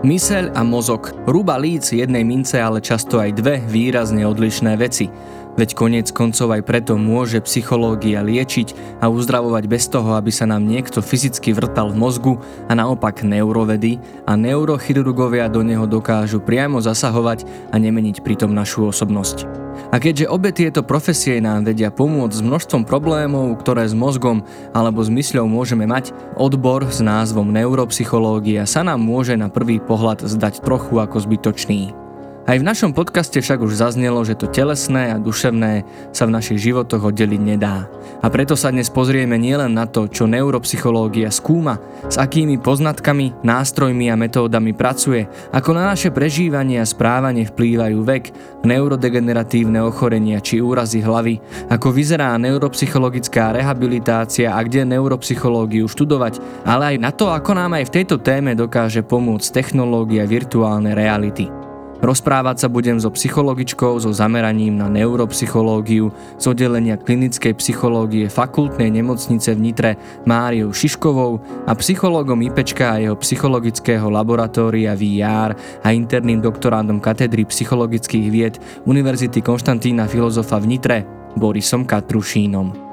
Myseľ 0.00 0.56
a 0.56 0.64
mozog. 0.64 1.12
Ruba 1.28 1.60
líc 1.60 1.92
jednej 1.92 2.24
mince, 2.24 2.56
ale 2.56 2.80
často 2.80 3.20
aj 3.20 3.36
dve 3.36 3.60
výrazne 3.60 4.24
odlišné 4.24 4.72
veci. 4.80 5.12
Veď 5.60 5.76
koniec 5.76 6.08
koncov 6.08 6.56
aj 6.56 6.64
preto 6.64 6.96
môže 6.96 7.36
psychológia 7.44 8.24
liečiť 8.24 8.96
a 9.04 9.12
uzdravovať 9.12 9.64
bez 9.68 9.92
toho, 9.92 10.16
aby 10.16 10.32
sa 10.32 10.48
nám 10.48 10.64
niekto 10.64 11.04
fyzicky 11.04 11.52
vrtal 11.52 11.92
v 11.92 12.00
mozgu 12.00 12.40
a 12.64 12.72
naopak 12.72 13.20
neurovedy 13.28 14.00
a 14.24 14.40
neurochirurgovia 14.40 15.52
do 15.52 15.60
neho 15.60 15.84
dokážu 15.84 16.40
priamo 16.40 16.80
zasahovať 16.80 17.44
a 17.68 17.76
nemeniť 17.76 18.24
pritom 18.24 18.56
našu 18.56 18.88
osobnosť. 18.88 19.59
A 19.88 19.96
keďže 19.96 20.28
obe 20.28 20.52
tieto 20.52 20.84
profesie 20.84 21.40
nám 21.40 21.64
vedia 21.64 21.88
pomôcť 21.88 22.36
s 22.36 22.44
množstvom 22.44 22.84
problémov, 22.84 23.56
ktoré 23.64 23.88
s 23.88 23.96
mozgom 23.96 24.44
alebo 24.76 25.00
s 25.00 25.08
mysľou 25.08 25.48
môžeme 25.48 25.88
mať, 25.88 26.12
odbor 26.36 26.84
s 26.92 27.00
názvom 27.00 27.48
neuropsychológia 27.48 28.68
sa 28.68 28.84
nám 28.84 29.00
môže 29.00 29.34
na 29.34 29.48
prvý 29.48 29.80
pohľad 29.80 30.28
zdať 30.28 30.60
trochu 30.60 31.00
ako 31.00 31.16
zbytočný. 31.24 32.09
Aj 32.50 32.58
v 32.58 32.66
našom 32.66 32.90
podcaste 32.90 33.38
však 33.38 33.62
už 33.62 33.78
zaznelo, 33.78 34.26
že 34.26 34.34
to 34.34 34.50
telesné 34.50 35.14
a 35.14 35.22
duševné 35.22 35.86
sa 36.10 36.26
v 36.26 36.34
našich 36.34 36.58
životoch 36.58 37.14
oddeliť 37.14 37.38
nedá. 37.38 37.86
A 38.18 38.26
preto 38.26 38.58
sa 38.58 38.74
dnes 38.74 38.90
pozrieme 38.90 39.38
nielen 39.38 39.70
na 39.70 39.86
to, 39.86 40.10
čo 40.10 40.26
neuropsychológia 40.26 41.30
skúma, 41.30 41.78
s 42.10 42.18
akými 42.18 42.58
poznatkami, 42.58 43.38
nástrojmi 43.46 44.10
a 44.10 44.18
metódami 44.18 44.74
pracuje, 44.74 45.30
ako 45.54 45.78
na 45.78 45.94
naše 45.94 46.10
prežívanie 46.10 46.82
a 46.82 46.90
správanie 46.90 47.46
vplývajú 47.46 48.02
vek, 48.02 48.24
neurodegeneratívne 48.66 49.78
ochorenia 49.86 50.42
či 50.42 50.58
úrazy 50.58 51.06
hlavy, 51.06 51.38
ako 51.70 51.94
vyzerá 51.94 52.34
neuropsychologická 52.34 53.54
rehabilitácia 53.54 54.50
a 54.50 54.58
kde 54.66 54.90
neuropsychológiu 54.90 55.86
študovať, 55.86 56.66
ale 56.66 56.82
aj 56.90 56.96
na 56.98 57.14
to, 57.14 57.30
ako 57.30 57.54
nám 57.54 57.78
aj 57.78 57.86
v 57.86 57.94
tejto 57.94 58.18
téme 58.18 58.58
dokáže 58.58 59.06
pomôcť 59.06 59.54
technológia 59.54 60.26
virtuálnej 60.26 60.98
reality. 60.98 61.69
Rozprávať 62.00 62.64
sa 62.64 62.68
budem 62.72 62.96
so 62.96 63.12
psychologičkou 63.12 64.00
so 64.00 64.08
zameraním 64.08 64.80
na 64.80 64.88
neuropsychológiu 64.88 66.08
z 66.40 66.44
oddelenia 66.48 66.96
klinickej 66.96 67.52
psychológie 67.60 68.24
fakultnej 68.32 68.88
nemocnice 68.88 69.52
v 69.52 69.60
Nitre 69.60 69.90
Máriou 70.24 70.72
Šiškovou 70.72 71.44
a 71.68 71.72
psychológom 71.76 72.40
IPčka 72.40 72.96
a 72.96 73.00
jeho 73.04 73.20
psychologického 73.20 74.08
laboratória 74.08 74.96
VR 74.96 75.52
a 75.84 75.88
interným 75.92 76.40
doktorandom 76.40 77.04
katedry 77.04 77.44
psychologických 77.44 78.26
vied 78.32 78.56
Univerzity 78.88 79.44
Konštantína 79.44 80.08
Filozofa 80.08 80.56
v 80.56 80.66
Nitre 80.72 80.98
Borisom 81.36 81.84
Katrušínom. 81.84 82.90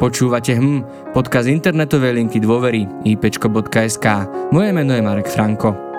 Počúvate 0.00 0.56
hm, 0.56 1.12
podcast 1.12 1.48
internetovej 1.48 2.24
linky 2.24 2.40
dôvery 2.40 2.88
ipčko.sk. 3.04 4.06
Moje 4.52 4.70
meno 4.72 4.92
je 4.92 5.00
Marek 5.04 5.28
Franko. 5.28 5.95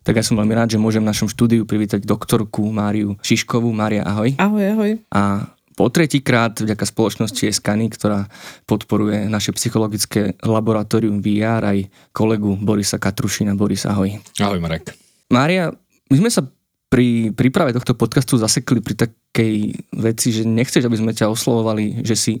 Tak 0.00 0.16
ja 0.16 0.24
som 0.24 0.40
veľmi 0.40 0.56
rád, 0.56 0.72
že 0.72 0.80
môžem 0.80 1.04
v 1.04 1.12
našom 1.12 1.28
štúdiu 1.28 1.68
privítať 1.68 2.00
doktorku 2.04 2.64
Máriu 2.72 3.20
Šiškovú. 3.20 3.68
Mária, 3.68 4.00
ahoj. 4.00 4.32
Ahoj, 4.40 4.64
ahoj. 4.72 4.92
A 5.12 5.44
po 5.76 5.88
tretíkrát 5.92 6.56
vďaka 6.56 6.84
spoločnosti 6.88 7.40
Eskany, 7.48 7.88
ktorá 7.88 8.28
podporuje 8.68 9.28
naše 9.28 9.52
psychologické 9.56 10.36
laboratórium 10.44 11.24
VR 11.24 11.64
aj 11.64 11.88
kolegu 12.12 12.56
Borisa 12.56 13.00
Katrušina. 13.00 13.56
Boris, 13.56 13.84
ahoj. 13.84 14.12
Ahoj, 14.40 14.60
Marek. 14.60 14.92
Mária, 15.32 15.72
my 16.08 16.16
sme 16.16 16.28
sa 16.32 16.44
pri 16.90 17.30
príprave 17.32 17.70
tohto 17.70 17.94
podcastu 17.94 18.34
zasekli 18.34 18.82
pri 18.82 19.08
takej 19.08 19.54
veci, 19.94 20.28
že 20.34 20.42
nechceš, 20.42 20.84
aby 20.84 20.96
sme 20.98 21.12
ťa 21.14 21.30
oslovovali, 21.30 22.02
že 22.02 22.16
si 22.18 22.32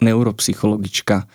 neuropsychologička. 0.00 1.28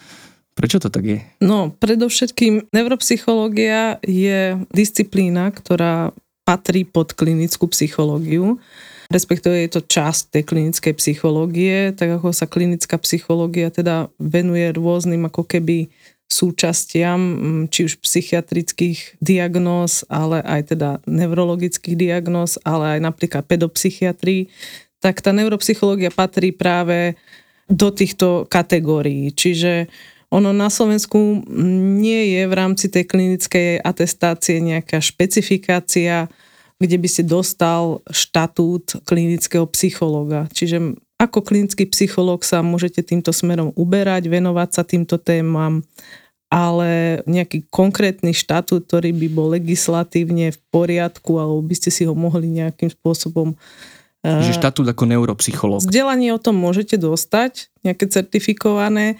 Prečo 0.53 0.77
to 0.77 0.93
tak 0.93 1.05
je? 1.05 1.19
No, 1.41 1.73
predovšetkým 1.73 2.69
neuropsychológia 2.69 3.97
je 4.05 4.61
disciplína, 4.69 5.49
ktorá 5.49 6.13
patrí 6.45 6.85
pod 6.85 7.15
klinickú 7.17 7.71
psychológiu, 7.71 8.61
respektíve 9.09 9.55
je 9.65 9.71
to 9.73 9.81
časť 9.81 10.35
tej 10.35 10.43
klinickej 10.43 10.93
psychológie, 10.99 11.95
tak 11.95 12.19
ako 12.19 12.35
sa 12.35 12.45
klinická 12.45 12.99
psychológia 13.01 13.73
teda 13.73 14.11
venuje 14.19 14.69
rôznym 14.75 15.25
ako 15.31 15.47
keby 15.47 15.89
súčastiam, 16.27 17.21
či 17.69 17.85
už 17.85 18.01
psychiatrických 18.01 19.21
diagnóz, 19.21 20.01
ale 20.09 20.41
aj 20.41 20.73
teda 20.73 20.89
neurologických 21.05 21.93
diagnóz, 21.93 22.57
ale 22.65 22.97
aj 22.97 22.99
napríklad 23.05 23.43
pedopsychiatrii, 23.45 24.49
tak 24.97 25.21
tá 25.21 25.29
neuropsychológia 25.29 26.09
patrí 26.09 26.49
práve 26.49 27.19
do 27.69 27.93
týchto 27.93 28.49
kategórií. 28.49 29.29
Čiže 29.31 29.87
ono 30.33 30.49
na 30.49 30.73
Slovensku 30.73 31.45
nie 32.01 32.33
je 32.33 32.49
v 32.49 32.53
rámci 32.57 32.89
tej 32.89 33.05
klinickej 33.05 33.85
atestácie 33.85 34.57
nejaká 34.57 34.97
špecifikácia, 34.97 36.25
kde 36.81 36.97
by 36.97 37.07
si 37.07 37.21
dostal 37.21 38.01
štatút 38.09 39.05
klinického 39.05 39.69
psychológa. 39.69 40.49
Čiže 40.49 40.97
ako 41.21 41.45
klinický 41.45 41.85
psychológ 41.85 42.41
sa 42.41 42.65
môžete 42.65 43.05
týmto 43.05 43.29
smerom 43.29 43.71
uberať, 43.77 44.25
venovať 44.25 44.69
sa 44.73 44.83
týmto 44.83 45.21
témam, 45.21 45.85
ale 46.49 47.21
nejaký 47.29 47.69
konkrétny 47.69 48.33
štatút, 48.33 48.89
ktorý 48.89 49.13
by 49.13 49.27
bol 49.29 49.53
legislatívne 49.53 50.49
v 50.49 50.59
poriadku, 50.73 51.37
alebo 51.37 51.61
by 51.61 51.75
ste 51.77 51.93
si 51.93 52.03
ho 52.09 52.17
mohli 52.17 52.49
nejakým 52.49 52.89
spôsobom 52.89 53.53
Že 54.23 54.55
štatút 54.55 54.87
ako 54.87 55.03
neuropsychológ. 55.03 55.83
Vzdelanie 55.83 56.31
o 56.31 56.39
tom 56.39 56.55
môžete 56.55 56.95
dostať, 56.95 57.67
nejaké 57.83 58.07
certifikované, 58.07 59.19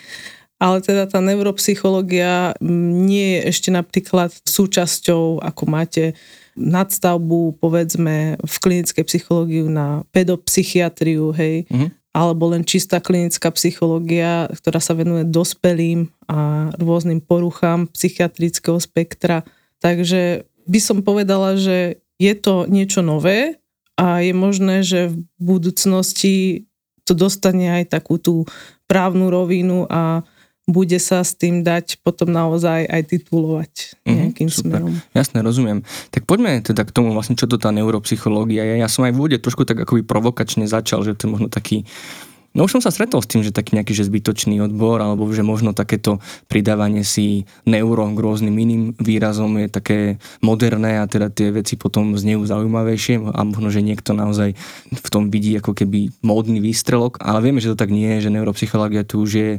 ale 0.63 0.79
teda 0.79 1.12
tá 1.12 1.19
neuropsychológia 1.19 2.56
nie 2.63 3.35
je 3.35 3.51
ešte 3.51 3.68
napríklad 3.68 4.31
súčasťou, 4.47 5.44
ako 5.44 5.63
máte 5.68 6.16
nadstavbu, 6.56 7.59
povedzme, 7.59 8.40
v 8.40 8.56
klinickej 8.63 9.03
psychológiu 9.03 9.68
na 9.68 10.07
pedopsychiatriu, 10.16 11.35
hej, 11.35 11.68
mm-hmm. 11.68 12.16
alebo 12.16 12.56
len 12.56 12.63
čistá 12.63 13.03
klinická 13.03 13.51
psychológia, 13.59 14.47
ktorá 14.56 14.79
sa 14.79 14.96
venuje 14.96 15.28
dospelým 15.28 16.07
a 16.31 16.72
rôznym 16.80 17.19
poruchám 17.19 17.91
psychiatrického 17.91 18.80
spektra. 18.80 19.44
Takže 19.84 20.47
by 20.63 20.80
som 20.80 21.03
povedala, 21.03 21.59
že 21.59 22.00
je 22.16 22.34
to 22.40 22.72
niečo 22.72 23.03
nové 23.03 23.59
a 24.00 24.24
je 24.24 24.31
možné, 24.31 24.80
že 24.80 25.12
v 25.12 25.28
budúcnosti 25.44 26.63
to 27.03 27.12
dostane 27.12 27.68
aj 27.84 28.00
takú 28.00 28.16
tú 28.16 28.47
právnu 28.88 29.28
rovinu 29.28 29.84
a 29.91 30.24
bude 30.63 30.96
sa 30.96 31.19
s 31.28 31.35
tým 31.35 31.59
dať 31.59 32.00
potom 32.07 32.31
naozaj 32.31 32.88
aj 32.88 33.01
titulovať 33.12 33.72
mhm, 34.07 34.13
nejakým 34.16 34.47
mm, 34.47 34.56
super. 34.56 34.79
smerom. 34.79 34.94
Jasné, 35.12 35.38
rozumiem. 35.44 35.79
Tak 36.09 36.24
poďme 36.24 36.63
teda 36.63 36.88
k 36.88 36.96
tomu 36.96 37.12
vlastne, 37.12 37.35
čo 37.35 37.51
to 37.51 37.59
tá 37.59 37.69
neuropsychológia 37.75 38.63
je. 38.63 38.75
Ja 38.79 38.88
som 38.88 39.03
aj 39.03 39.12
v 39.12 39.19
úvode 39.19 39.38
trošku 39.44 39.68
tak 39.68 39.84
akoby 39.84 40.07
provokačne 40.07 40.63
začal, 40.63 41.03
že 41.03 41.19
to 41.19 41.28
je 41.28 41.34
možno 41.35 41.47
taký 41.51 41.84
No 42.53 42.69
už 42.69 42.78
som 42.78 42.85
sa 42.85 42.94
stretol 42.94 43.18
s 43.18 43.29
tým, 43.29 43.41
že 43.41 43.50
taký 43.50 43.74
nejaký 43.74 43.97
že 43.97 44.06
zbytočný 44.06 44.62
odbor, 44.62 45.01
alebo 45.01 45.25
že 45.34 45.41
možno 45.41 45.74
takéto 45.74 46.22
pridávanie 46.46 47.01
si 47.01 47.50
neuro 47.66 48.06
k 48.13 48.22
rôznym 48.22 48.53
iným 48.53 48.94
výrazom 49.01 49.57
je 49.57 49.68
také 49.74 50.00
moderné 50.38 51.01
a 51.01 51.09
teda 51.09 51.34
tie 51.34 51.50
veci 51.50 51.81
potom 51.81 52.13
znejú 52.13 52.45
zaujímavejšie 52.45 53.25
a 53.34 53.41
možno, 53.41 53.74
že 53.74 53.81
niekto 53.81 54.13
naozaj 54.13 54.53
v 54.94 55.09
tom 55.09 55.34
vidí 55.34 55.57
ako 55.57 55.74
keby 55.74 56.13
módny 56.22 56.62
výstrelok, 56.62 57.18
ale 57.25 57.41
vieme, 57.41 57.57
že 57.57 57.74
to 57.74 57.81
tak 57.81 57.90
nie 57.90 58.22
je, 58.22 58.30
že 58.30 58.34
neuropsychológia 58.38 59.01
tu 59.01 59.25
už 59.25 59.31
je 59.34 59.51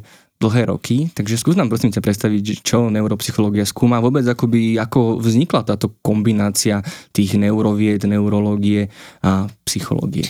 dlhé 0.43 0.69
roky, 0.69 1.09
takže 1.15 1.39
skús 1.39 1.57
nám 1.57 1.71
prosím 1.71 1.95
ťa 1.95 2.03
predstaviť, 2.03 2.67
čo 2.67 2.91
neuropsychológia 2.91 3.65
skúma, 3.65 4.03
vôbec 4.03 4.27
akoby, 4.27 4.77
ako 4.77 5.23
vznikla 5.23 5.65
táto 5.65 5.95
kombinácia 6.03 6.83
tých 7.15 7.39
neurovied, 7.39 8.05
neurológie 8.05 8.91
a 9.23 9.49
psychológie. 9.65 10.27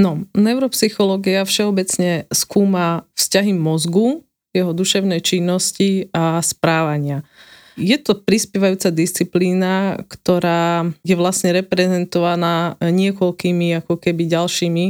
No, 0.00 0.24
neuropsychológia 0.32 1.44
všeobecne 1.44 2.24
skúma 2.32 3.04
vzťahy 3.18 3.52
mozgu, 3.52 4.24
jeho 4.50 4.72
duševnej 4.74 5.20
činnosti 5.22 6.08
a 6.10 6.42
správania. 6.42 7.22
Je 7.78 7.94
to 8.02 8.18
prispievajúca 8.18 8.90
disciplína, 8.90 10.02
ktorá 10.10 10.90
je 11.06 11.14
vlastne 11.14 11.54
reprezentovaná 11.54 12.74
niekoľkými 12.82 13.78
ako 13.84 13.96
keby 13.96 14.26
ďalšími 14.26 14.84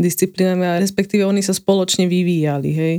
disciplínami, 0.00 0.80
respektíve 0.80 1.24
oni 1.24 1.44
sa 1.44 1.56
spoločne 1.56 2.08
vyvíjali. 2.08 2.70
Hej. 2.72 2.94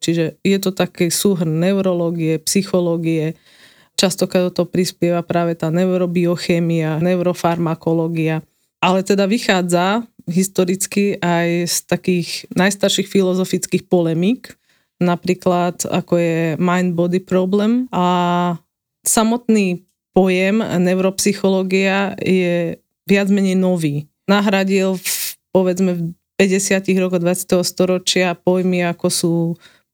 Čiže 0.00 0.40
je 0.40 0.58
to 0.60 0.70
také 0.72 1.08
súhrn 1.08 1.60
neurológie, 1.60 2.38
psychológie, 2.42 3.34
častokrát 3.96 4.52
to 4.52 4.68
prispieva 4.68 5.24
práve 5.24 5.56
tá 5.56 5.72
neurobiochémia, 5.72 7.00
neurofarmakológia. 7.00 8.44
Ale 8.80 9.00
teda 9.02 9.24
vychádza 9.24 10.04
historicky 10.28 11.16
aj 11.18 11.48
z 11.66 11.76
takých 11.88 12.28
najstarších 12.52 13.08
filozofických 13.08 13.88
polemík, 13.88 14.52
napríklad 15.00 15.88
ako 15.88 16.14
je 16.20 16.38
mind-body 16.60 17.24
problem 17.24 17.88
a 17.92 18.06
samotný 19.06 19.86
pojem 20.16 20.60
neuropsychológia 20.60 22.16
je 22.20 22.80
viac 23.04 23.28
menej 23.28 23.56
nový. 23.56 24.08
Nahradil 24.26 24.96
v, 24.98 25.08
povedzme 25.52 25.92
v 25.94 26.00
50. 26.36 26.84
rokoch 27.00 27.22
20. 27.22 27.64
storočia 27.64 28.36
pojmy 28.36 28.84
ako 28.92 29.06
sú 29.08 29.34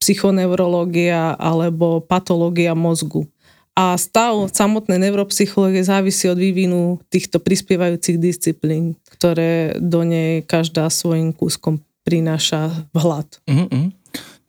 psychoneurológia 0.02 1.38
alebo 1.38 2.02
patológia 2.02 2.74
mozgu. 2.74 3.30
A 3.72 3.96
stav 3.96 4.50
samotnej 4.52 4.98
neuropsychológie 5.00 5.86
závisí 5.86 6.28
od 6.28 6.36
vývinu 6.36 7.00
týchto 7.08 7.40
prispievajúcich 7.40 8.20
disciplín, 8.20 8.98
ktoré 9.14 9.78
do 9.80 10.04
nej 10.04 10.44
každá 10.44 10.90
svojim 10.92 11.32
kúskom 11.32 11.80
prináša 12.02 12.84
vhľad. 12.92 13.40
Uh-huh. 13.48 13.88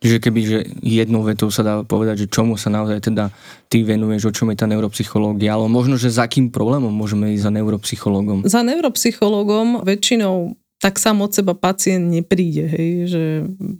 Čiže 0.04 0.20
keby 0.20 0.40
že 0.44 0.58
jednou 0.84 1.24
vetou 1.24 1.48
sa 1.48 1.64
dá 1.64 1.74
povedať, 1.80 2.26
že 2.26 2.32
čomu 2.36 2.60
sa 2.60 2.68
naozaj 2.68 3.08
teda 3.08 3.32
ty 3.72 3.80
venuješ, 3.80 4.28
o 4.28 4.34
čom 4.36 4.52
je 4.52 4.60
tá 4.60 4.68
neuropsychológia, 4.68 5.56
ale 5.56 5.72
možno, 5.72 5.96
že 5.96 6.12
za 6.12 6.28
akým 6.28 6.52
problémom 6.52 6.92
môžeme 6.92 7.32
ísť 7.32 7.48
za 7.48 7.52
neuropsychológom? 7.56 8.44
Za 8.44 8.60
neuropsychológom 8.60 9.80
väčšinou 9.80 10.60
tak 10.84 11.00
sám 11.00 11.24
od 11.24 11.32
seba 11.32 11.56
pacient 11.56 12.12
nepríde, 12.12 12.68
hej, 12.68 13.08
že 13.08 13.24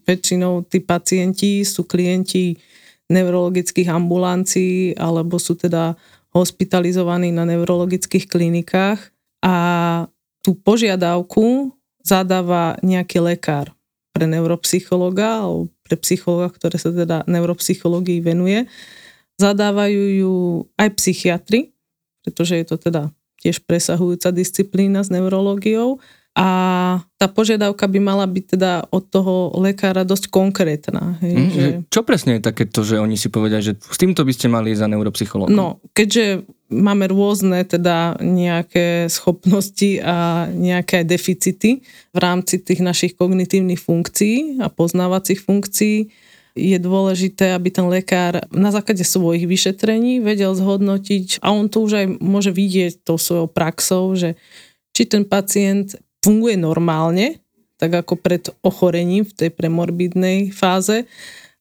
väčšinou 0.09 0.65
tí 0.65 0.81
pacienti 0.81 1.61
sú 1.61 1.85
klienti 1.85 2.57
neurologických 3.13 3.93
ambulancií 3.93 4.97
alebo 4.97 5.37
sú 5.37 5.53
teda 5.53 6.01
hospitalizovaní 6.33 7.29
na 7.29 7.45
neurologických 7.45 8.25
klinikách 8.25 9.13
a 9.45 9.55
tú 10.41 10.57
požiadavku 10.57 11.77
zadáva 12.01 12.81
nejaký 12.81 13.21
lekár 13.21 13.69
pre 14.17 14.25
neuropsychologa 14.25 15.45
alebo 15.45 15.69
pre 15.85 16.01
psychologa, 16.01 16.57
ktoré 16.57 16.81
sa 16.81 16.89
teda 16.89 17.29
neuropsychológii 17.29 18.25
venuje. 18.25 18.65
Zadávajú 19.37 20.03
ju 20.25 20.35
aj 20.81 20.89
psychiatri, 20.97 21.77
pretože 22.25 22.57
je 22.57 22.65
to 22.65 22.81
teda 22.81 23.13
tiež 23.45 23.61
presahujúca 23.69 24.33
disciplína 24.33 25.05
s 25.05 25.13
neurológiou 25.13 26.01
a 26.35 26.49
tá 27.15 27.31
požiadavka 27.31 27.87
by 27.87 27.99
mala 28.03 28.27
byť 28.27 28.45
teda 28.59 28.91
od 28.91 29.07
toho 29.07 29.55
lekára 29.55 30.03
dosť 30.03 30.35
konkrétna. 30.35 31.15
Hej, 31.23 31.35
mm, 31.35 31.51
že... 31.55 31.65
Čo 31.95 32.03
presne 32.03 32.37
je 32.37 32.43
takéto, 32.43 32.83
že 32.83 32.99
oni 32.99 33.15
si 33.15 33.31
povedia, 33.31 33.63
že 33.63 33.79
s 33.79 33.95
týmto 33.95 34.27
by 34.27 34.35
ste 34.35 34.51
mali 34.51 34.75
za 34.75 34.91
neuropsychológom? 34.91 35.55
No, 35.55 35.79
keďže 35.95 36.43
máme 36.75 37.07
rôzne 37.07 37.63
teda 37.63 38.19
nejaké 38.19 39.07
schopnosti 39.07 40.03
a 40.03 40.51
nejaké 40.51 41.07
deficity 41.07 41.87
v 42.11 42.19
rámci 42.19 42.59
tých 42.59 42.83
našich 42.83 43.15
kognitívnych 43.15 43.79
funkcií 43.79 44.59
a 44.59 44.67
poznávacích 44.67 45.39
funkcií, 45.39 46.11
je 46.55 46.79
dôležité, 46.79 47.51
aby 47.55 47.71
ten 47.71 47.87
lekár 47.87 48.47
na 48.55 48.71
základe 48.71 49.03
svojich 49.03 49.47
vyšetrení 49.47 50.23
vedel 50.23 50.55
zhodnotiť 50.55 51.43
a 51.43 51.51
on 51.51 51.67
to 51.67 51.83
už 51.83 51.93
aj 51.99 52.07
môže 52.23 52.55
vidieť 52.55 53.03
tou 53.03 53.19
svojou 53.19 53.51
praxou, 53.51 54.15
že 54.15 54.39
či 54.95 55.11
ten 55.11 55.27
pacient 55.27 55.99
funguje 56.25 56.57
normálne, 56.57 57.45
tak 57.77 58.01
ako 58.01 58.17
pred 58.17 58.49
ochorením 58.65 59.29
v 59.29 59.37
tej 59.37 59.51
premorbidnej 59.53 60.49
fáze, 60.57 61.05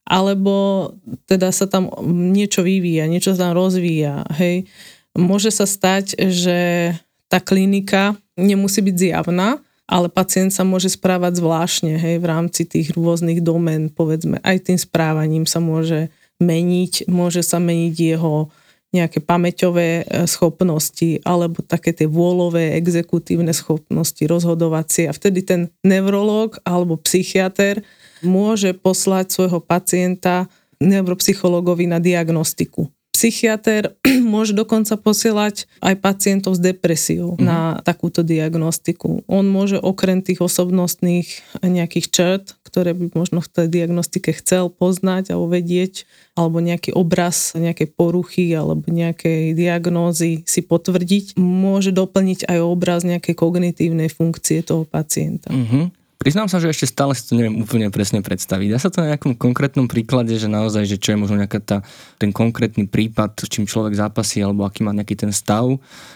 alebo 0.08 0.90
teda 1.28 1.52
sa 1.52 1.68
tam 1.68 1.92
niečo 2.08 2.64
vyvíja, 2.64 3.12
niečo 3.12 3.36
sa 3.36 3.48
tam 3.50 3.60
rozvíja. 3.60 4.24
Hej. 4.40 4.68
Môže 5.16 5.52
sa 5.52 5.68
stať, 5.68 6.16
že 6.32 6.92
tá 7.28 7.44
klinika 7.44 8.16
nemusí 8.40 8.80
byť 8.80 8.96
zjavná, 8.96 9.60
ale 9.84 10.08
pacient 10.08 10.56
sa 10.56 10.64
môže 10.64 10.88
správať 10.90 11.44
zvláštne 11.44 12.00
hej, 12.00 12.16
v 12.24 12.26
rámci 12.26 12.64
tých 12.64 12.96
rôznych 12.96 13.44
domén, 13.44 13.92
povedzme, 13.92 14.40
aj 14.42 14.72
tým 14.72 14.80
správaním 14.80 15.44
sa 15.44 15.60
môže 15.60 16.08
meniť, 16.40 17.12
môže 17.12 17.44
sa 17.44 17.60
meniť 17.60 17.96
jeho 18.16 18.48
nejaké 18.94 19.20
pamäťové 19.20 19.88
e, 20.02 20.04
schopnosti 20.30 21.20
alebo 21.26 21.66
také 21.66 21.92
tie 21.92 22.06
vôľové, 22.06 22.78
exekutívne 22.78 23.52
schopnosti, 23.52 24.22
rozhodovacie. 24.22 25.10
A 25.10 25.18
vtedy 25.18 25.42
ten 25.42 25.74
neurolog 25.82 26.62
alebo 26.64 27.02
psychiatr 27.02 27.82
môže 28.22 28.72
poslať 28.78 29.34
svojho 29.34 29.60
pacienta 29.60 30.48
neuropsychologovi 30.80 31.90
na 31.90 31.98
diagnostiku 31.98 32.88
psychiatr 33.24 33.96
môže 34.36 34.52
dokonca 34.52 35.00
posielať 35.00 35.72
aj 35.80 35.96
pacientov 36.04 36.60
s 36.60 36.62
depresiou 36.62 37.40
mm-hmm. 37.40 37.48
na 37.48 37.80
takúto 37.80 38.20
diagnostiku. 38.20 39.24
On 39.32 39.48
môže 39.48 39.80
okrem 39.80 40.20
tých 40.20 40.44
osobnostných 40.44 41.64
nejakých 41.64 42.08
čert, 42.12 42.46
ktoré 42.68 42.92
by 42.92 43.16
možno 43.16 43.40
v 43.40 43.48
tej 43.48 43.68
diagnostike 43.72 44.36
chcel 44.36 44.68
poznať 44.68 45.32
alebo 45.32 45.56
vedieť, 45.56 46.04
alebo 46.36 46.60
nejaký 46.60 46.92
obraz 46.92 47.56
nejakej 47.56 47.96
poruchy 47.96 48.52
alebo 48.52 48.84
nejakej 48.92 49.56
diagnózy 49.56 50.44
si 50.44 50.60
potvrdiť, 50.60 51.40
môže 51.40 51.96
doplniť 51.96 52.52
aj 52.52 52.60
obraz 52.60 53.08
nejakej 53.08 53.40
kognitívnej 53.40 54.12
funkcie 54.12 54.60
toho 54.68 54.84
pacienta. 54.84 55.48
Mm-hmm. 55.48 56.03
Priznám 56.24 56.48
sa, 56.48 56.64
že 56.64 56.72
ešte 56.72 56.88
stále 56.88 57.12
si 57.12 57.28
to 57.28 57.36
neviem 57.36 57.60
úplne 57.60 57.92
presne 57.92 58.24
predstaviť. 58.24 58.68
Dá 58.72 58.80
sa 58.80 58.88
to 58.88 59.04
na 59.04 59.12
nejakom 59.12 59.36
konkrétnom 59.36 59.92
príklade, 59.92 60.32
že 60.40 60.48
naozaj, 60.48 60.88
že 60.88 60.96
čo 60.96 61.12
je 61.12 61.20
možno 61.20 61.36
nejaká 61.36 61.60
tá, 61.60 61.78
ten 62.16 62.32
konkrétny 62.32 62.88
prípad, 62.88 63.44
s 63.44 63.52
čím 63.52 63.68
človek 63.68 63.92
zápasí, 63.92 64.40
alebo 64.40 64.64
aký 64.64 64.88
má 64.88 64.96
nejaký 64.96 65.20
ten 65.20 65.36
stav, 65.36 65.68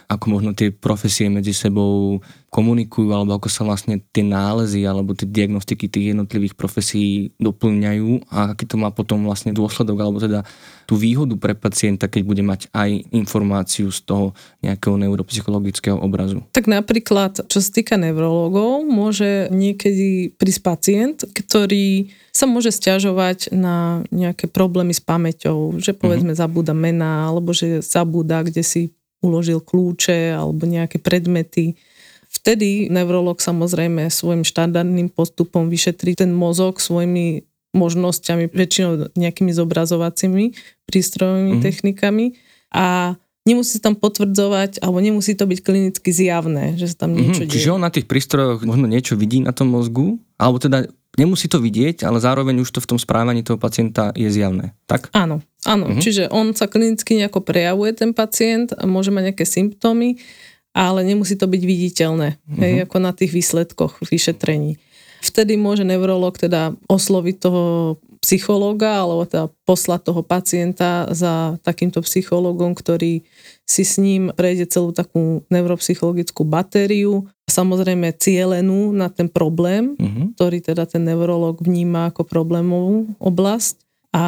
ako 0.07 0.25
možno 0.31 0.55
tie 0.55 0.71
profesie 0.71 1.27
medzi 1.27 1.51
sebou 1.51 2.23
komunikujú, 2.47 3.11
alebo 3.11 3.35
ako 3.35 3.51
sa 3.51 3.67
vlastne 3.67 3.99
tie 4.15 4.23
nálezy 4.23 4.87
alebo 4.87 5.11
tie 5.11 5.27
diagnostiky 5.27 5.91
tých 5.91 6.15
jednotlivých 6.15 6.55
profesí 6.55 7.35
doplňajú 7.43 8.31
a 8.31 8.55
aký 8.55 8.63
to 8.63 8.79
má 8.79 8.87
potom 8.87 9.27
vlastne 9.27 9.51
dôsledok, 9.51 9.97
alebo 9.99 10.17
teda 10.23 10.47
tú 10.87 10.95
výhodu 10.95 11.35
pre 11.35 11.51
pacienta, 11.59 12.07
keď 12.07 12.21
bude 12.23 12.43
mať 12.47 12.71
aj 12.71 13.11
informáciu 13.11 13.91
z 13.91 13.99
toho 14.07 14.25
nejakého 14.63 14.95
neuropsychologického 14.95 15.99
obrazu. 15.99 16.39
Tak 16.55 16.71
napríklad, 16.71 17.43
čo 17.51 17.59
sa 17.59 17.69
týka 17.69 17.99
neurologov, 17.99 18.87
môže 18.87 19.51
niekedy 19.51 20.31
prísť 20.39 20.61
pacient, 20.63 21.17
ktorý 21.27 22.15
sa 22.31 22.47
môže 22.47 22.71
stiažovať 22.71 23.51
na 23.51 24.07
nejaké 24.07 24.47
problémy 24.47 24.95
s 24.95 25.03
pamäťou, 25.03 25.83
že 25.83 25.91
povedzme 25.91 26.31
uh-huh. 26.31 26.43
zabúda 26.47 26.71
mená, 26.71 27.27
alebo 27.27 27.51
že 27.51 27.83
zabúda, 27.83 28.47
kde 28.47 28.63
si 28.63 28.81
uložil 29.19 29.59
kľúče 29.59 30.31
alebo 30.31 30.63
nejaké 30.69 31.01
predmety 31.01 31.75
Vtedy 32.27 32.91
neurolog 32.91 33.39
samozrejme 33.39 34.11
svojim 34.11 34.43
štandardným 34.43 35.11
postupom 35.11 35.71
vyšetrí 35.71 36.15
ten 36.15 36.31
mozog 36.35 36.79
svojimi 36.79 37.47
možnosťami, 37.75 38.49
väčšinou 38.51 39.13
nejakými 39.13 39.51
zobrazovacími 39.51 40.55
prístrojovými 40.87 41.59
mm. 41.59 41.61
technikami 41.61 42.25
a 42.71 43.15
nemusí 43.47 43.79
sa 43.79 43.91
tam 43.91 43.95
potvrdzovať, 43.95 44.83
alebo 44.83 44.99
nemusí 44.99 45.31
to 45.35 45.47
byť 45.47 45.59
klinicky 45.63 46.09
zjavné, 46.11 46.75
že 46.75 46.91
sa 46.91 47.07
tam 47.07 47.15
niečo 47.15 47.43
mm-hmm. 47.43 47.47
deje. 47.47 47.55
Čiže 47.55 47.71
on 47.71 47.83
na 47.83 47.91
tých 47.91 48.07
prístrojoch 48.07 48.67
možno 48.67 48.91
niečo 48.91 49.15
vidí 49.15 49.39
na 49.39 49.55
tom 49.55 49.71
mozgu, 49.71 50.19
alebo 50.35 50.59
teda 50.59 50.87
nemusí 51.15 51.47
to 51.47 51.63
vidieť, 51.63 52.03
ale 52.03 52.19
zároveň 52.19 52.59
už 52.59 52.75
to 52.75 52.79
v 52.83 52.89
tom 52.95 52.99
správaní 52.99 53.41
toho 53.47 53.55
pacienta 53.55 54.11
je 54.19 54.27
zjavné, 54.27 54.75
tak? 54.83 55.07
Áno, 55.15 55.39
áno. 55.63 55.85
Mm-hmm. 55.87 56.03
Čiže 56.03 56.23
on 56.27 56.51
sa 56.51 56.67
klinicky 56.67 57.15
nejako 57.15 57.39
prejavuje, 57.39 57.95
ten 57.95 58.11
pacient, 58.11 58.75
a 58.75 58.83
môže 58.83 59.15
mať 59.15 59.31
nejaké 59.31 59.45
symptómy, 59.47 60.19
ale 60.77 61.01
nemusí 61.01 61.33
to 61.33 61.49
byť 61.49 61.63
viditeľné, 61.65 62.37
uh-huh. 62.37 62.59
hej, 62.61 62.73
mhm. 62.77 62.81
ako 62.85 62.97
na 63.01 63.11
tých 63.17 63.33
výsledkoch 63.33 64.05
vyšetrení. 64.05 64.77
Vtedy 65.17 65.57
môže 65.57 65.81
neurolog 65.81 66.37
teda 66.37 66.77
osloviť 66.85 67.35
toho 67.41 67.97
psychológa 68.21 69.01
alebo 69.01 69.25
teda 69.25 69.49
poslať 69.65 70.13
toho 70.13 70.21
pacienta 70.21 71.09
za 71.09 71.57
takýmto 71.65 72.05
psychológom, 72.05 72.77
ktorý 72.77 73.25
si 73.65 73.83
s 73.83 73.97
ním 73.97 74.29
prejde 74.29 74.69
celú 74.69 74.93
takú 74.93 75.41
neuropsychologickú 75.49 76.45
batériu, 76.45 77.25
samozrejme 77.49 78.13
cielenú 78.21 78.93
na 78.93 79.09
ten 79.09 79.25
problém, 79.25 79.97
uh-huh. 79.97 80.37
ktorý 80.37 80.61
teda 80.61 80.85
ten 80.85 81.01
neurolog 81.01 81.57
vníma 81.57 82.13
ako 82.13 82.29
problémovú 82.29 83.09
oblasť 83.17 83.81
a 84.13 84.25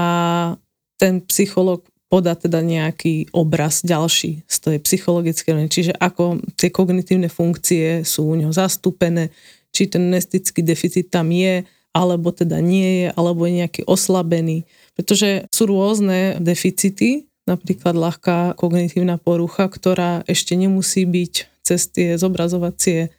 ten 0.98 1.22
psychológ 1.30 1.86
podá 2.10 2.34
teda 2.34 2.66
nejaký 2.66 3.30
obraz 3.32 3.86
ďalší 3.86 4.42
z 4.50 4.56
tej 4.58 4.78
psychologické 4.82 5.54
Čiže 5.54 5.94
ako 5.94 6.42
tie 6.58 6.74
kognitívne 6.74 7.30
funkcie 7.30 8.02
sú 8.02 8.34
u 8.34 8.36
neho 8.36 8.50
zastúpené, 8.50 9.30
či 9.70 9.86
ten 9.86 10.10
nestický 10.10 10.66
deficit 10.66 11.14
tam 11.14 11.30
je, 11.30 11.62
alebo 11.94 12.34
teda 12.34 12.58
nie 12.58 13.06
je, 13.06 13.08
alebo 13.14 13.46
je 13.46 13.62
nejaký 13.62 13.82
oslabený. 13.86 14.66
Pretože 14.98 15.46
sú 15.54 15.70
rôzne 15.70 16.42
deficity, 16.42 17.30
napríklad 17.46 17.94
ľahká 17.94 18.58
kognitívna 18.58 19.22
porucha, 19.22 19.70
ktorá 19.70 20.26
ešte 20.26 20.58
nemusí 20.58 21.06
byť 21.06 21.34
cez 21.62 21.82
tie 21.94 22.18
zobrazovacie 22.18 23.14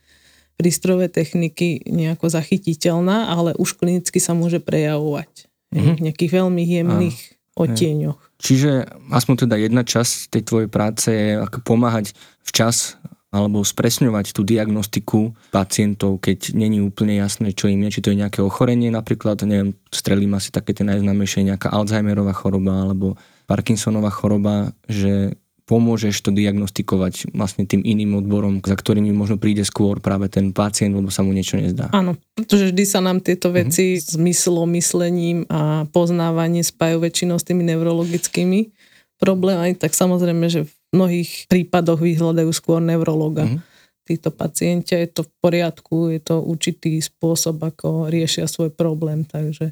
prístrojové 0.58 1.08
techniky 1.08 1.86
nejako 1.86 2.26
zachytiteľná, 2.26 3.30
ale 3.32 3.54
už 3.56 3.78
klinicky 3.78 4.18
sa 4.18 4.34
môže 4.34 4.58
prejavovať 4.58 5.46
mm-hmm. 5.72 5.94
v 5.96 6.04
nejakých 6.10 6.32
veľmi 6.36 6.62
jemných 6.66 7.39
odtieňoch. 7.60 8.18
Čiže 8.40 8.88
aspoň 9.12 9.34
teda 9.46 9.56
jedna 9.60 9.82
časť 9.84 10.32
tej 10.32 10.42
tvojej 10.48 10.68
práce 10.72 11.08
je 11.12 11.36
ako 11.36 11.60
pomáhať 11.60 12.16
včas 12.40 12.96
alebo 13.30 13.62
spresňovať 13.62 14.34
tú 14.34 14.42
diagnostiku 14.42 15.30
pacientov, 15.54 16.18
keď 16.18 16.50
není 16.50 16.82
úplne 16.82 17.14
jasné, 17.14 17.54
čo 17.54 17.70
im 17.70 17.86
je, 17.86 17.94
či 17.94 18.02
to 18.02 18.10
je 18.10 18.18
nejaké 18.18 18.42
ochorenie 18.42 18.90
napríklad, 18.90 19.38
neviem, 19.46 19.78
strelím 19.94 20.34
asi 20.34 20.50
také 20.50 20.74
tie 20.74 20.82
najznámejšie, 20.82 21.46
nejaká 21.46 21.70
Alzheimerová 21.70 22.34
choroba 22.34 22.82
alebo 22.82 23.14
Parkinsonová 23.46 24.10
choroba, 24.10 24.74
že 24.90 25.38
pomôžeš 25.70 26.26
to 26.26 26.34
diagnostikovať 26.34 27.30
vlastne 27.30 27.62
tým 27.62 27.86
iným 27.86 28.18
odborom, 28.18 28.58
za 28.58 28.74
ktorými 28.74 29.14
možno 29.14 29.38
príde 29.38 29.62
skôr 29.62 30.02
práve 30.02 30.26
ten 30.26 30.50
pacient, 30.50 30.90
lebo 30.90 31.14
sa 31.14 31.22
mu 31.22 31.30
niečo 31.30 31.62
nezdá. 31.62 31.86
Áno, 31.94 32.18
pretože 32.34 32.74
vždy 32.74 32.84
sa 32.90 32.98
nám 32.98 33.22
tieto 33.22 33.54
mhm. 33.54 33.56
veci 33.62 33.84
mm-hmm. 33.94 34.10
zmyslom, 34.18 34.68
myslením 34.74 35.38
a 35.46 35.86
poznávanie 35.94 36.66
spájajú 36.66 36.98
väčšinou 37.06 37.38
s 37.38 37.46
tými 37.46 37.62
neurologickými 37.70 38.74
problémami, 39.22 39.78
tak 39.78 39.94
samozrejme, 39.94 40.50
že 40.50 40.66
v 40.66 40.72
mnohých 40.90 41.46
prípadoch 41.46 42.02
vyhľadajú 42.02 42.50
skôr 42.50 42.82
neurologa. 42.82 43.46
Mm-hmm 43.46 43.70
títo 44.10 44.34
pacienti. 44.34 44.98
Je 44.98 45.06
to 45.06 45.22
v 45.22 45.30
poriadku, 45.38 46.10
je 46.10 46.18
to 46.18 46.42
určitý 46.42 46.98
spôsob, 46.98 47.62
ako 47.62 48.10
riešia 48.10 48.50
svoj 48.50 48.74
problém, 48.74 49.22
takže 49.22 49.70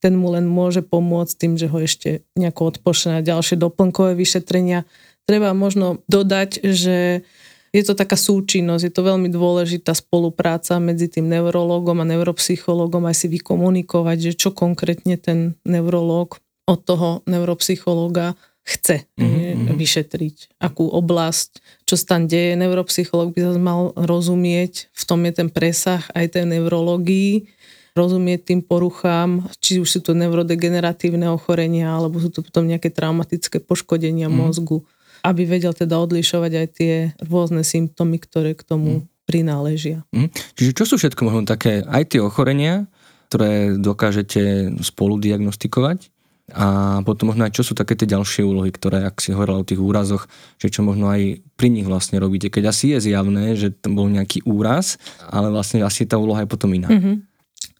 ten 0.00 0.16
mu 0.16 0.32
len 0.32 0.48
môže 0.48 0.80
pomôcť 0.84 1.32
tým, 1.36 1.52
že 1.60 1.68
ho 1.68 1.78
ešte 1.80 2.24
nejako 2.36 2.76
odpošle 2.76 3.20
na 3.20 3.22
ďalšie 3.24 3.56
doplnkové 3.60 4.16
vyšetrenia. 4.16 4.88
Treba 5.30 5.54
možno 5.54 6.02
dodať, 6.10 6.58
že 6.66 7.22
je 7.70 7.82
to 7.86 7.94
taká 7.94 8.18
súčinnosť, 8.18 8.82
je 8.82 8.94
to 8.98 9.06
veľmi 9.06 9.30
dôležitá 9.30 9.94
spolupráca 9.94 10.82
medzi 10.82 11.06
tým 11.06 11.30
neurologom 11.30 12.02
a 12.02 12.08
neuropsychologom 12.10 13.06
aj 13.06 13.14
si 13.14 13.26
vykomunikovať, 13.30 14.18
že 14.18 14.32
čo 14.34 14.50
konkrétne 14.50 15.14
ten 15.14 15.54
neurológ 15.62 16.42
od 16.66 16.80
toho 16.82 17.22
neuropsychologa 17.30 18.34
chce 18.66 19.06
mm-hmm. 19.14 19.70
vyšetriť, 19.78 20.58
akú 20.58 20.90
oblasť, 20.90 21.62
čo 21.86 21.94
sa 21.94 22.18
tam 22.18 22.26
deje. 22.26 22.58
Neuropsycholog 22.58 23.30
by 23.30 23.40
sa 23.40 23.50
mal 23.58 23.94
rozumieť, 23.94 24.90
v 24.90 25.02
tom 25.06 25.22
je 25.26 25.32
ten 25.38 25.48
presah 25.50 26.02
aj 26.10 26.34
tej 26.34 26.50
neurologii, 26.50 27.46
rozumieť 27.94 28.50
tým 28.50 28.60
poruchám, 28.66 29.46
či 29.58 29.78
už 29.78 29.88
sú 29.88 30.00
to 30.02 30.14
neurodegeneratívne 30.14 31.30
ochorenia, 31.30 31.94
alebo 31.94 32.18
sú 32.18 32.30
to 32.30 32.42
potom 32.42 32.66
nejaké 32.66 32.90
traumatické 32.90 33.58
poškodenia 33.62 34.26
mm. 34.26 34.34
mozgu 34.34 34.82
aby 35.24 35.42
vedel 35.44 35.72
teda 35.76 35.96
odlišovať 36.00 36.52
aj 36.52 36.66
tie 36.74 36.94
rôzne 37.24 37.64
symptómy, 37.64 38.20
ktoré 38.20 38.56
k 38.56 38.64
tomu 38.64 38.90
mm. 39.02 39.04
prináležia. 39.28 40.04
Mm. 40.12 40.32
Čiže 40.32 40.76
čo 40.76 40.84
sú 40.84 40.94
všetko 40.96 41.20
možno 41.28 41.42
také 41.48 41.84
aj 41.84 42.16
tie 42.16 42.20
ochorenia, 42.20 42.88
ktoré 43.30 43.78
dokážete 43.78 44.74
spolu 44.82 45.20
diagnostikovať? 45.22 46.10
A 46.50 46.98
potom 47.06 47.30
možno 47.30 47.46
aj 47.46 47.54
čo 47.54 47.62
sú 47.62 47.78
také 47.78 47.94
tie 47.94 48.10
ďalšie 48.10 48.42
úlohy, 48.42 48.74
ktoré, 48.74 49.06
ak 49.06 49.22
si 49.22 49.30
hovorila 49.30 49.62
o 49.62 49.68
tých 49.68 49.78
úrazoch, 49.78 50.26
že 50.58 50.66
čo 50.66 50.82
možno 50.82 51.06
aj 51.06 51.38
pri 51.54 51.70
nich 51.70 51.86
vlastne 51.86 52.18
robíte, 52.18 52.50
keď 52.50 52.74
asi 52.74 52.90
je 52.98 53.06
zjavné, 53.06 53.54
že 53.54 53.70
tam 53.70 53.94
bol 53.94 54.10
nejaký 54.10 54.42
úraz, 54.42 54.98
ale 55.30 55.54
vlastne 55.54 55.86
asi 55.86 56.10
tá 56.10 56.18
úloha 56.18 56.42
je 56.42 56.50
potom 56.50 56.74
iná. 56.74 56.90
Mm-hmm. 56.90 57.16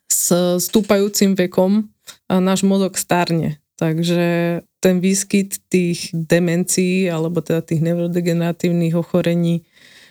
S 0.06 0.30
stúpajúcim 0.70 1.34
vekom 1.34 1.90
náš 2.30 2.62
mozog 2.62 2.94
starne, 2.94 3.58
takže 3.80 4.60
ten 4.84 5.00
výskyt 5.00 5.56
tých 5.72 6.12
demencií 6.12 7.08
alebo 7.08 7.40
teda 7.40 7.64
tých 7.64 7.80
neurodegeneratívnych 7.80 8.92
ochorení 8.92 9.64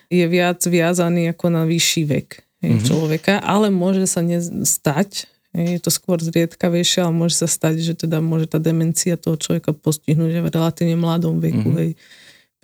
je 0.10 0.26
viac 0.26 0.58
viazaný 0.66 1.30
ako 1.30 1.54
na 1.54 1.70
vyšší 1.70 2.04
vek 2.10 2.30
mm-hmm. 2.66 2.82
človeka, 2.82 3.38
ale 3.46 3.70
môže 3.70 4.10
sa 4.10 4.26
nestať, 4.26 5.30
je 5.54 5.78
to 5.78 5.94
skôr 5.94 6.18
zriedkavejšie, 6.18 7.06
ale 7.06 7.14
môže 7.14 7.46
sa 7.46 7.48
stať, 7.50 7.78
že 7.86 7.94
teda 7.94 8.18
môže 8.26 8.50
tá 8.50 8.58
demencia 8.58 9.22
toho 9.22 9.38
človeka 9.38 9.78
postihnúť 9.78 10.42
v 10.42 10.50
relatívne 10.50 10.98
mladom 10.98 11.38
veku, 11.38 11.70
mm-hmm. 11.70 11.78
hej, 11.78 11.92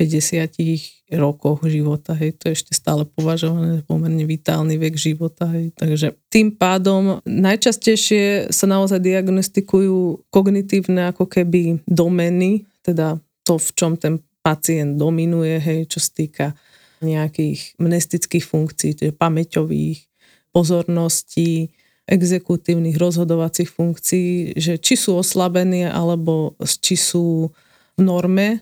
50 0.02 0.58
rokoch 1.14 1.62
života, 1.70 2.18
hej, 2.18 2.34
to 2.34 2.50
je 2.50 2.58
ešte 2.58 2.74
stále 2.74 3.06
považované 3.06 3.86
pomerne 3.86 4.26
vitálny 4.26 4.82
vek 4.82 4.98
života, 4.98 5.46
hej. 5.54 5.70
Takže 5.78 6.18
tým 6.34 6.58
pádom 6.58 7.22
najčastejšie 7.30 8.50
sa 8.50 8.66
naozaj 8.66 9.06
diagnostikujú 9.06 10.26
kognitívne 10.34 11.14
ako 11.14 11.30
keby 11.30 11.86
domeny, 11.86 12.66
teda 12.82 13.22
to, 13.46 13.62
v 13.62 13.70
čom 13.78 13.94
ten 14.02 14.18
pacient 14.42 14.98
dominuje, 14.98 15.62
hej, 15.62 15.80
čo 15.86 16.02
sa 16.02 16.12
týka 16.14 16.46
nejakých 17.06 17.78
mnestických 17.78 18.46
funkcií, 18.46 18.98
teda 18.98 19.14
pamäťových, 19.14 20.02
pozorností, 20.50 21.70
exekutívnych 22.06 22.98
rozhodovacích 22.98 23.70
funkcií, 23.70 24.58
že 24.58 24.78
či 24.78 24.94
sú 24.98 25.18
oslabení, 25.18 25.90
alebo 25.90 26.54
či 26.62 26.98
sú 26.98 27.50
v 27.98 28.02
norme 28.02 28.62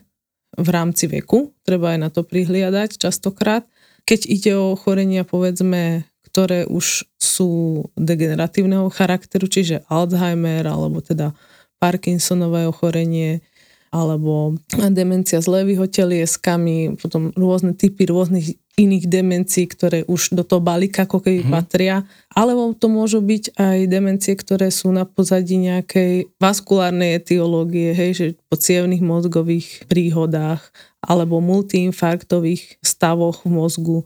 v 0.54 0.68
rámci 0.70 1.10
veku, 1.10 1.52
treba 1.66 1.94
aj 1.94 1.98
na 1.98 2.08
to 2.10 2.22
prihliadať 2.22 2.98
častokrát. 2.98 3.66
Keď 4.04 4.20
ide 4.28 4.52
o 4.54 4.74
ochorenia, 4.76 5.24
povedzme, 5.24 6.04
ktoré 6.28 6.66
už 6.66 7.06
sú 7.16 7.84
degeneratívneho 7.94 8.90
charakteru, 8.90 9.46
čiže 9.46 9.86
Alzheimer 9.86 10.66
alebo 10.66 10.98
teda 10.98 11.32
Parkinsonové 11.78 12.66
ochorenie, 12.66 13.44
alebo 13.94 14.58
demencia 14.90 15.38
s 15.38 15.46
levýho 15.46 15.86
telieskami, 15.86 16.98
potom 16.98 17.30
rôzne 17.38 17.78
typy 17.78 18.10
rôznych 18.10 18.58
iných 18.74 19.06
demencií, 19.06 19.70
ktoré 19.70 20.02
už 20.10 20.34
do 20.34 20.42
toho 20.42 20.58
balíka 20.58 21.06
ako 21.06 21.22
keby 21.22 21.46
mm-hmm. 21.46 21.54
patria, 21.54 21.96
alebo 22.34 22.74
to 22.74 22.90
môžu 22.90 23.22
byť 23.22 23.54
aj 23.54 23.78
demencie, 23.86 24.34
ktoré 24.34 24.74
sú 24.74 24.90
na 24.90 25.06
pozadí 25.06 25.54
nejakej 25.62 26.26
vaskulárnej 26.42 27.22
etiológie, 27.22 27.94
hej, 27.94 28.10
že 28.14 28.26
po 28.50 28.58
cievných 28.58 29.02
mozgových 29.02 29.86
príhodách 29.86 30.74
alebo 30.98 31.38
multiinfarktových 31.38 32.82
stavoch 32.82 33.46
v 33.46 33.50
mozgu 33.54 33.98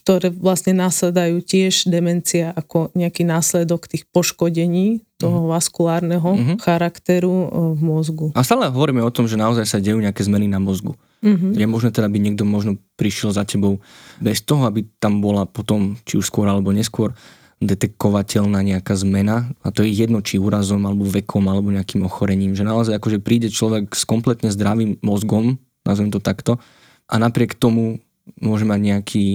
ktoré 0.00 0.32
vlastne 0.32 0.72
následajú 0.72 1.44
tiež 1.44 1.84
demencia 1.92 2.56
ako 2.56 2.88
nejaký 2.96 3.28
následok 3.28 3.84
tých 3.84 4.08
poškodení 4.08 5.04
toho 5.20 5.44
mm. 5.44 5.48
vaskulárneho 5.52 6.30
mm-hmm. 6.32 6.56
charakteru 6.64 7.28
e, 7.28 7.46
v 7.76 7.80
mozgu. 7.84 8.26
A 8.32 8.40
stále 8.40 8.72
hovoríme 8.72 9.04
o 9.04 9.12
tom, 9.12 9.28
že 9.28 9.36
naozaj 9.36 9.68
sa 9.68 9.76
dejú 9.76 10.00
nejaké 10.00 10.24
zmeny 10.24 10.48
na 10.48 10.56
mozgu. 10.56 10.96
Mm-hmm. 11.20 11.52
Je 11.52 11.66
možné 11.68 11.90
teda, 11.92 12.08
aby 12.08 12.16
niekto 12.16 12.48
možno 12.48 12.80
prišiel 12.96 13.36
za 13.36 13.44
tebou 13.44 13.84
bez 14.20 14.40
toho, 14.40 14.64
aby 14.64 14.88
tam 14.96 15.20
bola 15.20 15.44
potom, 15.44 16.00
či 16.08 16.16
už 16.16 16.24
skôr 16.32 16.48
alebo 16.48 16.72
neskôr, 16.72 17.12
detekovateľná 17.60 18.64
nejaká 18.64 18.96
zmena 18.96 19.52
a 19.60 19.68
to 19.68 19.84
je 19.84 19.92
jedno, 19.92 20.24
či 20.24 20.40
úrazom, 20.40 20.80
alebo 20.88 21.04
vekom, 21.04 21.44
alebo 21.44 21.68
nejakým 21.68 22.00
ochorením, 22.08 22.56
že 22.56 22.64
naozaj 22.64 22.96
akože 22.96 23.20
príde 23.20 23.52
človek 23.52 23.92
s 23.92 24.08
kompletne 24.08 24.48
zdravým 24.48 24.96
mozgom, 25.04 25.60
nazvem 25.84 26.08
to 26.08 26.24
takto, 26.24 26.56
a 27.04 27.14
napriek 27.20 27.52
tomu 27.60 28.00
môže 28.40 28.64
mať 28.64 28.80
nejaký 28.80 29.26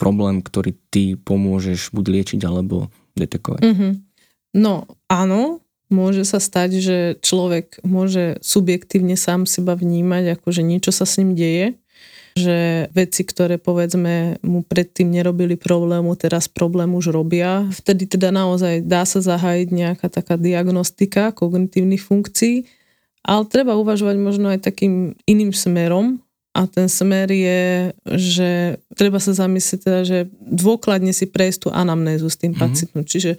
problém, 0.00 0.40
ktorý 0.40 0.72
ty 0.88 1.20
pomôžeš 1.20 1.92
buď 1.92 2.04
liečiť 2.16 2.40
alebo 2.48 2.88
detekovať. 3.12 3.60
Mm-hmm. 3.60 3.92
No 4.56 4.88
áno, 5.12 5.60
môže 5.88 6.26
sa 6.26 6.42
stať, 6.42 6.70
že 6.82 6.98
človek 7.22 7.80
môže 7.86 8.38
subjektívne 8.42 9.14
sám 9.14 9.46
seba 9.46 9.78
vnímať, 9.78 10.38
ako 10.38 10.48
že 10.50 10.62
niečo 10.66 10.90
sa 10.90 11.06
s 11.06 11.22
ním 11.22 11.38
deje, 11.38 11.78
že 12.36 12.90
veci, 12.92 13.24
ktoré 13.24 13.56
povedzme 13.56 14.36
mu 14.44 14.60
predtým 14.60 15.08
nerobili 15.08 15.56
problému, 15.56 16.12
teraz 16.20 16.52
problém 16.52 16.92
už 16.92 17.08
robia. 17.08 17.64
Vtedy 17.72 18.04
teda 18.04 18.28
naozaj 18.28 18.84
dá 18.84 19.08
sa 19.08 19.24
zahájiť 19.24 19.68
nejaká 19.72 20.06
taká 20.12 20.36
diagnostika 20.36 21.32
kognitívnych 21.32 22.04
funkcií, 22.04 22.68
ale 23.24 23.48
treba 23.48 23.74
uvažovať 23.80 24.16
možno 24.20 24.52
aj 24.52 24.68
takým 24.68 25.16
iným 25.24 25.56
smerom, 25.56 26.20
a 26.56 26.64
ten 26.64 26.88
smer 26.88 27.28
je, 27.28 27.92
že 28.16 28.80
treba 28.96 29.20
sa 29.20 29.36
zamyslieť 29.36 29.80
teda, 29.84 30.00
že 30.08 30.18
dôkladne 30.40 31.12
si 31.12 31.28
prejsť 31.28 31.58
tú 31.60 31.68
anamnézu 31.68 32.32
s 32.32 32.40
tým 32.40 32.56
mm-hmm. 32.56 32.64
pacientom. 32.64 33.04
Čiže 33.04 33.36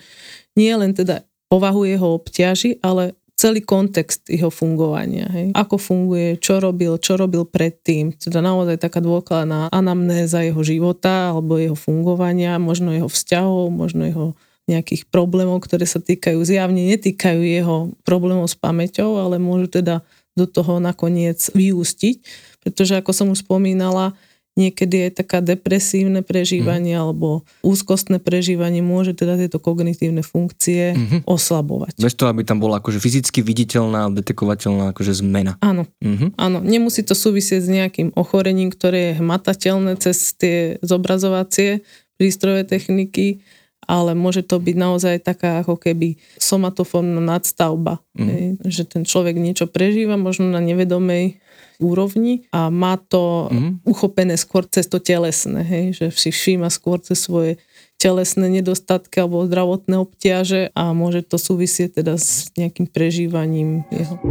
nie 0.54 0.70
len 0.78 0.94
teda 0.94 1.26
povahu 1.48 1.88
jeho 1.88 2.20
obťaži, 2.20 2.84
ale 2.84 3.16
celý 3.38 3.62
kontext 3.62 4.26
jeho 4.28 4.50
fungovania. 4.50 5.30
Hej. 5.30 5.54
Ako 5.54 5.78
funguje, 5.78 6.42
čo 6.42 6.58
robil, 6.58 6.98
čo 6.98 7.16
robil 7.16 7.46
predtým. 7.46 8.18
Teda 8.18 8.42
naozaj 8.42 8.82
taká 8.82 8.98
dôkladná 8.98 9.70
anamnéza 9.70 10.42
jeho 10.42 10.66
života 10.66 11.32
alebo 11.32 11.62
jeho 11.62 11.78
fungovania, 11.78 12.58
možno 12.58 12.92
jeho 12.92 13.08
vzťahov, 13.08 13.70
možno 13.70 14.10
jeho 14.10 14.28
nejakých 14.68 15.08
problémov, 15.08 15.64
ktoré 15.64 15.88
sa 15.88 16.04
týkajú, 16.04 16.44
zjavne 16.44 16.92
netýkajú 16.92 17.40
jeho 17.40 17.96
problémov 18.04 18.52
s 18.52 18.60
pamäťou, 18.60 19.16
ale 19.16 19.40
môžu 19.40 19.72
teda 19.80 20.04
do 20.36 20.44
toho 20.44 20.84
nakoniec 20.84 21.40
vyústiť 21.56 22.20
pretože 22.68 23.00
ako 23.00 23.12
som 23.16 23.32
už 23.32 23.48
spomínala, 23.48 24.12
niekedy 24.58 25.08
je 25.08 25.10
taká 25.24 25.40
depresívne 25.40 26.26
prežívanie 26.26 26.98
mm. 26.98 27.02
alebo 27.02 27.46
úzkostné 27.62 28.18
prežívanie 28.18 28.82
môže 28.82 29.14
teda 29.14 29.38
tieto 29.38 29.62
kognitívne 29.62 30.26
funkcie 30.26 30.98
mm-hmm. 30.98 31.20
oslabovať. 31.30 32.02
Bez 32.02 32.18
toho, 32.18 32.34
aby 32.34 32.42
tam 32.42 32.58
bola 32.58 32.82
akože 32.82 32.98
fyzicky 32.98 33.46
viditeľná, 33.46 34.10
detekovateľná 34.12 34.92
akože 34.92 35.22
zmena. 35.22 35.56
Áno, 35.62 35.86
mm-hmm. 36.02 36.36
áno. 36.36 36.58
Nemusí 36.66 37.06
to 37.06 37.14
súvisieť 37.14 37.62
s 37.62 37.70
nejakým 37.70 38.18
ochorením, 38.18 38.74
ktoré 38.74 39.14
je 39.14 39.18
hmatateľné 39.22 40.02
cez 40.02 40.34
tie 40.34 40.82
zobrazovacie 40.82 41.86
prístroje 42.18 42.66
techniky, 42.66 43.46
ale 43.88 44.18
môže 44.18 44.44
to 44.44 44.60
byť 44.60 44.76
naozaj 44.76 45.16
taká 45.24 45.64
ako 45.64 45.80
keby 45.80 46.20
somatofórna 46.36 47.24
nadstavba. 47.24 48.04
Mm. 48.18 48.28
Hej, 48.28 48.44
že 48.68 48.84
ten 48.84 49.08
človek 49.08 49.40
niečo 49.40 49.70
prežíva 49.70 50.20
možno 50.20 50.52
na 50.52 50.60
nevedomej 50.60 51.40
úrovni 51.78 52.46
a 52.50 52.70
má 52.74 52.98
to 52.98 53.50
mm-hmm. 53.50 53.72
uchopené 53.86 54.36
skôr 54.38 54.66
cez 54.66 54.90
to 54.90 54.98
telesné, 54.98 55.62
hej, 55.62 55.86
že 55.94 56.06
si 56.14 56.30
všíma 56.34 56.70
skôr 56.74 57.02
cez 57.02 57.22
svoje 57.22 57.62
telesné 57.98 58.50
nedostatky 58.50 59.18
alebo 59.26 59.50
zdravotné 59.50 59.98
obťaže 59.98 60.70
a 60.78 60.94
môže 60.94 61.26
to 61.26 61.42
súvisieť 61.42 62.02
teda 62.02 62.18
s 62.18 62.54
nejakým 62.54 62.86
prežívaním 62.86 63.86
jeho. 63.90 64.22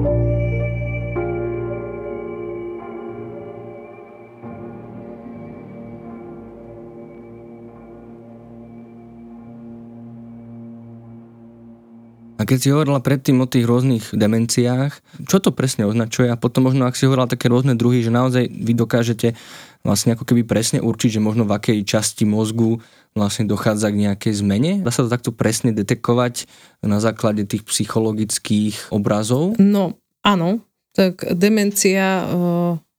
Keď 12.46 12.58
si 12.62 12.72
hovorila 12.72 13.02
predtým 13.02 13.42
o 13.42 13.50
tých 13.50 13.66
rôznych 13.66 14.14
demenciách, 14.14 14.92
čo 15.26 15.36
to 15.42 15.50
presne 15.50 15.84
označuje 15.84 16.30
a 16.30 16.38
potom 16.38 16.70
možno, 16.70 16.86
ak 16.86 16.94
si 16.94 17.04
hovorila 17.04 17.26
také 17.26 17.50
rôzne 17.50 17.74
druhy, 17.74 18.00
že 18.06 18.14
naozaj 18.14 18.46
vy 18.48 18.72
dokážete 18.72 19.34
vlastne 19.82 20.14
ako 20.14 20.22
keby 20.22 20.46
presne 20.46 20.78
určiť, 20.78 21.18
že 21.18 21.20
možno 21.20 21.44
v 21.44 21.54
akej 21.58 21.78
časti 21.82 22.24
mozgu 22.24 22.78
vlastne 23.12 23.50
dochádza 23.50 23.90
k 23.90 24.00
nejakej 24.06 24.32
zmene? 24.40 24.72
Dá 24.80 24.94
sa 24.94 25.02
to 25.02 25.12
takto 25.12 25.34
presne 25.34 25.74
detekovať 25.74 26.46
na 26.86 27.02
základe 27.02 27.42
tých 27.44 27.66
psychologických 27.66 28.94
obrazov? 28.94 29.58
No, 29.58 29.98
áno. 30.22 30.62
Tak 30.96 31.36
demencia 31.36 32.24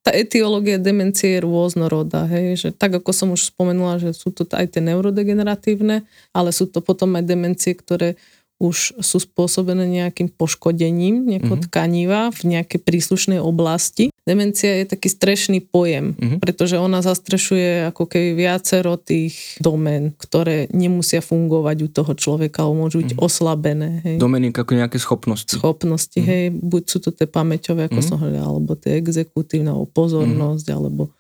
tá 0.08 0.16
etiológia 0.16 0.80
demencie 0.80 1.36
je 1.36 1.44
rôznorodá, 1.44 2.24
hej, 2.32 2.56
že 2.56 2.70
tak 2.72 2.96
ako 2.96 3.12
som 3.12 3.36
už 3.36 3.52
spomenula, 3.52 4.00
že 4.00 4.16
sú 4.16 4.32
to 4.32 4.48
aj 4.48 4.72
tie 4.72 4.80
neurodegeneratívne, 4.80 6.08
ale 6.32 6.50
sú 6.56 6.72
to 6.72 6.80
potom 6.80 7.20
aj 7.20 7.28
demencie, 7.28 7.76
ktoré 7.76 8.16
už 8.58 8.98
sú 9.06 9.18
spôsobené 9.22 9.86
nejakým 9.86 10.34
poškodením 10.34 11.30
nejakého 11.30 11.62
mm-hmm. 11.62 11.70
tkaniva 11.70 12.34
v 12.34 12.58
nejakej 12.58 12.80
príslušnej 12.82 13.38
oblasti. 13.38 14.10
Demencia 14.26 14.82
je 14.82 14.90
taký 14.90 15.14
strešný 15.14 15.62
pojem, 15.70 16.18
mm-hmm. 16.18 16.40
pretože 16.42 16.76
ona 16.82 17.06
zastrešuje 17.06 17.94
ako 17.94 18.10
keby 18.10 18.34
viacero 18.34 18.98
tých 18.98 19.62
domén, 19.62 20.18
ktoré 20.18 20.66
nemusia 20.74 21.22
fungovať 21.22 21.78
u 21.86 21.90
toho 21.94 22.12
človeka, 22.18 22.66
alebo 22.66 22.90
môžu 22.90 23.06
byť 23.06 23.14
mm-hmm. 23.14 23.28
oslabené. 23.30 23.90
Hej. 24.04 24.16
Domény 24.18 24.50
ako 24.50 24.74
nejaké 24.74 24.98
schopnosti. 24.98 25.54
Schopnosti, 25.54 26.18
mm-hmm. 26.18 26.34
hej, 26.34 26.46
buď 26.58 26.84
sú 26.90 26.98
to 26.98 27.14
tie 27.14 27.30
pamäťové, 27.30 27.88
ako 27.88 28.02
mm-hmm. 28.02 28.10
som 28.10 28.18
hovorila, 28.18 28.50
alebo 28.50 28.74
tie 28.74 28.98
exekutívne, 28.98 29.70
alebo 29.70 29.86
pozornosť, 29.94 30.66
mm-hmm. 30.66 30.80
alebo... 30.82 31.14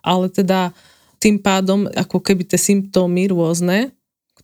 Ale 0.00 0.32
teda 0.32 0.72
tým 1.20 1.36
pádom, 1.36 1.84
ako 1.92 2.24
keby 2.24 2.48
tie 2.48 2.56
symptómy 2.56 3.28
rôzne, 3.28 3.92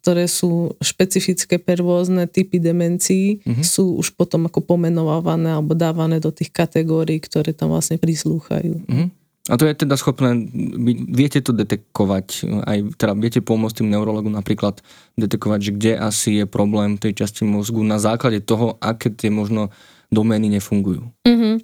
ktoré 0.07 0.31
sú 0.31 0.79
špecifické 0.79 1.59
pre 1.59 1.83
rôzne 1.83 2.31
typy 2.31 2.63
demencií, 2.63 3.43
mm-hmm. 3.43 3.67
sú 3.67 3.99
už 3.99 4.15
potom 4.15 4.47
ako 4.47 4.63
pomenovávané 4.63 5.51
alebo 5.51 5.75
dávané 5.75 6.23
do 6.23 6.31
tých 6.31 6.55
kategórií, 6.55 7.19
ktoré 7.19 7.51
tam 7.51 7.75
vlastne 7.75 7.99
prislúchajú. 7.99 8.87
Mm-hmm. 8.87 9.09
A 9.51 9.59
to 9.59 9.67
je 9.67 9.75
teda 9.75 9.99
schopné, 9.99 10.47
viete 11.11 11.43
to 11.43 11.51
detekovať, 11.51 12.47
aj 12.71 12.79
teda 12.95 13.19
viete 13.19 13.43
pomôcť 13.43 13.83
tým 13.83 13.91
neurologom 13.91 14.31
napríklad 14.31 14.79
detekovať, 15.19 15.59
že 15.59 15.75
kde 15.75 15.93
asi 15.99 16.31
je 16.39 16.45
problém 16.47 17.03
tej 17.03 17.27
časti 17.27 17.43
mozgu 17.43 17.83
na 17.83 17.99
základe 17.99 18.39
toho, 18.47 18.79
aké 18.79 19.11
tie 19.11 19.31
možno 19.35 19.75
domény 20.11 20.53
nefungujú. 20.53 21.11
Mm-hmm. 21.27 21.55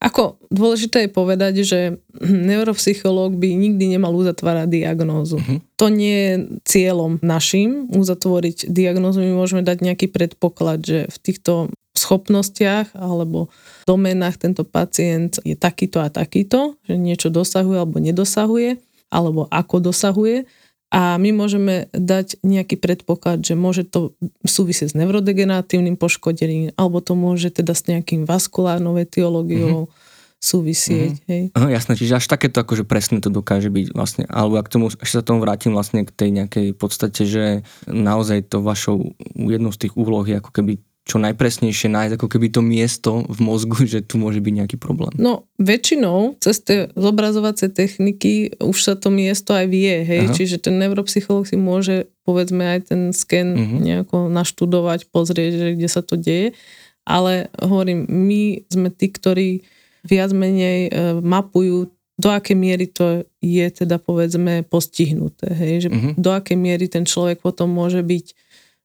Ako 0.00 0.40
dôležité 0.48 1.06
je 1.06 1.10
povedať, 1.12 1.54
že 1.62 1.80
neuropsychológ 2.50 3.36
by 3.36 3.48
nikdy 3.52 3.96
nemal 3.96 4.16
uzatvárať 4.16 4.68
diagnózu. 4.68 5.38
Mm-hmm. 5.38 5.58
To 5.76 5.86
nie 5.88 6.16
je 6.16 6.34
cieľom 6.64 7.20
našim 7.20 7.88
uzatvoriť 7.92 8.68
diagnózu. 8.68 9.24
My 9.24 9.32
môžeme 9.36 9.64
dať 9.64 9.84
nejaký 9.84 10.08
predpoklad, 10.12 10.84
že 10.84 10.98
v 11.08 11.16
týchto 11.20 11.52
schopnostiach 11.96 12.96
alebo 12.96 13.52
domenách 13.84 14.40
tento 14.40 14.62
pacient 14.64 15.42
je 15.42 15.58
takýto 15.58 16.00
a 16.00 16.08
takýto, 16.08 16.78
že 16.86 16.96
niečo 16.96 17.28
dosahuje 17.28 17.76
alebo 17.76 17.98
nedosahuje, 18.00 18.78
alebo 19.10 19.50
ako 19.50 19.90
dosahuje 19.90 20.46
a 20.90 21.14
my 21.22 21.30
môžeme 21.30 21.86
dať 21.94 22.42
nejaký 22.42 22.74
predpoklad, 22.74 23.46
že 23.46 23.54
môže 23.54 23.86
to 23.86 24.18
súvisieť 24.42 24.90
s 24.90 24.98
neurodegeneratívnym 24.98 25.94
poškodením, 25.94 26.74
alebo 26.74 26.98
to 26.98 27.14
môže 27.14 27.54
teda 27.54 27.78
s 27.78 27.86
nejakým 27.86 28.26
vaskulárnou 28.26 28.98
etiológiou 28.98 29.86
mm-hmm. 29.86 30.42
súvisieť. 30.42 31.14
Mm-hmm. 31.14 31.30
Hej. 31.30 31.42
Aha, 31.54 31.68
jasné, 31.70 31.92
čiže 31.94 32.18
až 32.18 32.26
takéto 32.26 32.66
akože 32.66 32.82
presne 32.82 33.22
to 33.22 33.30
dokáže 33.30 33.70
byť 33.70 33.94
vlastne, 33.94 34.26
alebo 34.26 34.58
ak 34.58 34.66
tomu, 34.66 34.90
ešte 34.90 35.22
sa 35.22 35.22
tomu 35.22 35.38
vrátim 35.38 35.70
vlastne 35.70 36.02
k 36.02 36.10
tej 36.10 36.30
nejakej 36.34 36.66
podstate, 36.74 37.22
že 37.22 37.62
naozaj 37.86 38.50
to 38.50 38.58
vašou 38.58 39.14
jednou 39.38 39.70
z 39.70 39.86
tých 39.86 39.94
úloh 39.94 40.26
je 40.26 40.42
ako 40.42 40.50
keby 40.50 40.82
čo 41.10 41.18
najpresnejšie 41.18 41.90
nájsť 41.90 42.14
ako 42.14 42.26
keby 42.30 42.54
to 42.54 42.62
miesto 42.62 43.26
v 43.26 43.38
mozgu, 43.42 43.82
že 43.98 44.06
tu 44.06 44.14
môže 44.22 44.38
byť 44.38 44.54
nejaký 44.62 44.76
problém. 44.78 45.10
No 45.18 45.50
väčšinou 45.58 46.38
cez 46.38 46.62
tie 46.62 46.86
zobrazovacie 46.94 47.66
techniky 47.74 48.54
už 48.62 48.78
sa 48.78 48.94
to 48.94 49.10
miesto 49.10 49.50
aj 49.50 49.66
vie, 49.66 50.06
hej, 50.06 50.30
Aha. 50.30 50.34
čiže 50.38 50.62
ten 50.62 50.78
neuropsycholog 50.78 51.50
si 51.50 51.58
môže 51.58 52.06
povedzme 52.22 52.62
aj 52.62 52.94
ten 52.94 53.00
sken 53.10 53.58
uh-huh. 53.58 53.80
nejako 53.82 54.30
naštudovať, 54.30 55.10
pozrieť, 55.10 55.52
že 55.58 55.68
kde 55.74 55.88
sa 55.90 56.06
to 56.06 56.14
deje, 56.14 56.54
ale 57.02 57.50
hovorím, 57.58 58.06
my 58.06 58.62
sme 58.70 58.94
tí, 58.94 59.10
ktorí 59.10 59.66
viac 60.06 60.30
menej 60.30 60.88
e, 60.88 60.90
mapujú 61.18 61.90
do 62.20 62.28
akej 62.28 62.56
miery 62.56 62.84
to 62.84 63.24
je 63.40 63.66
teda 63.72 63.96
povedzme 63.96 64.60
postihnuté, 64.68 65.48
hej, 65.56 65.74
že 65.84 65.88
uh-huh. 65.88 66.12
do 66.20 66.30
akej 66.36 66.56
miery 66.60 66.86
ten 66.86 67.08
človek 67.08 67.40
potom 67.40 67.72
môže 67.72 68.04
byť 68.04 68.26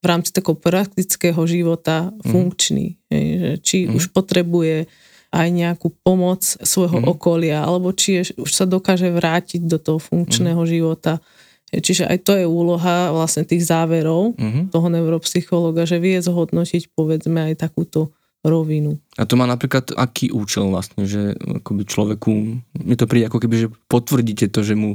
v 0.00 0.04
rámci 0.06 0.30
takého 0.32 0.56
praktického 0.56 1.40
života 1.48 2.10
mm. 2.12 2.30
funkčný. 2.30 2.86
Hej, 3.08 3.26
že 3.38 3.50
či 3.62 3.76
mm. 3.86 3.96
už 3.96 4.04
potrebuje 4.12 4.86
aj 5.34 5.48
nejakú 5.52 5.92
pomoc 6.00 6.44
svojho 6.44 7.02
mm. 7.02 7.06
okolia, 7.10 7.58
alebo 7.64 7.92
či 7.92 8.22
je, 8.22 8.22
už 8.40 8.50
sa 8.52 8.64
dokáže 8.64 9.10
vrátiť 9.10 9.66
do 9.66 9.76
toho 9.76 9.98
funkčného 10.00 10.62
mm. 10.62 10.70
života. 10.70 11.18
Čiže 11.66 12.06
aj 12.06 12.18
to 12.22 12.32
je 12.38 12.46
úloha 12.46 13.10
vlastne 13.10 13.42
tých 13.42 13.66
záverov 13.66 14.38
mm-hmm. 14.38 14.70
toho 14.70 14.86
neuropsychologa, 14.86 15.82
že 15.82 15.98
vie 15.98 16.14
zhodnotiť 16.22 16.94
povedzme 16.94 17.50
aj 17.52 17.58
takúto 17.58 18.14
rovinu. 18.46 19.02
A 19.18 19.26
to 19.26 19.34
má 19.34 19.50
napríklad 19.50 19.90
aký 19.98 20.30
účel 20.30 20.70
vlastne, 20.70 21.02
že 21.10 21.34
akoby 21.34 21.82
človeku, 21.82 22.30
mi 22.86 22.94
to 22.94 23.10
príde 23.10 23.26
ako 23.26 23.42
keby, 23.42 23.66
že 23.66 23.68
potvrdíte 23.90 24.46
to, 24.54 24.62
že 24.62 24.78
mu 24.78 24.94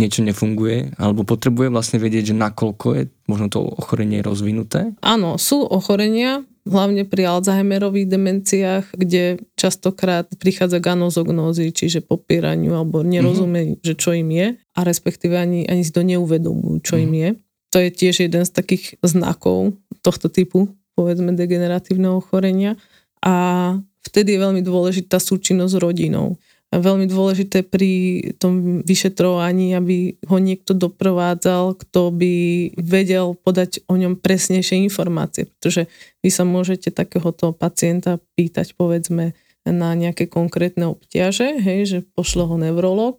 niečo 0.00 0.24
nefunguje, 0.24 0.96
alebo 0.96 1.28
potrebuje 1.28 1.68
vlastne 1.68 2.00
vedieť, 2.00 2.32
že 2.32 2.40
nakoľko 2.40 2.86
je 2.96 3.02
možno 3.28 3.46
to 3.52 3.60
ochorenie 3.60 4.24
rozvinuté? 4.24 4.96
Áno, 5.04 5.36
sú 5.36 5.60
ochorenia, 5.68 6.40
hlavne 6.64 7.04
pri 7.08 7.28
Alzheimerových 7.28 8.08
demenciách, 8.08 8.84
kde 8.96 9.40
častokrát 9.56 10.28
prichádza 10.36 10.80
k 10.80 10.96
anozognózi, 10.96 11.72
čiže 11.72 12.04
popieraniu 12.04 12.76
alebo 12.76 13.04
nerozumie, 13.04 13.76
mm-hmm. 13.76 13.84
že 13.84 13.94
čo 13.96 14.16
im 14.16 14.28
je 14.32 14.46
a 14.56 14.80
respektíve 14.80 15.36
ani, 15.36 15.64
ani 15.68 15.82
si 15.84 15.92
to 15.92 16.04
neuvedomujú, 16.04 16.80
čo 16.84 16.94
mm-hmm. 16.96 17.06
im 17.08 17.12
je. 17.16 17.30
To 17.70 17.78
je 17.78 17.90
tiež 17.94 18.26
jeden 18.26 18.42
z 18.42 18.50
takých 18.50 18.98
znakov 19.04 19.78
tohto 20.02 20.26
typu, 20.26 20.74
povedzme, 20.98 21.32
degeneratívneho 21.38 22.18
ochorenia. 22.18 22.74
A 23.22 23.76
vtedy 24.02 24.34
je 24.34 24.42
veľmi 24.42 24.62
dôležitá 24.64 25.22
súčinnosť 25.22 25.78
s 25.78 25.82
rodinou 25.82 26.40
veľmi 26.70 27.10
dôležité 27.10 27.66
pri 27.66 28.22
tom 28.38 28.86
vyšetrovaní, 28.86 29.74
aby 29.74 30.14
ho 30.30 30.38
niekto 30.38 30.70
doprevádzal, 30.70 31.74
kto 31.74 32.14
by 32.14 32.34
vedel 32.78 33.34
podať 33.34 33.82
o 33.90 33.98
ňom 33.98 34.22
presnejšie 34.22 34.78
informácie, 34.86 35.50
pretože 35.50 35.90
vy 36.22 36.30
sa 36.30 36.46
môžete 36.46 36.94
takéhoto 36.94 37.50
pacienta 37.50 38.22
pýtať 38.38 38.78
povedzme 38.78 39.34
na 39.66 39.90
nejaké 39.98 40.30
konkrétne 40.30 40.94
obťaže, 40.94 41.58
hej, 41.58 41.80
že 41.90 41.98
pošle 42.14 42.46
ho 42.46 42.54
neurolog 42.54 43.18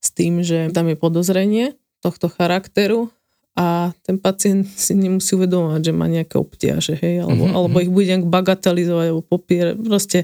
s 0.00 0.08
tým, 0.08 0.40
že 0.40 0.72
tam 0.72 0.88
je 0.88 0.96
podozrenie 0.96 1.76
tohto 2.00 2.32
charakteru 2.32 3.12
a 3.52 3.92
ten 4.06 4.16
pacient 4.16 4.64
si 4.64 4.96
nemusí 4.96 5.36
uvedomovať, 5.36 5.82
že 5.82 5.92
má 5.92 6.08
nejaké 6.08 6.40
obťaže, 6.40 6.94
hej, 7.04 7.26
alebo, 7.26 7.44
mm-hmm. 7.44 7.58
alebo 7.58 7.76
ich 7.84 7.92
bude 7.92 8.06
nejak 8.08 8.26
bagatelizovať, 8.30 9.06
alebo 9.12 9.24
popierať, 9.26 9.76
proste 9.82 10.18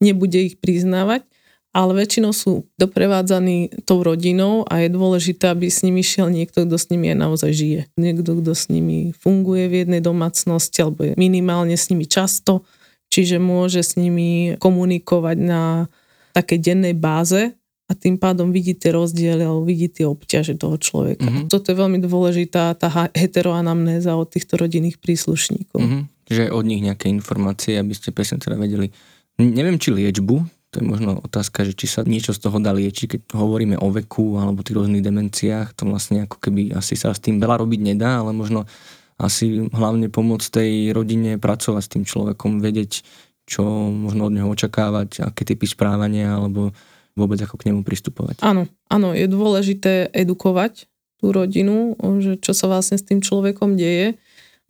nebude 0.00 0.38
ich 0.38 0.56
priznávať 0.56 1.28
ale 1.70 1.94
väčšinou 1.94 2.34
sú 2.34 2.66
doprevádzaní 2.82 3.86
tou 3.86 4.02
rodinou 4.02 4.66
a 4.66 4.82
je 4.82 4.90
dôležité, 4.90 5.54
aby 5.54 5.70
s 5.70 5.86
nimi 5.86 6.02
šiel 6.02 6.26
niekto, 6.34 6.66
kto 6.66 6.74
s 6.74 6.90
nimi 6.90 7.14
aj 7.14 7.18
naozaj 7.22 7.50
žije. 7.54 7.80
Niekto, 7.94 8.42
kto 8.42 8.52
s 8.58 8.66
nimi 8.66 9.14
funguje 9.14 9.70
v 9.70 9.86
jednej 9.86 10.02
domácnosti 10.02 10.82
alebo 10.82 11.06
je 11.06 11.12
minimálne 11.14 11.78
s 11.78 11.86
nimi 11.94 12.10
často, 12.10 12.66
čiže 13.06 13.38
môže 13.38 13.86
s 13.86 13.94
nimi 13.94 14.58
komunikovať 14.58 15.36
na 15.38 15.86
takej 16.34 16.58
dennej 16.58 16.94
báze 16.98 17.54
a 17.86 17.92
tým 17.94 18.18
pádom 18.18 18.50
vidí 18.50 18.74
tie 18.74 18.94
rozdiely 18.94 19.42
alebo 19.42 19.62
vidí 19.66 19.90
tie 19.90 20.06
obťaže 20.06 20.58
toho 20.58 20.74
človeka. 20.78 21.26
Mm-hmm. 21.26 21.50
Toto 21.50 21.70
je 21.70 21.76
veľmi 21.78 21.98
dôležitá 22.02 22.74
tá 22.78 23.10
heteroanamnéza 23.14 24.14
od 24.14 24.30
týchto 24.30 24.58
rodinných 24.58 24.98
príslušníkov. 24.98 25.78
Mm-hmm. 25.78 26.02
Že 26.30 26.44
od 26.54 26.64
nich 26.66 26.82
nejaké 26.82 27.10
informácie, 27.10 27.78
aby 27.78 27.94
ste 27.94 28.14
presne 28.14 28.38
teda 28.38 28.54
vedeli. 28.54 28.94
Neviem, 29.42 29.78
či 29.78 29.90
liečbu 29.90 30.59
to 30.70 30.78
je 30.78 30.86
možno 30.86 31.18
otázka, 31.18 31.66
že 31.66 31.74
či 31.74 31.90
sa 31.90 32.06
niečo 32.06 32.30
z 32.30 32.46
toho 32.46 32.62
dá 32.62 32.70
liečiť, 32.70 33.06
keď 33.18 33.20
hovoríme 33.34 33.74
o 33.74 33.90
veku 33.90 34.38
alebo 34.38 34.62
tých 34.62 34.78
rôznych 34.78 35.02
demenciách, 35.02 35.74
to 35.74 35.90
vlastne 35.90 36.30
ako 36.30 36.38
keby 36.38 36.70
asi 36.78 36.94
sa 36.94 37.10
s 37.10 37.18
tým 37.18 37.42
veľa 37.42 37.58
robiť 37.58 37.80
nedá, 37.82 38.22
ale 38.22 38.30
možno 38.30 38.70
asi 39.18 39.66
hlavne 39.74 40.08
pomôcť 40.08 40.46
tej 40.48 40.72
rodine 40.94 41.36
pracovať 41.36 41.82
s 41.82 41.92
tým 41.92 42.04
človekom, 42.06 42.62
vedieť, 42.62 43.02
čo 43.50 43.62
možno 43.90 44.30
od 44.30 44.34
neho 44.38 44.48
očakávať, 44.48 45.26
aké 45.26 45.42
typy 45.42 45.66
správania 45.66 46.38
alebo 46.38 46.70
vôbec 47.18 47.42
ako 47.42 47.58
k 47.58 47.74
nemu 47.74 47.82
pristupovať. 47.82 48.40
Áno, 48.40 48.70
áno, 48.86 49.10
je 49.12 49.26
dôležité 49.26 50.08
edukovať 50.14 50.86
tú 51.18 51.34
rodinu, 51.34 51.98
že 52.22 52.40
čo 52.40 52.54
sa 52.56 52.70
vlastne 52.70 52.96
s 52.96 53.04
tým 53.04 53.20
človekom 53.20 53.76
deje, 53.76 54.16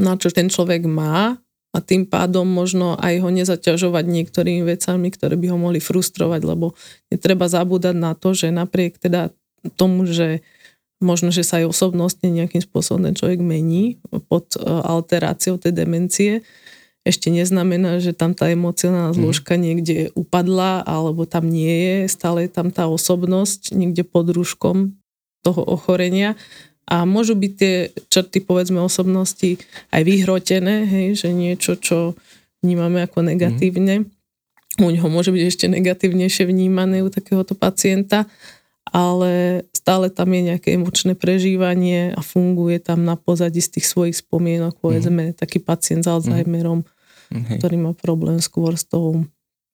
na 0.01 0.17
čo 0.17 0.33
ten 0.33 0.49
človek 0.49 0.89
má 0.89 1.37
a 1.71 1.79
tým 1.79 2.03
pádom 2.03 2.43
možno 2.43 2.99
aj 2.99 3.23
ho 3.23 3.31
nezaťažovať 3.31 4.05
niektorými 4.11 4.67
vecami, 4.67 5.07
ktoré 5.15 5.39
by 5.39 5.55
ho 5.55 5.59
mohli 5.59 5.79
frustrovať, 5.79 6.43
lebo 6.43 6.75
netreba 7.15 7.47
zabúdať 7.47 7.95
na 7.95 8.19
to, 8.19 8.35
že 8.35 8.51
napriek 8.51 8.99
teda 8.99 9.31
tomu, 9.79 10.03
že 10.09 10.43
možno, 10.99 11.31
že 11.31 11.47
sa 11.47 11.63
aj 11.63 11.71
osobnostne 11.71 12.29
nejakým 12.29 12.61
spôsobom 12.61 13.07
ten 13.07 13.15
človek 13.15 13.41
mení 13.41 14.03
pod 14.29 14.53
e, 14.55 14.67
alteráciou 14.67 15.57
tej 15.57 15.73
demencie, 15.73 16.33
ešte 17.01 17.33
neznamená, 17.33 17.97
že 17.97 18.13
tam 18.13 18.37
tá 18.37 18.53
emocionálna 18.53 19.17
mhm. 19.17 19.19
zložka 19.19 19.57
mm. 19.57 19.61
niekde 19.61 19.97
upadla 20.13 20.85
alebo 20.85 21.25
tam 21.25 21.49
nie 21.49 22.05
je, 22.05 22.13
stále 22.13 22.45
je 22.45 22.51
tam 22.53 22.69
tá 22.69 22.91
osobnosť 22.91 23.73
niekde 23.73 24.05
pod 24.05 24.29
rúškom 24.29 25.01
toho 25.41 25.65
ochorenia 25.65 26.37
a 26.91 27.07
môžu 27.07 27.39
byť 27.39 27.53
tie 27.55 27.75
črty 28.11 28.43
povedzme 28.43 28.83
osobnosti 28.83 29.63
aj 29.95 30.03
vyhrotené, 30.03 30.91
hej, 30.91 31.09
že 31.23 31.29
niečo, 31.31 31.79
čo 31.79 32.19
vnímame 32.67 33.07
ako 33.07 33.31
negatívne, 33.31 34.05
mm. 34.05 34.83
u 34.83 34.91
neho 34.91 35.07
môže 35.07 35.31
byť 35.31 35.43
ešte 35.47 35.67
negatívnejšie 35.71 36.51
vnímané 36.51 37.07
u 37.07 37.09
takéhoto 37.09 37.55
pacienta, 37.55 38.27
ale 38.91 39.63
stále 39.71 40.11
tam 40.11 40.35
je 40.35 40.51
nejaké 40.51 40.75
emočné 40.75 41.15
prežívanie 41.15 42.11
a 42.11 42.21
funguje 42.27 42.83
tam 42.83 43.07
na 43.07 43.15
pozadí 43.15 43.63
z 43.63 43.79
tých 43.79 43.87
svojich 43.87 44.19
spomienok, 44.19 44.83
povedzme, 44.83 45.31
mm. 45.31 45.39
taký 45.39 45.63
pacient 45.63 46.03
s 46.03 46.11
Alzheimerom, 46.11 46.83
mm. 47.31 47.63
ktorý 47.63 47.77
má 47.79 47.95
problém 47.95 48.43
skôr 48.43 48.75
s 48.75 48.83
tou 48.83 49.31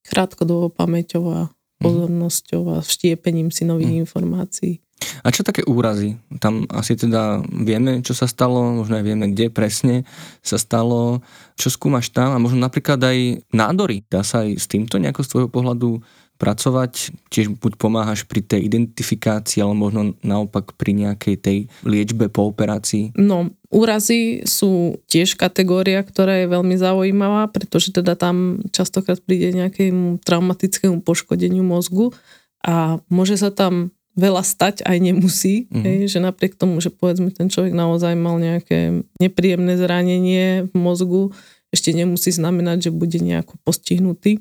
krátkodobou 0.07 0.70
pamäťou 0.70 1.24
a 1.33 1.40
mhm. 1.48 1.83
pozornosťou 1.83 2.62
a 2.76 2.85
vštiepením 2.85 3.48
si 3.50 3.64
nových 3.64 3.96
mm. 3.96 4.00
informácií. 4.05 4.86
A 5.20 5.28
čo 5.28 5.44
také 5.44 5.61
úrazy? 5.68 6.16
Tam 6.40 6.64
asi 6.72 6.96
teda 6.96 7.44
vieme, 7.52 8.00
čo 8.00 8.16
sa 8.16 8.24
stalo, 8.24 8.80
možno 8.80 8.96
aj 8.96 9.04
vieme, 9.04 9.28
kde 9.28 9.52
presne 9.52 10.09
sa 10.40 10.56
stalo, 10.56 11.20
čo 11.61 11.68
skúmaš 11.68 12.09
tam 12.09 12.32
a 12.32 12.40
možno 12.40 12.64
napríklad 12.64 13.00
aj 13.04 13.44
nádory. 13.52 14.09
Dá 14.09 14.24
sa 14.24 14.46
aj 14.46 14.56
s 14.56 14.66
týmto 14.70 14.96
nejako 14.96 15.20
z 15.20 15.30
tvojho 15.30 15.50
pohľadu 15.52 15.90
pracovať, 16.37 17.16
tiež 17.32 17.56
buď 17.56 17.80
pomáhaš 17.80 18.28
pri 18.28 18.44
tej 18.44 18.68
identifikácii, 18.68 19.64
ale 19.64 19.72
možno 19.72 20.12
naopak 20.20 20.76
pri 20.76 20.92
nejakej 20.92 21.37
tej 21.40 21.59
liečbe 21.80 22.28
po 22.28 22.44
operácii? 22.52 23.16
No, 23.16 23.56
úrazy 23.72 24.44
sú 24.44 25.00
tiež 25.09 25.40
kategória, 25.40 26.04
ktorá 26.04 26.44
je 26.44 26.52
veľmi 26.52 26.76
zaujímavá, 26.76 27.48
pretože 27.48 27.88
teda 27.88 28.14
tam 28.20 28.61
častokrát 28.68 29.16
príde 29.24 29.56
nejakému 29.56 30.20
traumatickému 30.22 31.00
poškodeniu 31.00 31.64
mozgu 31.64 32.12
a 32.61 33.00
môže 33.09 33.40
sa 33.40 33.48
tam 33.48 33.95
veľa 34.16 34.42
stať 34.42 34.83
aj 34.83 34.96
nemusí, 34.96 35.68
mm-hmm. 35.68 35.85
hej, 35.85 35.98
že 36.09 36.18
napriek 36.24 36.57
tomu, 36.57 36.81
že 36.81 36.88
povedzme 36.88 37.29
ten 37.31 37.52
človek 37.52 37.76
naozaj 37.76 38.16
mal 38.16 38.40
nejaké 38.40 39.05
nepríjemné 39.20 39.76
zranenie 39.76 40.66
v 40.66 40.74
mozgu, 40.74 41.37
ešte 41.68 41.92
nemusí 41.92 42.33
znamenať, 42.33 42.88
že 42.88 42.96
bude 42.96 43.20
nejako 43.20 43.61
postihnutý 43.62 44.40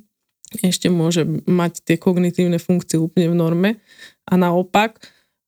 ešte 0.63 0.87
môže 0.87 1.25
mať 1.49 1.83
tie 1.83 1.97
kognitívne 1.99 2.61
funkcie 2.61 3.01
úplne 3.01 3.33
v 3.33 3.35
norme 3.35 3.69
a 4.29 4.33
naopak 4.37 5.01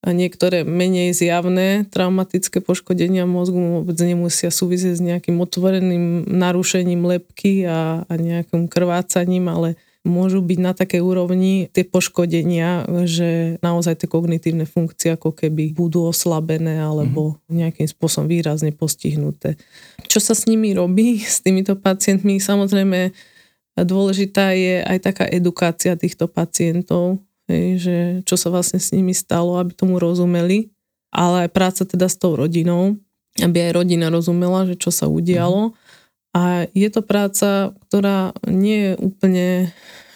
niektoré 0.07 0.63
menej 0.63 1.11
zjavné 1.15 1.87
traumatické 1.89 2.63
poškodenia 2.63 3.27
mozgu 3.27 3.81
vôbec 3.81 3.97
nemusia 3.97 4.53
súvisieť 4.53 4.93
s 4.99 5.01
nejakým 5.03 5.35
otvoreným 5.41 6.27
narušením 6.27 7.03
lepky 7.03 7.67
a, 7.67 8.05
a 8.05 8.13
nejakým 8.15 8.71
krvácaním, 8.71 9.51
ale 9.51 9.69
môžu 10.07 10.39
byť 10.39 10.59
na 10.63 10.71
takej 10.71 11.03
úrovni 11.03 11.67
tie 11.75 11.83
poškodenia, 11.83 12.87
že 13.03 13.59
naozaj 13.59 14.01
tie 14.01 14.07
kognitívne 14.07 14.63
funkcie 14.63 15.13
ako 15.13 15.35
keby 15.35 15.75
budú 15.75 16.07
oslabené 16.07 16.79
alebo 16.79 17.37
mhm. 17.51 17.67
nejakým 17.67 17.87
spôsobom 17.91 18.31
výrazne 18.31 18.71
postihnuté. 18.71 19.59
Čo 20.07 20.23
sa 20.23 20.33
s 20.33 20.47
nimi 20.47 20.71
robí, 20.71 21.19
s 21.35 21.43
týmito 21.43 21.75
pacientmi? 21.75 22.39
Samozrejme, 22.39 23.11
Dôležitá 23.77 24.57
je 24.57 24.81
aj 24.81 24.97
taká 25.05 25.25
edukácia 25.29 25.93
týchto 25.93 26.25
pacientov, 26.25 27.21
že 27.77 28.25
čo 28.25 28.33
sa 28.33 28.49
vlastne 28.49 28.81
s 28.81 28.89
nimi 28.89 29.13
stalo, 29.13 29.61
aby 29.61 29.77
tomu 29.77 30.01
rozumeli, 30.01 30.73
ale 31.13 31.45
aj 31.45 31.49
práca 31.53 31.83
teda 31.85 32.09
s 32.09 32.17
tou 32.17 32.33
rodinou, 32.33 32.97
aby 33.37 33.69
aj 33.69 33.71
rodina 33.77 34.09
rozumela, 34.09 34.65
že 34.65 34.73
čo 34.73 34.89
sa 34.89 35.05
udialo. 35.05 35.77
A 36.37 36.69
je 36.69 36.89
to 36.93 37.01
práca, 37.01 37.73
ktorá 37.89 38.29
nie 38.45 38.77
je 38.77 38.91
úplne 39.01 39.47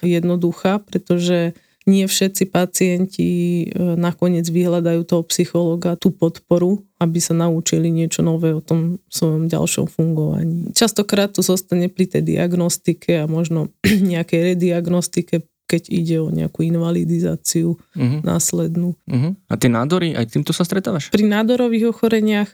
jednoduchá, 0.06 0.78
pretože 0.86 1.58
nie 1.90 2.06
všetci 2.06 2.54
pacienti 2.54 3.30
e, 3.66 3.98
nakoniec 3.98 4.46
vyhľadajú 4.46 5.02
toho 5.02 5.26
psychologa, 5.34 5.98
tú 5.98 6.14
podporu, 6.14 6.86
aby 7.02 7.18
sa 7.18 7.34
naučili 7.34 7.90
niečo 7.90 8.22
nové 8.22 8.54
o 8.54 8.62
tom 8.62 9.02
svojom 9.10 9.50
ďalšom 9.50 9.90
fungovaní. 9.90 10.70
Častokrát 10.78 11.34
to 11.34 11.42
zostane 11.42 11.90
pri 11.90 12.06
tej 12.06 12.22
diagnostike 12.22 13.18
a 13.18 13.26
možno 13.26 13.74
nejakej 14.14 14.54
rediagnostike, 14.54 15.42
keď 15.66 15.84
ide 15.90 16.22
o 16.22 16.30
nejakú 16.30 16.62
invalidizáciu 16.68 17.80
uh-huh. 17.80 18.22
následnú. 18.22 18.94
Uh-huh. 19.10 19.34
A 19.50 19.54
tie 19.58 19.72
nádory, 19.72 20.14
aj 20.14 20.38
týmto 20.38 20.54
sa 20.54 20.68
stretávaš? 20.68 21.10
Pri 21.10 21.26
nádorových 21.26 21.96
ochoreniach, 21.96 22.52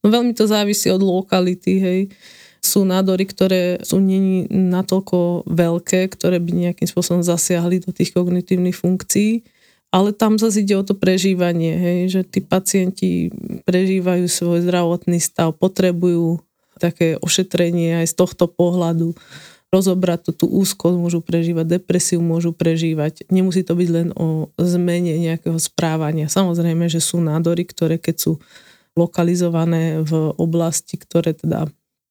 no 0.00 0.08
veľmi 0.08 0.32
to 0.32 0.48
závisí 0.48 0.88
od 0.88 1.04
lokality, 1.04 1.72
hej 1.82 2.00
sú 2.60 2.84
nádory, 2.84 3.24
ktoré 3.24 3.62
sú 3.80 3.98
není 3.98 4.44
natoľko 4.48 5.48
veľké, 5.48 6.12
ktoré 6.12 6.36
by 6.38 6.70
nejakým 6.70 6.88
spôsobom 6.88 7.24
zasiahli 7.24 7.82
do 7.82 7.90
tých 7.90 8.12
kognitívnych 8.12 8.76
funkcií, 8.76 9.42
ale 9.90 10.14
tam 10.14 10.38
zase 10.38 10.62
ide 10.62 10.78
o 10.78 10.86
to 10.86 10.94
prežívanie, 10.94 11.74
hej, 11.74 11.98
že 12.08 12.20
tí 12.22 12.38
pacienti 12.44 13.34
prežívajú 13.66 14.30
svoj 14.30 14.62
zdravotný 14.62 15.18
stav, 15.18 15.56
potrebujú 15.58 16.38
také 16.78 17.18
ošetrenie 17.18 18.04
aj 18.04 18.06
z 18.12 18.14
tohto 18.14 18.46
pohľadu, 18.46 19.18
rozobrať 19.70 20.30
to, 20.30 20.32
tú 20.34 20.46
úzkosť, 20.50 20.96
môžu 20.98 21.20
prežívať 21.22 21.78
depresiu, 21.78 22.18
môžu 22.18 22.50
prežívať. 22.50 23.26
Nemusí 23.30 23.62
to 23.62 23.78
byť 23.78 23.88
len 23.90 24.08
o 24.18 24.50
zmene 24.58 25.14
nejakého 25.14 25.58
správania. 25.62 26.26
Samozrejme, 26.26 26.90
že 26.90 26.98
sú 26.98 27.22
nádory, 27.22 27.62
ktoré 27.70 27.98
keď 27.98 28.16
sú 28.18 28.32
lokalizované 28.98 30.02
v 30.02 30.34
oblasti, 30.34 30.98
ktoré 30.98 31.38
teda 31.38 31.70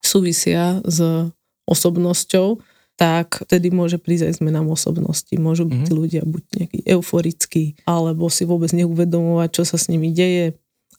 súvisia 0.09 0.81
s 0.81 1.29
osobnosťou, 1.69 2.57
tak 2.99 3.47
vtedy 3.47 3.71
môže 3.71 3.95
prísť 3.95 4.27
aj 4.27 4.33
zmenám 4.43 4.67
osobnosti. 4.73 5.31
Môžu 5.39 5.69
byť 5.69 5.87
mm-hmm. 5.87 5.99
ľudia 6.01 6.21
buď 6.27 6.43
nejaký 6.51 6.79
euforickí, 6.83 7.79
alebo 7.87 8.27
si 8.27 8.43
vôbec 8.43 8.73
neuvedomovať, 8.75 9.49
čo 9.55 9.63
sa 9.63 9.77
s 9.79 9.87
nimi 9.87 10.11
deje 10.11 10.57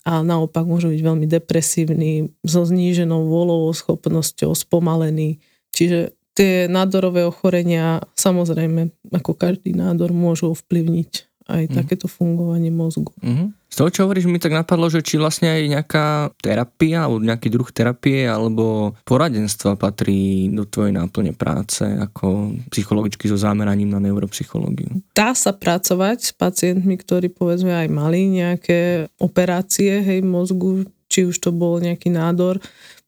a 0.08 0.24
naopak 0.24 0.64
môžu 0.64 0.88
byť 0.96 1.00
veľmi 1.04 1.26
depresívni, 1.28 2.32
so 2.40 2.64
zníženou 2.64 3.28
volovou 3.28 3.68
schopnosťou, 3.76 4.56
spomalený. 4.56 5.44
Čiže 5.76 6.16
tie 6.32 6.72
nádorové 6.72 7.28
ochorenia, 7.28 8.00
samozrejme, 8.16 9.12
ako 9.12 9.36
každý 9.36 9.76
nádor, 9.76 10.16
môžu 10.16 10.56
ovplyvniť 10.56 11.12
aj 11.52 11.62
mm. 11.68 11.74
takéto 11.76 12.08
fungovanie 12.08 12.72
mozgu. 12.72 13.12
Mm. 13.20 13.52
Z 13.70 13.78
toho, 13.78 13.90
čo 13.94 14.02
hovoríš, 14.02 14.26
mi 14.26 14.42
tak 14.42 14.50
napadlo, 14.50 14.90
že 14.90 14.98
či 14.98 15.14
vlastne 15.14 15.46
aj 15.46 15.62
nejaká 15.70 16.06
terapia 16.42 17.06
alebo 17.06 17.22
nejaký 17.22 17.48
druh 17.54 17.70
terapie 17.70 18.26
alebo 18.26 18.98
poradenstva 19.06 19.78
patrí 19.78 20.50
do 20.50 20.66
tvojej 20.66 20.90
náplne 20.90 21.30
práce 21.38 21.86
ako 21.86 22.58
psychologičky 22.74 23.30
so 23.30 23.38
zameraním 23.38 23.94
na 23.94 24.02
neuropsychológiu. 24.02 24.98
Dá 25.14 25.38
sa 25.38 25.54
pracovať 25.54 26.18
s 26.18 26.32
pacientmi, 26.34 26.98
ktorí 26.98 27.30
povedzme 27.30 27.70
aj 27.70 27.88
mali 27.94 28.26
nejaké 28.42 29.06
operácie 29.22 30.02
hej, 30.02 30.18
mozgu, 30.26 30.90
či 31.06 31.30
už 31.30 31.38
to 31.38 31.54
bol 31.54 31.78
nejaký 31.78 32.10
nádor. 32.10 32.58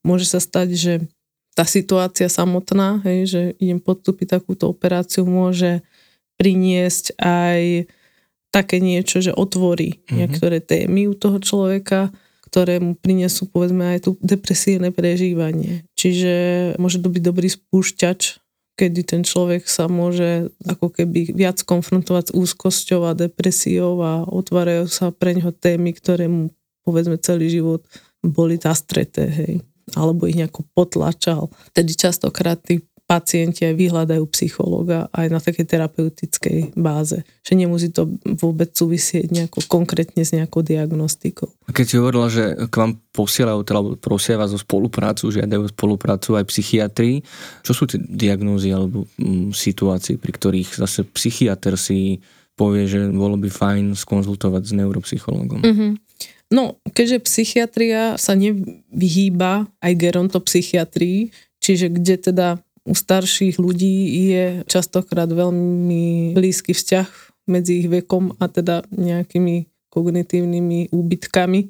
Môže 0.06 0.30
sa 0.30 0.38
stať, 0.38 0.78
že 0.78 0.94
tá 1.58 1.66
situácia 1.66 2.30
samotná, 2.30 3.02
hej, 3.02 3.18
že 3.26 3.42
idem 3.58 3.82
podstúpiť 3.82 4.38
takúto 4.38 4.70
operáciu, 4.70 5.26
môže 5.26 5.82
priniesť 6.38 7.18
aj 7.20 7.86
také 8.52 8.78
niečo, 8.78 9.24
že 9.24 9.32
otvorí 9.32 9.98
mm-hmm. 9.98 10.14
niektoré 10.14 10.60
témy 10.60 11.08
u 11.08 11.16
toho 11.16 11.40
človeka, 11.40 12.12
ktoré 12.52 12.76
mu 12.78 12.92
prinesú 12.92 13.48
povedzme 13.48 13.96
aj 13.96 13.98
tú 14.04 14.10
depresívne 14.20 14.92
prežívanie. 14.92 15.88
Čiže 15.96 16.34
môže 16.76 17.00
to 17.00 17.08
byť 17.08 17.22
dobrý 17.24 17.48
spúšťač, 17.48 18.20
kedy 18.76 19.00
ten 19.08 19.22
človek 19.24 19.64
sa 19.64 19.88
môže 19.88 20.52
ako 20.68 20.92
keby 20.92 21.32
viac 21.32 21.64
konfrontovať 21.64 22.30
s 22.30 22.36
úzkosťou 22.36 23.08
a 23.08 23.16
depresiou 23.16 23.96
a 24.04 24.28
otvárajú 24.28 24.84
sa 24.84 25.08
pre 25.08 25.32
neho 25.32 25.48
témy, 25.48 25.96
ktoré 25.96 26.28
mu 26.28 26.52
povedzme 26.84 27.16
celý 27.16 27.48
život 27.48 27.80
boli 28.20 28.60
zastreté, 28.60 29.26
hej 29.32 29.54
alebo 29.98 30.30
ich 30.30 30.38
nejako 30.38 30.64
potlačal. 30.72 31.50
Tedy 31.74 31.92
častokrát 31.98 32.60
tí 32.62 32.80
pacienti 33.12 33.68
aj 33.68 33.76
vyhľadajú 33.76 34.24
psychológa 34.32 35.12
aj 35.12 35.26
na 35.28 35.36
takej 35.36 35.68
terapeutickej 35.68 36.72
báze. 36.72 37.20
Že 37.44 37.52
nemusí 37.60 37.92
to 37.92 38.08
vôbec 38.40 38.72
súvisieť 38.72 39.28
nejako 39.28 39.68
konkrétne 39.68 40.24
s 40.24 40.32
nejakou 40.32 40.64
diagnostikou. 40.64 41.52
A 41.68 41.76
keď 41.76 41.84
si 41.84 42.00
hovorila, 42.00 42.32
že 42.32 42.56
k 42.56 42.72
vám 42.72 42.96
posielajú, 43.12 43.60
teda 43.68 43.80
prosia 44.00 44.40
vás 44.40 44.56
o 44.56 44.58
spoluprácu, 44.58 45.28
žiadajú 45.28 45.68
spoluprácu 45.76 46.40
aj 46.40 46.48
psychiatri, 46.48 47.20
čo 47.60 47.76
sú 47.76 47.84
tie 47.84 48.00
diagnózy 48.00 48.72
alebo 48.72 49.04
mm, 49.20 49.52
situácie, 49.52 50.16
pri 50.16 50.32
ktorých 50.32 50.80
zase 50.80 51.04
psychiatr 51.12 51.76
si 51.76 52.24
povie, 52.56 52.88
že 52.88 53.12
bolo 53.12 53.36
by 53.36 53.52
fajn 53.52 53.92
skonzultovať 53.92 54.62
s 54.64 54.72
neuropsychológom? 54.72 55.60
Mm-hmm. 55.60 55.92
No, 56.52 56.80
keďže 56.92 57.24
psychiatria 57.28 58.16
sa 58.16 58.36
nevyhýba 58.36 59.68
aj 59.80 59.92
gerontopsychiatrii, 59.96 61.32
čiže 61.60 61.88
kde 61.92 62.16
teda 62.20 62.48
u 62.82 62.94
starších 62.94 63.62
ľudí 63.62 64.26
je 64.34 64.46
častokrát 64.66 65.30
veľmi 65.30 66.34
blízky 66.34 66.74
vzťah 66.74 67.08
medzi 67.46 67.86
ich 67.86 67.88
vekom 67.90 68.34
a 68.38 68.46
teda 68.50 68.86
nejakými 68.90 69.70
kognitívnymi 69.92 70.90
úbytkami, 70.90 71.60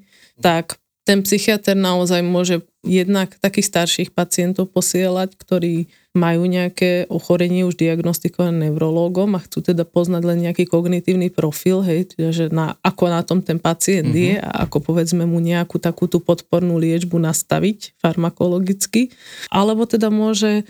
tak 0.41 0.79
ten 1.03 1.27
psychiatr 1.27 1.75
naozaj 1.75 2.23
môže 2.23 2.63
jednak 2.87 3.35
takých 3.43 3.67
starších 3.67 4.11
pacientov 4.15 4.71
posielať, 4.71 5.35
ktorí 5.35 5.91
majú 6.15 6.47
nejaké 6.47 7.11
ochorenie 7.11 7.67
už 7.67 7.75
diagnostikované 7.75 8.71
neurológom 8.71 9.35
a 9.35 9.43
chcú 9.43 9.67
teda 9.67 9.83
poznať 9.83 10.23
len 10.23 10.39
nejaký 10.47 10.71
kognitívny 10.71 11.35
profil, 11.35 11.83
hej, 11.83 12.07
že 12.15 12.55
na, 12.55 12.79
ako 12.87 13.05
na 13.11 13.27
tom 13.27 13.43
ten 13.43 13.59
pacient 13.59 14.15
uh-huh. 14.15 14.23
je 14.23 14.35
a 14.39 14.67
ako 14.67 14.79
povedzme 14.95 15.27
mu 15.27 15.43
nejakú 15.43 15.83
takú 15.83 16.07
tú 16.07 16.23
podpornú 16.23 16.79
liečbu 16.79 17.19
nastaviť 17.19 17.99
farmakologicky. 17.99 19.11
Alebo 19.51 19.91
teda 19.91 20.07
môže 20.07 20.63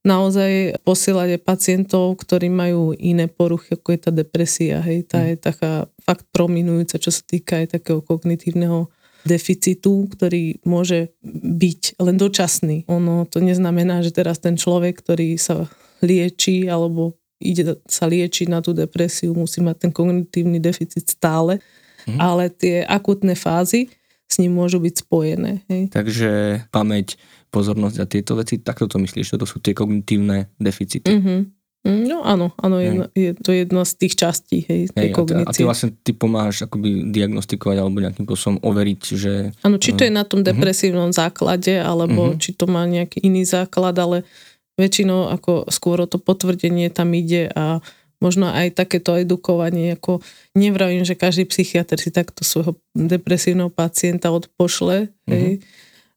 naozaj 0.00 0.80
posielať 0.80 1.36
aj 1.36 1.44
pacientov, 1.44 2.16
ktorí 2.24 2.48
majú 2.48 2.96
iné 2.96 3.28
poruchy, 3.28 3.76
ako 3.76 3.88
je 3.92 4.00
tá 4.00 4.10
depresia. 4.10 4.80
Hej, 4.80 5.12
tá 5.12 5.20
mm. 5.20 5.26
je 5.28 5.36
taká 5.36 5.72
fakt 6.00 6.24
prominujúca, 6.32 6.96
čo 6.96 7.12
sa 7.12 7.20
týka 7.24 7.60
aj 7.60 7.80
takého 7.80 8.00
kognitívneho 8.00 8.88
deficitu, 9.28 10.08
ktorý 10.08 10.64
môže 10.64 11.12
byť 11.44 12.00
len 12.00 12.16
dočasný. 12.16 12.88
Ono 12.88 13.28
to 13.28 13.44
neznamená, 13.44 14.00
že 14.00 14.16
teraz 14.16 14.40
ten 14.40 14.56
človek, 14.56 15.04
ktorý 15.04 15.36
sa 15.36 15.68
lieči 16.00 16.64
alebo 16.72 17.20
ide 17.40 17.76
sa 17.84 18.08
liečiť 18.08 18.48
na 18.48 18.64
tú 18.64 18.72
depresiu, 18.72 19.36
musí 19.36 19.60
mať 19.60 19.88
ten 19.88 19.92
kognitívny 19.92 20.60
deficit 20.60 21.04
stále, 21.08 21.60
mm. 22.08 22.16
ale 22.16 22.48
tie 22.48 22.84
akutné 22.84 23.36
fázy 23.36 23.92
s 24.30 24.38
ním 24.38 24.54
môžu 24.54 24.78
byť 24.78 24.94
spojené. 25.04 25.66
Hej. 25.66 25.90
Takže 25.90 26.30
pamäť, 26.70 27.18
pozornosť 27.50 27.96
a 28.00 28.04
tieto 28.06 28.38
veci, 28.38 28.62
takto 28.62 28.86
to 28.86 29.02
myslíš, 29.02 29.36
to 29.36 29.46
sú 29.46 29.58
tie 29.58 29.74
kognitívne 29.74 30.50
deficity. 30.56 31.10
Mm-hmm. 31.10 31.40
No 31.80 32.20
áno, 32.20 32.52
áno, 32.60 32.76
jedna, 32.76 33.08
je 33.16 33.32
to 33.32 33.56
jedna 33.56 33.88
z 33.88 33.92
tých 34.04 34.12
častí, 34.12 34.68
hej, 34.68 34.92
tej 34.92 35.08
hej, 35.10 35.16
kognície. 35.16 35.48
A 35.48 35.56
ty 35.56 35.64
vlastne 35.64 35.88
ty 35.96 36.12
pomáhaš 36.12 36.68
akoby 36.68 37.08
diagnostikovať 37.08 37.76
alebo 37.80 38.04
nejakým 38.04 38.28
spôsobom 38.28 38.60
overiť, 38.60 39.02
že... 39.16 39.32
Áno, 39.64 39.80
či 39.80 39.96
to 39.96 40.04
je 40.04 40.12
na 40.12 40.28
tom 40.28 40.44
mhm. 40.44 40.52
depresívnom 40.52 41.08
uh-huh. 41.08 41.20
základe, 41.24 41.80
alebo 41.80 42.32
uh-huh. 42.32 42.40
či 42.40 42.52
to 42.52 42.68
má 42.68 42.84
nejaký 42.84 43.24
iný 43.24 43.48
základ, 43.48 43.96
ale 43.96 44.28
väčšinou 44.76 45.32
ako 45.32 45.72
skôr 45.72 46.04
o 46.04 46.08
to 46.08 46.20
potvrdenie 46.20 46.92
tam 46.92 47.16
ide 47.16 47.48
a 47.56 47.80
možno 48.20 48.52
aj 48.52 48.76
takéto 48.76 49.16
edukovanie, 49.16 49.96
ako 49.96 50.20
nevravím, 50.52 51.08
že 51.08 51.16
každý 51.16 51.48
psychiatr 51.48 51.96
si 51.96 52.12
takto 52.12 52.44
svojho 52.44 52.76
depresívneho 52.92 53.72
pacienta 53.72 54.28
odpošle, 54.28 55.08
uh-huh. 55.08 55.56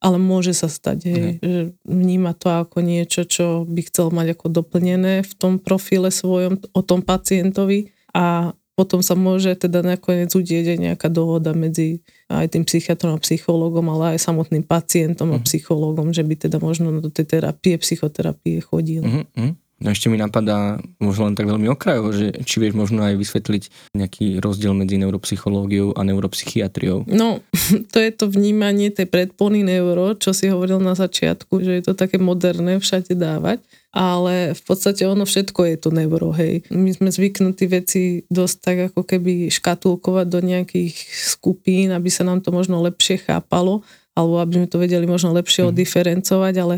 Ale 0.03 0.19
môže 0.19 0.51
sa 0.51 0.67
stať, 0.67 0.99
hej, 1.07 1.27
uh-huh. 1.39 1.47
že 1.47 1.61
vníma 1.87 2.35
to 2.35 2.51
ako 2.51 2.83
niečo, 2.83 3.23
čo 3.23 3.63
by 3.63 3.87
chcel 3.87 4.11
mať 4.11 4.35
ako 4.35 4.51
doplnené 4.51 5.23
v 5.23 5.33
tom 5.39 5.63
profile 5.63 6.11
svojom 6.11 6.59
o 6.75 6.81
tom 6.83 6.99
pacientovi 6.99 7.95
a 8.11 8.51
potom 8.73 9.05
sa 9.05 9.13
môže 9.15 9.53
teda 9.55 9.85
nakoniec 9.85 10.33
udieť 10.33 10.75
aj 10.75 10.79
nejaká 10.81 11.07
dohoda 11.07 11.53
medzi 11.53 12.01
aj 12.27 12.57
tým 12.57 12.65
psychiatrom 12.65 13.15
a 13.15 13.23
psychológom, 13.23 13.85
ale 13.93 14.17
aj 14.17 14.27
samotným 14.27 14.65
pacientom 14.67 15.31
uh-huh. 15.31 15.39
a 15.39 15.45
psychológom, 15.47 16.11
že 16.11 16.25
by 16.25 16.35
teda 16.35 16.57
možno 16.59 16.91
do 16.99 17.07
tej 17.07 17.39
terapie, 17.39 17.79
psychoterapie 17.79 18.59
chodil. 18.59 19.07
Uh-huh. 19.07 19.55
No 19.84 19.91
ešte 19.91 20.08
mi 20.08 20.15
napadá 20.15 20.80
možno 21.04 21.28
len 21.28 21.36
tak 21.36 21.52
veľmi 21.52 21.67
okrajovo, 21.67 22.15
že 22.15 22.32
či 22.48 22.63
vieš 22.63 22.80
možno 22.80 23.04
aj 23.04 23.19
vysvetliť 23.19 23.63
nejaký 24.00 24.39
rozdiel 24.39 24.72
medzi 24.72 24.96
neuropsychológiou 24.96 25.91
a 25.91 26.02
neuropsychiatriou. 26.08 27.04
No, 27.12 27.43
to 27.93 27.98
je 28.00 28.12
to 28.15 28.32
vnímanie 28.32 28.96
tej 28.96 29.12
predpony 29.12 29.60
neuro, 29.67 30.15
čo 30.15 30.32
si 30.32 30.48
hovoril 30.48 30.80
na 30.80 30.96
začiatku, 30.96 31.60
že 31.60 31.72
je 31.78 31.84
to 31.84 31.93
také 32.00 32.15
moderné 32.15 32.80
všade 32.80 33.12
dávať, 33.12 33.60
ale 33.91 34.56
v 34.56 34.62
podstate 34.63 35.04
ono 35.04 35.28
všetko 35.28 35.67
je 35.69 35.78
to 35.78 35.89
neuro, 35.91 36.32
hej. 36.32 36.63
My 36.72 36.96
sme 36.96 37.12
zvyknutí 37.12 37.67
veci 37.67 38.24
dosť 38.32 38.56
tak 38.58 38.78
ako 38.89 39.04
keby 39.04 39.52
škatulkovať 39.52 40.26
do 40.32 40.39
nejakých 40.39 40.96
skupín, 41.12 41.91
aby 41.91 42.08
sa 42.08 42.24
nám 42.24 42.39
to 42.39 42.56
možno 42.56 42.80
lepšie 42.82 43.22
chápalo, 43.22 43.84
alebo 44.13 44.41
aby 44.41 44.62
sme 44.62 44.67
to 44.69 44.78
vedeli 44.78 45.06
možno 45.10 45.34
lepšie 45.34 45.65
hmm. 45.65 45.72
odiferencovať, 45.74 46.54
ale 46.62 46.76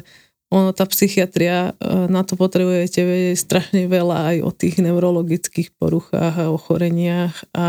ono, 0.55 0.71
tá 0.71 0.87
psychiatria, 0.87 1.75
e, 1.75 2.07
na 2.07 2.23
to 2.23 2.39
potrebujete 2.39 3.03
vedieť 3.03 3.35
strašne 3.35 3.91
veľa 3.91 4.17
aj 4.31 4.37
o 4.47 4.51
tých 4.55 4.79
neurologických 4.79 5.75
poruchách 5.75 6.47
a 6.47 6.47
ochoreniach 6.47 7.43
a 7.51 7.67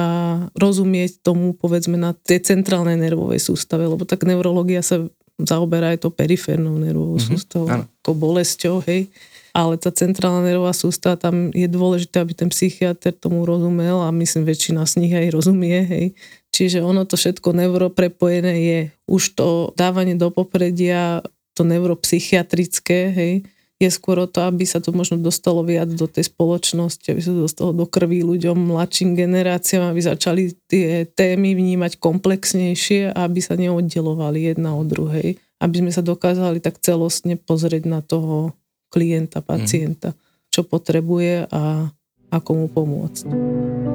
rozumieť 0.55 1.27
tomu, 1.27 1.51
povedzme, 1.51 1.99
na 1.99 2.14
tej 2.14 2.46
centrálnej 2.46 2.94
nervovej 2.94 3.42
sústave, 3.42 3.90
lebo 3.90 4.07
tak 4.07 4.22
neurologia 4.22 4.87
sa 4.87 5.03
zaoberá 5.37 5.92
aj 5.92 6.07
to 6.07 6.14
periférnou 6.14 6.79
nervovou 6.79 7.18
mm-hmm, 7.18 7.37
sústavou, 7.37 7.68
áno. 7.68 7.85
ako 8.07 8.12
bolesťou, 8.14 8.77
hej. 8.87 9.11
Ale 9.57 9.81
tá 9.81 9.88
centrálna 9.88 10.44
nervová 10.44 10.77
sústava, 10.77 11.16
tam 11.16 11.49
je 11.51 11.64
dôležité, 11.64 12.20
aby 12.20 12.37
ten 12.37 12.53
psychiatr 12.53 13.12
tomu 13.12 13.42
rozumel 13.49 14.05
a 14.05 14.12
myslím, 14.12 14.46
väčšina 14.46 14.85
z 14.85 14.94
nich 15.01 15.12
aj 15.16 15.33
rozumie, 15.33 15.81
hej. 15.83 16.07
Čiže 16.53 16.81
ono 16.81 17.05
to 17.05 17.20
všetko 17.20 17.53
neuroprepojené 17.53 18.55
je. 18.64 18.81
Už 19.09 19.37
to 19.37 19.77
dávanie 19.77 20.16
do 20.16 20.33
popredia 20.33 21.20
to 21.56 21.64
neuropsychiatrické, 21.64 22.98
hej, 23.16 23.34
je 23.76 23.88
skôr 23.92 24.16
o 24.24 24.28
to, 24.28 24.40
aby 24.48 24.64
sa 24.64 24.80
to 24.80 24.88
možno 24.92 25.20
dostalo 25.20 25.60
viac 25.60 25.92
do 25.92 26.08
tej 26.08 26.32
spoločnosti, 26.32 27.12
aby 27.12 27.20
sa 27.20 27.32
to 27.36 27.44
dostalo 27.44 27.76
do 27.76 27.84
krví 27.84 28.24
ľuďom, 28.24 28.56
mladším 28.56 29.12
generáciám, 29.12 29.92
aby 29.92 30.00
začali 30.00 30.42
tie 30.64 31.04
témy 31.04 31.52
vnímať 31.52 32.00
komplexnejšie 32.00 33.12
a 33.12 33.28
aby 33.28 33.40
sa 33.44 33.52
neoddelovali 33.60 34.48
jedna 34.48 34.72
od 34.72 34.88
druhej. 34.88 35.36
Aby 35.60 35.84
sme 35.84 35.92
sa 35.92 36.00
dokázali 36.00 36.60
tak 36.60 36.80
celostne 36.80 37.36
pozrieť 37.36 37.84
na 37.84 38.00
toho 38.00 38.56
klienta, 38.88 39.44
pacienta, 39.44 40.16
čo 40.48 40.64
potrebuje 40.64 41.48
a 41.52 41.92
ako 42.32 42.50
mu 42.56 42.66
pomôcť. 42.72 43.86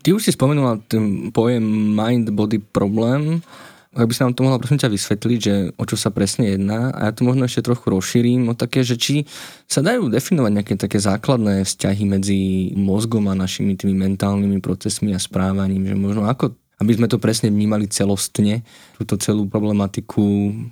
Ty 0.00 0.16
už 0.16 0.24
si 0.24 0.32
spomenula 0.32 0.80
ten 0.88 1.28
pojem 1.28 1.60
mind-body 1.92 2.60
problém. 2.72 3.44
Ak 3.90 4.06
by 4.06 4.14
sa 4.14 4.22
nám 4.24 4.38
to 4.38 4.46
mohla 4.46 4.62
prosím 4.62 4.78
ťa 4.78 4.94
vysvetliť, 4.94 5.38
že 5.42 5.54
o 5.74 5.82
čo 5.82 5.98
sa 5.98 6.14
presne 6.14 6.54
jedná 6.54 6.94
a 6.94 7.10
ja 7.10 7.12
to 7.12 7.26
možno 7.26 7.42
ešte 7.50 7.66
trochu 7.66 7.90
rozšírim 7.90 8.46
o 8.46 8.54
také, 8.54 8.86
že 8.86 8.94
či 8.94 9.26
sa 9.66 9.82
dajú 9.82 10.06
definovať 10.06 10.52
nejaké 10.54 10.74
také 10.78 11.02
základné 11.02 11.66
vzťahy 11.66 12.06
medzi 12.06 12.38
mozgom 12.78 13.26
a 13.26 13.34
našimi 13.34 13.74
tými 13.74 13.98
mentálnymi 13.98 14.62
procesmi 14.62 15.10
a 15.10 15.18
správaním, 15.18 15.90
že 15.90 15.98
možno 15.98 16.22
ako 16.30 16.54
aby 16.80 16.96
sme 16.96 17.12
to 17.12 17.20
presne 17.20 17.52
vnímali 17.52 17.84
celostne, 17.92 18.64
túto 18.96 19.20
celú 19.20 19.44
problematiku. 19.44 20.24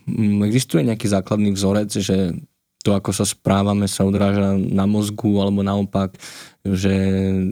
Mm, 0.08 0.40
existuje 0.48 0.80
nejaký 0.88 1.04
základný 1.04 1.52
vzorec, 1.52 1.92
že 2.00 2.32
to, 2.80 2.96
ako 2.96 3.12
sa 3.12 3.28
správame, 3.28 3.84
sa 3.84 4.08
odráža 4.08 4.56
na 4.56 4.88
mozgu, 4.88 5.36
alebo 5.36 5.60
naopak, 5.60 6.16
že 6.66 6.94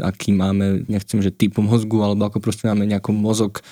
aký 0.02 0.34
máme, 0.34 0.86
nechcem, 0.90 1.22
že 1.22 1.34
typ 1.34 1.56
mozgu, 1.58 2.02
alebo 2.02 2.26
ako 2.26 2.38
proste 2.42 2.66
máme 2.66 2.86
nejaký 2.86 3.14
mozog 3.14 3.62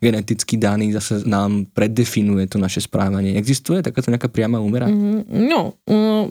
geneticky 0.00 0.60
daný, 0.60 0.92
zase 0.92 1.24
nám 1.24 1.64
predefinuje 1.72 2.44
to 2.46 2.60
naše 2.60 2.84
správanie. 2.84 3.34
Existuje 3.34 3.80
takáto 3.80 4.12
nejaká 4.12 4.28
priama 4.28 4.60
úmera? 4.60 4.86
Mm, 4.86 5.24
no, 5.48 5.74
mm, 5.88 6.24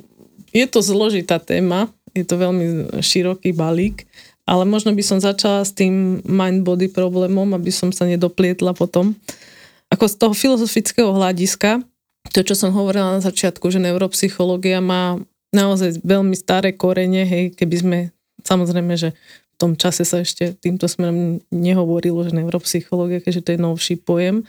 je 0.54 0.66
to 0.70 0.80
zložitá 0.86 1.42
téma, 1.42 1.90
je 2.14 2.24
to 2.24 2.40
veľmi 2.40 2.96
široký 3.02 3.52
balík, 3.52 4.06
ale 4.46 4.64
možno 4.64 4.94
by 4.94 5.04
som 5.04 5.18
začala 5.18 5.66
s 5.66 5.74
tým 5.74 6.22
mind-body 6.24 6.94
problémom, 6.94 7.50
aby 7.58 7.74
som 7.74 7.90
sa 7.90 8.06
nedoplietla 8.06 8.78
potom. 8.78 9.18
Ako 9.90 10.06
z 10.06 10.16
toho 10.22 10.34
filozofického 10.38 11.10
hľadiska, 11.10 11.82
to, 12.30 12.46
čo 12.46 12.54
som 12.54 12.74
hovorila 12.74 13.18
na 13.18 13.22
začiatku, 13.22 13.66
že 13.74 13.82
neuropsychológia 13.82 14.82
má 14.82 15.18
naozaj 15.50 16.02
veľmi 16.06 16.38
staré 16.38 16.74
korene, 16.78 17.26
hej, 17.26 17.44
keby 17.58 17.76
sme, 17.76 17.98
samozrejme, 18.46 18.94
že 18.96 19.18
v 19.56 19.56
tom 19.58 19.74
čase 19.76 20.06
sa 20.06 20.22
ešte 20.22 20.56
týmto 20.56 20.86
smerom 20.86 21.42
nehovorilo, 21.50 22.24
že 22.28 22.36
neuropsychológia, 22.36 23.24
keďže 23.24 23.42
to 23.42 23.50
je 23.56 23.60
novší 23.60 23.96
pojem, 24.00 24.46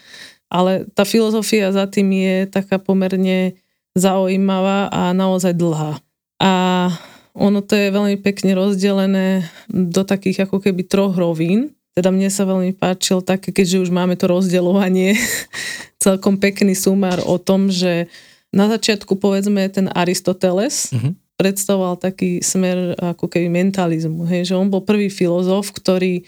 ale 0.46 0.86
tá 0.94 1.02
filozofia 1.02 1.74
za 1.74 1.90
tým 1.90 2.10
je 2.14 2.36
taká 2.46 2.78
pomerne 2.78 3.58
zaujímavá 3.96 4.92
a 4.92 5.10
naozaj 5.16 5.56
dlhá. 5.56 5.98
A 6.42 6.52
ono 7.36 7.60
to 7.64 7.76
je 7.76 7.92
veľmi 7.92 8.16
pekne 8.20 8.52
rozdelené 8.56 9.48
do 9.68 10.04
takých 10.04 10.48
ako 10.48 10.60
keby 10.60 10.84
troch 10.84 11.16
rovín. 11.16 11.72
Teda 11.96 12.12
mne 12.12 12.28
sa 12.28 12.44
veľmi 12.44 12.76
páčil 12.76 13.24
také, 13.24 13.52
keďže 13.56 13.88
už 13.88 13.90
máme 13.92 14.20
to 14.20 14.28
rozdeľovanie, 14.28 15.16
celkom 16.04 16.36
pekný 16.36 16.76
sumár 16.76 17.24
o 17.24 17.40
tom, 17.40 17.72
že 17.72 18.12
na 18.52 18.68
začiatku 18.72 19.16
povedzme 19.20 19.68
ten 19.68 19.88
Aristoteles 19.92 20.92
uh-huh. 20.92 21.12
Predstavoval 21.36 22.00
taký 22.00 22.40
smer 22.40 22.96
ako 22.96 23.28
keby 23.28 23.52
mentalizmu, 23.52 24.24
hej, 24.28 24.52
že 24.52 24.58
on 24.58 24.72
bol 24.72 24.82
prvý 24.82 25.12
filozof, 25.12 25.72
ktorý 25.72 26.24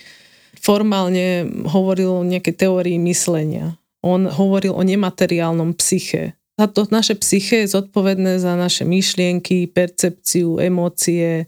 formálne 0.60 1.48
hovoril 1.68 2.22
o 2.22 2.28
nejakej 2.28 2.68
teórii 2.68 2.98
myslenia. 3.00 3.76
On 4.04 4.28
hovoril 4.28 4.76
o 4.76 4.82
nemateriálnom 4.84 5.74
psyche. 5.80 6.36
A 6.58 6.66
to 6.66 6.86
naše 6.90 7.14
psyche 7.18 7.64
je 7.64 7.72
zodpovedné 7.72 8.42
za 8.42 8.58
naše 8.58 8.82
myšlienky, 8.82 9.70
percepciu, 9.70 10.58
emócie, 10.58 11.46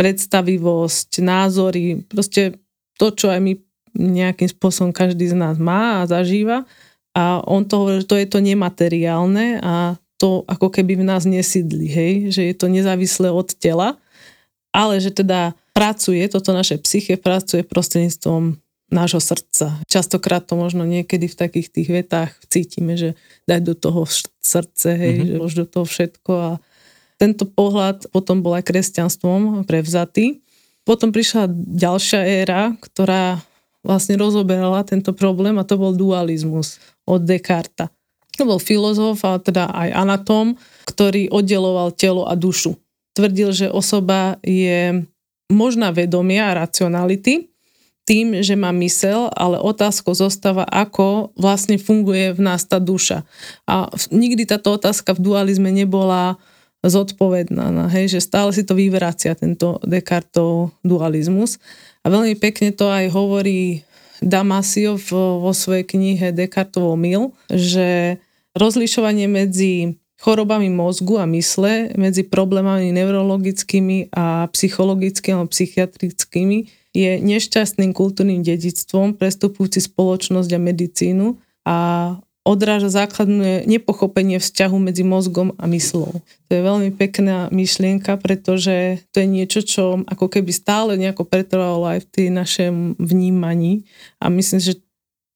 predstavivosť, 0.00 1.20
názory, 1.20 2.00
proste 2.08 2.56
to, 2.96 3.12
čo 3.12 3.28
aj 3.28 3.40
my 3.44 3.52
nejakým 3.98 4.48
spôsobom 4.48 4.94
každý 4.94 5.28
z 5.28 5.36
nás 5.36 5.60
má 5.60 6.02
a 6.02 6.08
zažíva. 6.08 6.64
A 7.12 7.42
on 7.44 7.66
to 7.66 7.82
hovorí, 7.82 8.00
že 8.00 8.08
to 8.08 8.16
je 8.16 8.26
to 8.30 8.38
nemateriálne 8.40 9.58
a 9.60 9.98
to 10.18 10.42
ako 10.50 10.68
keby 10.68 10.98
v 10.98 11.06
nás 11.06 11.24
nesídli, 11.24 11.86
hej? 11.86 12.12
že 12.34 12.42
je 12.50 12.54
to 12.58 12.66
nezávislé 12.66 13.30
od 13.30 13.54
tela, 13.54 13.96
ale 14.74 14.98
že 14.98 15.14
teda 15.14 15.54
pracuje, 15.72 16.26
toto 16.26 16.50
naše 16.50 16.76
psyche 16.82 17.14
pracuje 17.14 17.62
prostredníctvom 17.62 18.58
nášho 18.90 19.20
srdca. 19.20 19.78
Častokrát 19.86 20.42
to 20.42 20.58
možno 20.58 20.82
niekedy 20.82 21.28
v 21.30 21.38
takých 21.38 21.68
tých 21.70 21.88
vetách 21.88 22.32
cítime, 22.50 22.98
že 22.98 23.14
dať 23.46 23.60
do 23.62 23.74
toho 23.78 24.02
srdce, 24.42 24.88
hej, 24.96 25.14
mm-hmm. 25.22 25.28
že 25.28 25.36
už 25.44 25.52
do 25.64 25.66
toho 25.68 25.86
všetko 25.86 26.32
a 26.34 26.52
tento 27.18 27.44
pohľad 27.46 28.10
potom 28.14 28.40
bol 28.40 28.56
aj 28.56 28.64
kresťanstvom 28.66 29.66
prevzatý. 29.66 30.40
Potom 30.86 31.12
prišla 31.12 31.50
ďalšia 31.52 32.46
éra, 32.46 32.72
ktorá 32.80 33.42
vlastne 33.84 34.16
rozoberala 34.16 34.86
tento 34.88 35.12
problém 35.12 35.58
a 35.60 35.66
to 35.68 35.76
bol 35.76 35.92
dualizmus 35.92 36.80
od 37.04 37.22
Descarta. 37.22 37.92
To 38.38 38.46
bol 38.46 38.62
filozof 38.62 39.26
a 39.26 39.42
teda 39.42 39.66
aj 39.74 39.88
anatom, 39.92 40.54
ktorý 40.86 41.28
oddeloval 41.28 41.90
telo 41.92 42.30
a 42.30 42.38
dušu. 42.38 42.78
Tvrdil, 43.18 43.50
že 43.50 43.66
osoba 43.66 44.38
je 44.46 45.02
možná 45.50 45.90
vedomia 45.90 46.54
a 46.54 46.62
racionality, 46.62 47.50
tým, 48.08 48.40
že 48.40 48.56
má 48.56 48.72
mysel, 48.80 49.28
ale 49.36 49.60
otázkou 49.60 50.16
zostáva, 50.16 50.64
ako 50.64 51.36
vlastne 51.36 51.76
funguje 51.76 52.32
v 52.32 52.40
nás 52.40 52.64
tá 52.64 52.80
duša. 52.80 53.28
A 53.68 53.92
nikdy 54.08 54.48
táto 54.48 54.72
otázka 54.72 55.12
v 55.12 55.28
dualizme 55.28 55.68
nebola 55.68 56.40
zodpovedná, 56.80 57.68
no, 57.68 57.84
hej, 57.90 58.16
že 58.16 58.24
stále 58.24 58.54
si 58.56 58.64
to 58.64 58.72
vyvracia 58.72 59.36
tento 59.36 59.76
Descartov 59.84 60.72
dualizmus. 60.80 61.60
A 62.00 62.08
veľmi 62.08 62.32
pekne 62.40 62.72
to 62.72 62.88
aj 62.88 63.12
hovorí 63.12 63.84
Damasiov 64.24 65.02
vo 65.44 65.52
svojej 65.52 65.84
knihe 65.84 66.32
Descartovo 66.32 66.96
mil, 66.96 67.36
že 67.50 68.16
rozlišovanie 68.58 69.30
medzi 69.30 69.96
chorobami 70.18 70.66
mozgu 70.66 71.22
a 71.22 71.26
mysle, 71.30 71.94
medzi 71.94 72.26
problémami 72.26 72.90
neurologickými 72.90 74.10
a 74.10 74.50
psychologickými 74.50 75.34
alebo 75.38 75.54
psychiatrickými 75.54 76.58
je 76.90 77.10
nešťastným 77.22 77.94
kultúrnym 77.94 78.42
dedictvom 78.42 79.14
prestupujúci 79.14 79.78
spoločnosť 79.86 80.50
a 80.50 80.58
medicínu 80.58 81.26
a 81.62 81.76
odráža 82.42 82.88
základné 82.88 83.68
nepochopenie 83.68 84.40
vzťahu 84.40 84.76
medzi 84.80 85.04
mozgom 85.04 85.52
a 85.60 85.68
myslou. 85.68 86.24
To 86.48 86.50
je 86.50 86.62
veľmi 86.64 86.96
pekná 86.96 87.52
myšlienka, 87.52 88.16
pretože 88.16 89.04
to 89.12 89.20
je 89.20 89.28
niečo, 89.28 89.60
čo 89.60 90.00
ako 90.08 90.32
keby 90.32 90.48
stále 90.50 90.96
nejako 90.96 91.28
pretrvalo 91.28 91.84
aj 91.84 92.08
v 92.08 92.10
tej 92.10 92.26
našem 92.32 92.74
vnímaní 92.96 93.84
a 94.16 94.32
myslím, 94.32 94.64
že 94.64 94.80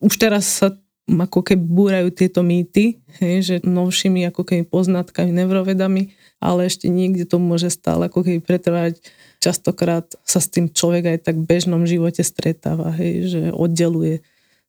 už 0.03 0.19
teraz 0.19 0.59
sa 0.59 0.75
ako 1.11 1.43
keby 1.43 1.65
búrajú 1.67 2.09
tieto 2.15 2.47
mýty, 2.47 3.03
hej, 3.19 3.37
že 3.43 3.55
novšími 3.67 4.23
ako 4.31 4.47
keby 4.47 4.63
poznatkami, 4.71 5.35
neurovedami, 5.35 6.15
ale 6.39 6.71
ešte 6.71 6.87
niekde 6.87 7.27
to 7.27 7.43
môže 7.43 7.75
stále 7.75 8.07
ako 8.07 8.23
keby 8.23 8.39
pretrvať 8.39 9.03
častokrát 9.43 10.07
sa 10.23 10.39
s 10.39 10.47
tým 10.47 10.71
človek 10.71 11.19
aj 11.19 11.19
tak 11.27 11.37
v 11.43 11.49
bežnom 11.51 11.83
živote 11.83 12.23
stretáva, 12.23 12.95
hej, 12.95 13.27
že 13.27 13.43
oddeluje 13.51 14.23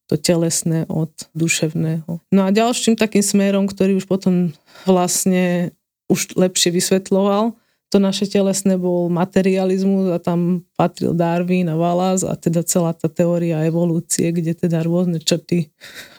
to 0.10 0.18
telesné 0.18 0.90
od 0.90 1.14
duševného. 1.38 2.20
No 2.34 2.42
a 2.44 2.50
ďalším 2.50 2.98
takým 2.98 3.24
smerom, 3.24 3.70
ktorý 3.70 4.02
už 4.02 4.10
potom 4.10 4.52
vlastne 4.90 5.72
už 6.12 6.36
lepšie 6.36 6.74
vysvetloval, 6.74 7.56
to 7.94 8.02
naše 8.02 8.26
telesné 8.26 8.74
bol 8.82 9.06
materializmus 9.14 10.10
a 10.10 10.18
tam 10.18 10.66
patril 10.74 11.14
Darwin 11.14 11.70
a 11.70 11.78
Wallace 11.78 12.26
a 12.26 12.34
teda 12.34 12.66
celá 12.66 12.90
tá 12.98 13.06
teória 13.06 13.62
evolúcie, 13.70 14.34
kde 14.34 14.58
teda 14.58 14.82
rôzne 14.82 15.22
črty, 15.22 15.70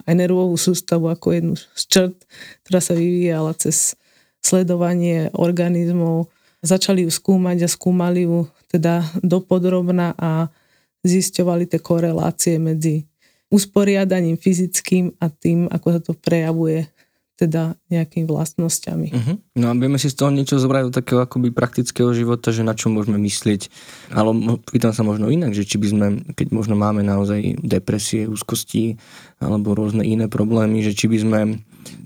aj 0.06 0.14
nervovú 0.14 0.54
sústavu 0.54 1.10
ako 1.10 1.34
jednu 1.34 1.54
z 1.58 1.82
črt, 1.90 2.14
ktorá 2.62 2.78
sa 2.78 2.94
vyvíjala 2.94 3.58
cez 3.58 3.98
sledovanie 4.38 5.34
organizmov, 5.34 6.30
začali 6.62 7.02
ju 7.02 7.10
skúmať 7.10 7.66
a 7.66 7.68
skúmali 7.68 8.22
ju 8.22 8.46
teda 8.70 9.02
dopodrobna 9.26 10.14
a 10.14 10.54
zisťovali 11.02 11.66
tie 11.66 11.82
korelácie 11.82 12.54
medzi 12.62 13.02
usporiadaním 13.50 14.38
fyzickým 14.38 15.18
a 15.18 15.26
tým, 15.26 15.66
ako 15.74 15.86
sa 15.90 16.00
to 16.00 16.14
prejavuje 16.14 16.86
teda 17.34 17.74
nejakými 17.90 18.30
vlastnosťami. 18.30 19.08
Uh-huh. 19.10 19.36
No 19.58 19.66
a 19.70 19.74
vieme 19.74 19.98
si 19.98 20.06
z 20.06 20.22
toho 20.22 20.30
niečo 20.30 20.62
zobrať 20.62 20.82
do 20.86 20.92
takého 20.94 21.18
akoby 21.18 21.50
praktického 21.50 22.14
života, 22.14 22.54
že 22.54 22.62
na 22.62 22.78
čo 22.78 22.94
môžeme 22.94 23.18
myslieť. 23.18 23.66
Ale 24.14 24.30
pýtam 24.70 24.94
sa 24.94 25.02
možno 25.02 25.26
inak, 25.26 25.50
že 25.50 25.66
či 25.66 25.82
by 25.82 25.86
sme, 25.90 26.06
keď 26.38 26.54
možno 26.54 26.78
máme 26.78 27.02
naozaj 27.02 27.58
depresie, 27.58 28.30
úzkosti 28.30 29.02
alebo 29.42 29.74
rôzne 29.74 30.06
iné 30.06 30.30
problémy, 30.30 30.86
že 30.86 30.94
či 30.94 31.10
by 31.10 31.18
sme 31.18 31.38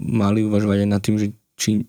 mali 0.01 0.49
uvažovať 0.49 0.79
aj 0.85 0.89
nad 0.89 1.01
tým, 1.05 1.17
že 1.21 1.27
či 1.61 1.85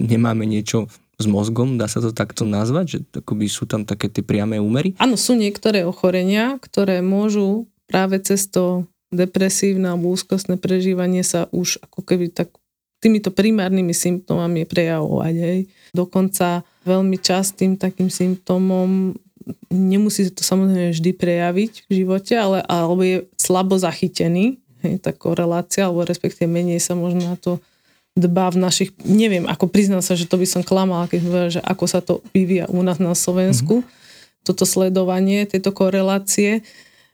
nemáme 0.00 0.48
niečo 0.48 0.88
s 1.18 1.26
mozgom, 1.26 1.76
dá 1.76 1.90
sa 1.90 1.98
to 1.98 2.14
takto 2.14 2.46
nazvať, 2.46 2.86
že 2.86 2.98
akoby 3.20 3.50
sú 3.50 3.66
tam 3.66 3.82
také 3.82 4.06
tie 4.06 4.22
priame 4.22 4.62
úmery? 4.62 4.94
Áno, 5.02 5.18
sú 5.18 5.34
niektoré 5.34 5.82
ochorenia, 5.82 6.56
ktoré 6.62 7.02
môžu 7.02 7.66
práve 7.90 8.22
cez 8.22 8.46
to 8.46 8.86
depresívne 9.10 9.90
alebo 9.90 10.14
úzkostné 10.14 10.60
prežívanie 10.60 11.26
sa 11.26 11.50
už 11.50 11.82
ako 11.82 12.00
keby 12.06 12.30
tak 12.30 12.54
týmito 12.98 13.30
primárnymi 13.30 13.94
symptómami 13.94 14.66
prejavovať. 14.66 15.34
Hej. 15.38 15.58
Dokonca 15.94 16.66
veľmi 16.82 17.16
častým 17.18 17.78
takým 17.78 18.10
symptómom 18.10 19.14
nemusí 19.72 20.28
sa 20.28 20.32
to 20.32 20.44
samozrejme 20.44 20.92
vždy 20.92 21.10
prejaviť 21.16 21.72
v 21.88 21.90
živote, 22.04 22.34
ale 22.36 22.60
alebo 22.68 23.00
je 23.00 23.24
slabo 23.40 23.80
zachytený, 23.80 24.60
hej, 24.84 25.00
tá 25.00 25.14
korelácia, 25.14 25.88
alebo 25.88 26.04
respektíve 26.04 26.44
menej 26.44 26.82
sa 26.82 26.92
možno 26.92 27.24
na 27.24 27.36
to 27.38 27.62
dbá 28.18 28.50
v 28.50 28.58
našich, 28.58 28.90
neviem, 29.06 29.46
ako 29.46 29.70
priznám 29.70 30.02
sa, 30.02 30.18
že 30.18 30.26
to 30.26 30.36
by 30.36 30.46
som 30.48 30.66
klamala, 30.66 31.06
keď 31.06 31.20
hovorila, 31.22 31.50
že 31.54 31.62
ako 31.62 31.84
sa 31.86 32.00
to 32.02 32.18
vyvíja 32.34 32.66
u 32.66 32.82
nás 32.82 32.98
na 32.98 33.14
Slovensku, 33.14 33.80
mm-hmm. 33.80 34.42
toto 34.42 34.66
sledovanie, 34.66 35.46
tieto 35.46 35.70
korelácie, 35.70 36.66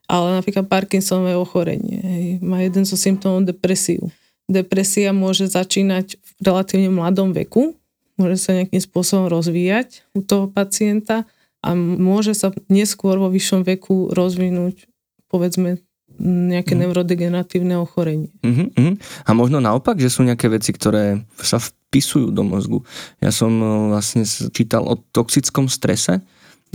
ale 0.09 0.37
napríklad 0.40 0.64
Parkinsonové 0.64 1.37
ochorenie, 1.37 2.01
hej, 2.01 2.27
má 2.40 2.64
jeden 2.64 2.88
zo 2.88 2.97
symptómov 2.97 3.44
depresiu. 3.44 4.09
Depresia 4.44 5.16
môže 5.16 5.48
začínať 5.48 6.20
v 6.20 6.30
relatívne 6.44 6.92
mladom 6.92 7.33
veku, 7.33 7.76
môže 8.20 8.37
sa 8.38 8.52
nejakým 8.52 8.80
spôsobom 8.80 9.26
rozvíjať 9.33 10.04
u 10.12 10.20
toho 10.20 10.46
pacienta 10.52 11.24
a 11.64 11.72
môže 11.74 12.37
sa 12.37 12.52
neskôr 12.68 13.16
vo 13.16 13.33
vyššom 13.33 13.64
veku 13.64 14.12
rozvinúť 14.12 14.85
povedzme 15.33 15.83
nejaké 16.22 16.78
mm. 16.78 16.80
neurodegeneratívne 16.87 17.74
ochorenie. 17.74 18.30
Uh-huh, 18.46 18.70
uh-huh. 18.70 18.94
A 19.26 19.30
možno 19.35 19.59
naopak, 19.59 19.98
že 19.98 20.14
sú 20.14 20.22
nejaké 20.22 20.46
veci, 20.46 20.70
ktoré 20.70 21.26
sa 21.42 21.59
vpisujú 21.59 22.30
do 22.30 22.46
mozgu. 22.46 22.87
Ja 23.18 23.35
som 23.35 23.50
e, 23.59 23.66
vlastne 23.90 24.22
čítal 24.54 24.87
o 24.87 24.94
toxickom 24.94 25.66
strese, 25.66 26.22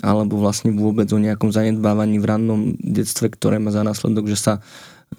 alebo 0.04 0.40
vlastne 0.40 0.76
vôbec 0.76 1.08
o 1.16 1.20
nejakom 1.20 1.56
zanedbávaní 1.56 2.20
v 2.20 2.28
rannom 2.28 2.62
detstve, 2.80 3.32
ktoré 3.32 3.64
má 3.64 3.72
za 3.72 3.84
následok, 3.84 4.28
že 4.28 4.36
sa 4.40 4.54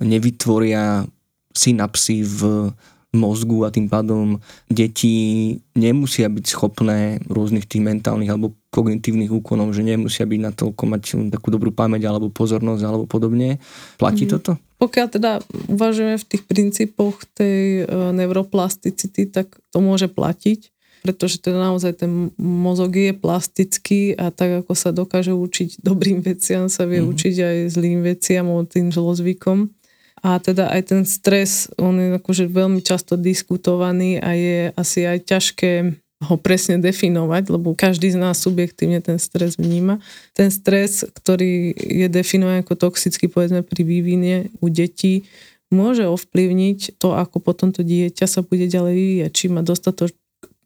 nevytvoria 0.01 1.09
synapsy 1.55 2.23
v 2.23 2.71
mozgu 3.11 3.67
a 3.67 3.75
tým 3.75 3.91
pádom 3.91 4.39
deti 4.71 5.59
nemusia 5.75 6.31
byť 6.31 6.45
schopné 6.47 7.19
rôznych 7.27 7.67
tých 7.67 7.83
mentálnych 7.83 8.31
alebo 8.31 8.55
kognitívnych 8.71 9.35
úkonov, 9.35 9.75
že 9.75 9.83
nemusia 9.83 10.23
byť 10.31 10.41
natoľko 10.47 10.83
mať 10.87 11.03
takú 11.35 11.51
dobrú 11.51 11.75
pamäť 11.75 12.07
alebo 12.07 12.31
pozornosť 12.31 12.83
alebo 12.87 13.05
podobne. 13.11 13.59
Platí 13.99 14.31
mm. 14.31 14.31
toto? 14.31 14.53
Pokiaľ 14.79 15.07
teda 15.11 15.43
uvažujeme 15.69 16.17
v 16.17 16.29
tých 16.31 16.43
princípoch 16.47 17.27
tej 17.35 17.83
e, 17.83 17.85
neuroplasticity, 18.15 19.27
tak 19.29 19.59
to 19.75 19.83
môže 19.83 20.07
platiť 20.07 20.71
pretože 21.01 21.41
teda 21.41 21.57
naozaj 21.73 22.05
ten 22.05 22.29
mozog 22.37 22.93
je 22.93 23.17
plastický 23.17 24.13
a 24.21 24.29
tak 24.29 24.65
ako 24.65 24.73
sa 24.77 24.93
dokáže 24.93 25.33
učiť 25.33 25.81
dobrým 25.81 26.21
veciam, 26.21 26.69
sa 26.69 26.85
vie 26.85 27.01
mm-hmm. 27.01 27.13
učiť 27.17 27.35
aj 27.41 27.57
zlým 27.73 28.05
veciam 28.05 28.47
tým 28.69 28.93
zlozvykom. 28.93 29.73
A 30.21 30.37
teda 30.37 30.69
aj 30.69 30.93
ten 30.93 31.03
stres, 31.09 31.73
on 31.81 31.97
je 31.97 32.09
akože 32.21 32.45
veľmi 32.45 32.85
často 32.85 33.17
diskutovaný 33.17 34.21
a 34.21 34.37
je 34.37 34.59
asi 34.77 35.09
aj 35.09 35.19
ťažké 35.25 35.73
ho 36.21 36.37
presne 36.37 36.77
definovať, 36.77 37.49
lebo 37.49 37.73
každý 37.73 38.13
z 38.13 38.21
nás 38.21 38.37
subjektívne 38.37 39.01
ten 39.01 39.17
stres 39.17 39.57
vníma. 39.57 40.05
Ten 40.37 40.53
stres, 40.53 41.09
ktorý 41.09 41.73
je 41.73 42.07
definovaný 42.13 42.61
ako 42.61 42.77
toxický, 42.77 43.33
povedzme 43.33 43.65
pri 43.65 43.81
vývine 43.81 44.53
u 44.61 44.69
detí, 44.69 45.25
môže 45.73 46.05
ovplyvniť 46.05 47.01
to, 47.01 47.17
ako 47.17 47.41
potom 47.41 47.73
to 47.73 47.81
dieťa 47.81 48.29
sa 48.29 48.45
bude 48.45 48.69
ďalej 48.69 48.93
vyvíjať, 48.93 49.33
či 49.33 49.47
má 49.49 49.65
dostatok, 49.65 50.13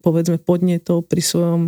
povedzme, 0.02 0.42
podnetov 0.42 1.06
pri 1.06 1.22
svojom 1.22 1.62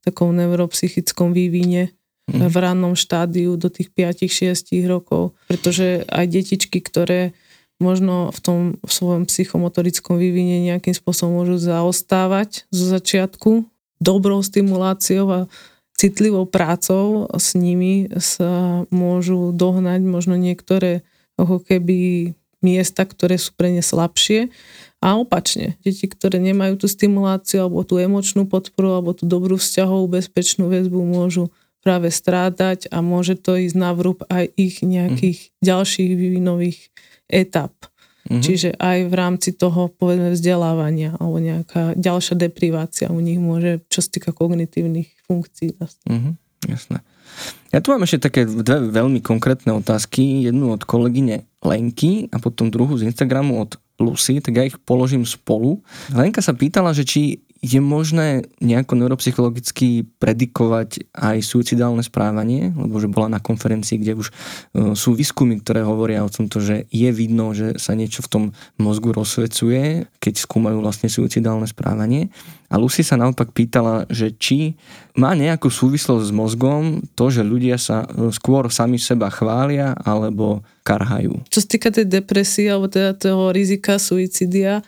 takom 0.00 0.32
neuropsychickom 0.32 1.36
vývine 1.36 1.92
v 2.28 2.56
rannom 2.60 2.92
štádiu 2.92 3.56
do 3.56 3.72
tých 3.72 3.88
5-6 3.96 4.76
rokov, 4.84 5.32
pretože 5.48 6.04
aj 6.12 6.26
detičky, 6.28 6.84
ktoré 6.84 7.32
možno 7.80 8.34
v 8.34 8.38
tom 8.42 8.58
v 8.82 8.90
svojom 8.90 9.24
psychomotorickom 9.24 10.18
vývine 10.18 10.60
nejakým 10.68 10.92
spôsobom 10.92 11.42
môžu 11.42 11.56
zaostávať 11.56 12.68
zo 12.68 12.84
začiatku 12.90 13.64
dobrou 14.02 14.42
stimuláciou 14.42 15.26
a 15.30 15.40
citlivou 15.98 16.46
prácou 16.46 17.26
s 17.34 17.58
nimi 17.58 18.06
sa 18.18 18.82
môžu 18.94 19.50
dohnať 19.50 20.00
možno 20.06 20.38
niektoré 20.38 21.02
ako 21.38 21.62
keby 21.62 22.32
miesta, 22.62 23.06
ktoré 23.06 23.38
sú 23.38 23.54
pre 23.54 23.70
ne 23.70 23.82
slabšie. 23.82 24.50
A 24.98 25.14
opačne, 25.14 25.78
deti, 25.86 26.10
ktoré 26.10 26.42
nemajú 26.42 26.82
tú 26.82 26.86
stimuláciu 26.90 27.66
alebo 27.66 27.86
tú 27.86 28.02
emočnú 28.02 28.50
podporu 28.50 28.98
alebo 28.98 29.14
tú 29.14 29.30
dobrú 29.30 29.54
vzťahovú 29.54 30.10
bezpečnú 30.10 30.66
väzbu 30.66 30.98
môžu 30.98 31.54
práve 31.82 32.10
strádať 32.10 32.90
a 32.90 33.00
môže 33.00 33.38
to 33.38 33.54
ísť 33.56 33.76
na 33.78 33.94
vrúb 33.94 34.26
aj 34.28 34.50
ich 34.58 34.82
nejakých 34.82 35.38
mm. 35.38 35.50
ďalších 35.62 36.10
vývinových 36.14 36.78
etap. 37.30 37.74
Mm-hmm. 38.28 38.44
Čiže 38.44 38.70
aj 38.76 38.98
v 39.08 39.14
rámci 39.16 39.50
toho, 39.56 39.88
povedzme, 39.88 40.36
vzdelávania 40.36 41.16
alebo 41.16 41.40
nejaká 41.40 41.96
ďalšia 41.96 42.36
deprivácia 42.36 43.08
u 43.08 43.20
nich 43.24 43.40
môže, 43.40 43.80
čo 43.88 44.04
sa 44.04 44.10
týka 44.12 44.36
kognitívnych 44.36 45.24
funkcií. 45.24 45.72
Mm-hmm. 45.80 46.34
Jasné. 46.68 47.00
Ja 47.72 47.80
tu 47.80 47.92
mám 47.92 48.04
ešte 48.04 48.28
také 48.28 48.44
dve 48.44 48.92
veľmi 48.92 49.24
konkrétne 49.24 49.72
otázky. 49.76 50.44
Jednu 50.44 50.76
od 50.76 50.82
kolegyne 50.84 51.48
Lenky 51.64 52.28
a 52.32 52.36
potom 52.36 52.68
druhú 52.68 53.00
z 53.00 53.08
Instagramu 53.08 53.64
od 53.64 53.80
Lucy, 53.98 54.38
tak 54.38 54.54
ja 54.54 54.64
ich 54.64 54.78
položím 54.78 55.26
spolu. 55.26 55.82
Lenka 56.14 56.38
sa 56.38 56.54
pýtala, 56.54 56.94
že 56.94 57.02
či 57.02 57.42
je 57.58 57.80
možné 57.82 58.46
nejako 58.62 58.94
neuropsychologicky 58.94 60.06
predikovať 60.22 61.10
aj 61.10 61.42
suicidálne 61.42 62.06
správanie, 62.06 62.70
lebo 62.70 63.02
že 63.02 63.10
bola 63.10 63.38
na 63.38 63.40
konferencii, 63.42 63.98
kde 63.98 64.12
už 64.14 64.26
e, 64.30 64.32
sú 64.94 65.18
výskumy, 65.18 65.58
ktoré 65.58 65.82
hovoria 65.82 66.22
o 66.22 66.30
tomto, 66.30 66.62
že 66.62 66.86
je 66.94 67.10
vidno, 67.10 67.50
že 67.54 67.74
sa 67.82 67.98
niečo 67.98 68.22
v 68.22 68.30
tom 68.30 68.44
mozgu 68.78 69.10
rozsvecuje, 69.10 70.06
keď 70.22 70.34
skúmajú 70.38 70.78
vlastne 70.78 71.10
suicidálne 71.10 71.66
správanie. 71.66 72.30
A 72.68 72.76
Lucy 72.76 73.00
sa 73.00 73.16
naopak 73.16 73.50
pýtala, 73.50 74.04
že 74.12 74.30
či 74.36 74.76
má 75.16 75.32
nejakú 75.32 75.72
súvislosť 75.72 76.28
s 76.28 76.32
mozgom 76.36 77.00
to, 77.16 77.32
že 77.32 77.42
ľudia 77.42 77.74
sa 77.80 78.06
e, 78.06 78.30
skôr 78.30 78.70
sami 78.70 79.02
seba 79.02 79.34
chvália 79.34 79.98
alebo 80.06 80.62
karhajú. 80.86 81.42
Čo 81.50 81.58
sa 81.64 81.68
týka 81.68 81.88
tej 81.90 82.06
depresie 82.06 82.70
alebo 82.70 82.86
teda 82.86 83.18
toho 83.18 83.50
rizika 83.50 83.98
suicidia, 83.98 84.86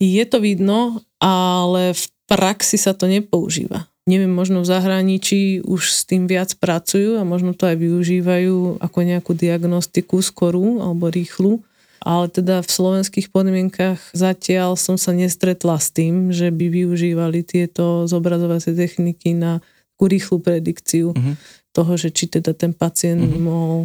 je 0.00 0.24
to 0.28 0.38
vidno, 0.42 1.00
ale 1.22 1.96
v 1.96 2.04
praxi 2.28 2.76
sa 2.76 2.92
to 2.92 3.08
nepoužíva. 3.08 3.88
Neviem, 4.06 4.30
možno 4.30 4.62
v 4.62 4.70
zahraničí 4.70 5.66
už 5.66 5.90
s 5.90 6.06
tým 6.06 6.30
viac 6.30 6.54
pracujú 6.62 7.18
a 7.18 7.26
možno 7.26 7.58
to 7.58 7.66
aj 7.66 7.74
využívajú 7.74 8.78
ako 8.78 8.98
nejakú 9.02 9.34
diagnostiku 9.34 10.22
skorú 10.22 10.78
alebo 10.78 11.10
rýchlu. 11.10 11.58
Ale 12.06 12.30
teda 12.30 12.62
v 12.62 12.70
slovenských 12.70 13.34
podmienkach 13.34 13.98
zatiaľ 14.14 14.78
som 14.78 14.94
sa 14.94 15.10
nestretla 15.10 15.82
s 15.82 15.90
tým, 15.90 16.30
že 16.30 16.54
by 16.54 16.70
využívali 16.70 17.42
tieto 17.42 18.06
zobrazovacie 18.06 18.78
techniky 18.78 19.34
na 19.34 19.58
rýchlu 19.98 20.38
predikciu 20.38 21.16
uh-huh. 21.16 21.34
toho, 21.74 21.96
že 21.98 22.12
či 22.14 22.28
teda 22.30 22.52
ten 22.52 22.76
pacient 22.76 23.26
uh-huh. 23.26 23.42
mohol 23.42 23.78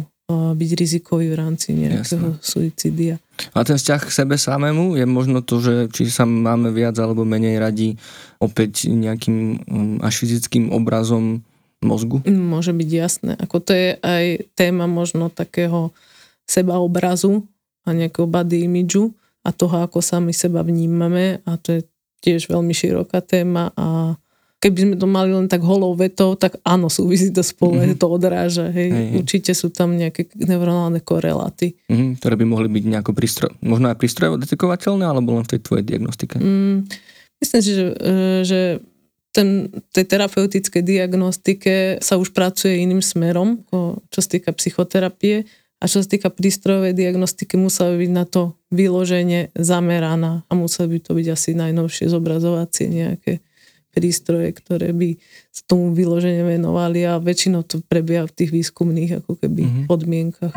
byť 0.52 0.70
rizikový 0.76 1.32
v 1.32 1.36
rámci 1.38 1.74
nejakého 1.76 2.36
Jasne. 2.36 2.42
suicidia. 2.42 3.16
A 3.56 3.64
ten 3.66 3.76
vzťah 3.76 4.00
k 4.06 4.12
sebe 4.12 4.36
samému 4.38 4.94
je 4.96 5.06
možno 5.08 5.40
to, 5.42 5.58
že 5.58 5.74
či 5.90 6.08
sa 6.12 6.28
máme 6.28 6.70
viac 6.70 6.94
alebo 7.00 7.26
menej 7.26 7.58
radi 7.58 7.88
opäť 8.38 8.90
nejakým 8.90 9.38
um, 9.66 9.96
až 10.04 10.22
fyzickým 10.22 10.70
obrazom 10.70 11.42
mozgu? 11.82 12.22
Môže 12.28 12.70
byť 12.70 12.88
jasné. 12.88 13.32
Ako 13.36 13.58
to 13.58 13.74
je 13.74 13.98
aj 13.98 14.46
téma 14.54 14.86
možno 14.86 15.28
takého 15.28 15.90
sebaobrazu 16.46 17.42
a 17.82 17.90
nejakého 17.90 18.30
body 18.30 18.70
imidžu 18.70 19.10
a 19.42 19.50
toho, 19.50 19.82
ako 19.82 19.98
sami 19.98 20.30
seba 20.30 20.62
vnímame 20.62 21.42
a 21.42 21.58
to 21.58 21.78
je 21.78 21.80
tiež 22.22 22.46
veľmi 22.46 22.70
široká 22.70 23.18
téma 23.18 23.74
a 23.74 24.14
keby 24.62 24.78
sme 24.78 24.94
to 24.94 25.10
mali 25.10 25.34
len 25.34 25.50
tak 25.50 25.58
holou 25.66 25.90
vetou, 25.98 26.38
tak 26.38 26.62
áno, 26.62 26.86
súvisí 26.86 27.34
to 27.34 27.42
spolu, 27.42 27.82
mm-hmm. 27.82 27.98
to 27.98 28.06
odráža. 28.06 28.70
Hej. 28.70 28.88
Hej, 28.94 29.06
hej. 29.10 29.18
Určite 29.18 29.50
sú 29.58 29.74
tam 29.74 29.98
nejaké 29.98 30.30
neuronálne 30.38 31.02
koreláty. 31.02 31.74
Mm-hmm, 31.90 32.22
ktoré 32.22 32.34
by 32.38 32.46
mohli 32.46 32.68
byť 32.70 32.84
nejako 32.86 33.10
prístroj, 33.10 33.50
možno 33.58 33.90
aj 33.90 33.98
prístrojovo 33.98 34.38
detikovateľné, 34.38 35.02
alebo 35.02 35.34
len 35.34 35.42
v 35.42 35.58
tej 35.58 35.60
tvojej 35.66 35.82
diagnostike? 35.82 36.38
Mm, 36.38 36.86
myslím 37.42 37.60
si, 37.66 37.70
že, 37.74 37.86
e, 37.90 38.14
že 38.46 38.60
ten, 39.34 39.66
tej 39.90 40.04
terapeutickej 40.06 40.82
diagnostike 40.86 41.98
sa 41.98 42.14
už 42.14 42.30
pracuje 42.30 42.86
iným 42.86 43.02
smerom, 43.02 43.66
čo 44.12 44.18
sa 44.22 44.28
týka 44.30 44.54
psychoterapie. 44.54 45.48
A 45.82 45.90
čo 45.90 45.98
sa 45.98 46.06
týka 46.06 46.30
prístrojovej 46.30 46.94
diagnostiky, 46.94 47.58
musela 47.58 47.98
by 47.98 48.06
byť 48.06 48.12
na 48.14 48.22
to 48.22 48.54
vyloženie 48.70 49.50
zameraná 49.58 50.46
a 50.46 50.52
museli 50.54 50.94
by 50.94 50.98
to 51.02 51.10
byť 51.18 51.26
asi 51.34 51.50
najnovšie 51.58 52.06
zobrazovacie 52.06 52.86
nejaké 52.86 53.42
prístroje, 53.92 54.56
ktoré 54.56 54.96
by 54.96 55.20
sa 55.52 55.62
tomu 55.68 55.92
vyložene 55.92 56.42
venovali 56.48 57.04
a 57.04 57.20
väčšinou 57.20 57.62
to 57.68 57.84
prebieha 57.84 58.24
v 58.24 58.34
tých 58.34 58.50
výskumných 58.50 59.20
ako 59.20 59.36
keby 59.36 59.62
mm-hmm. 59.62 59.86
podmienkach. 59.86 60.54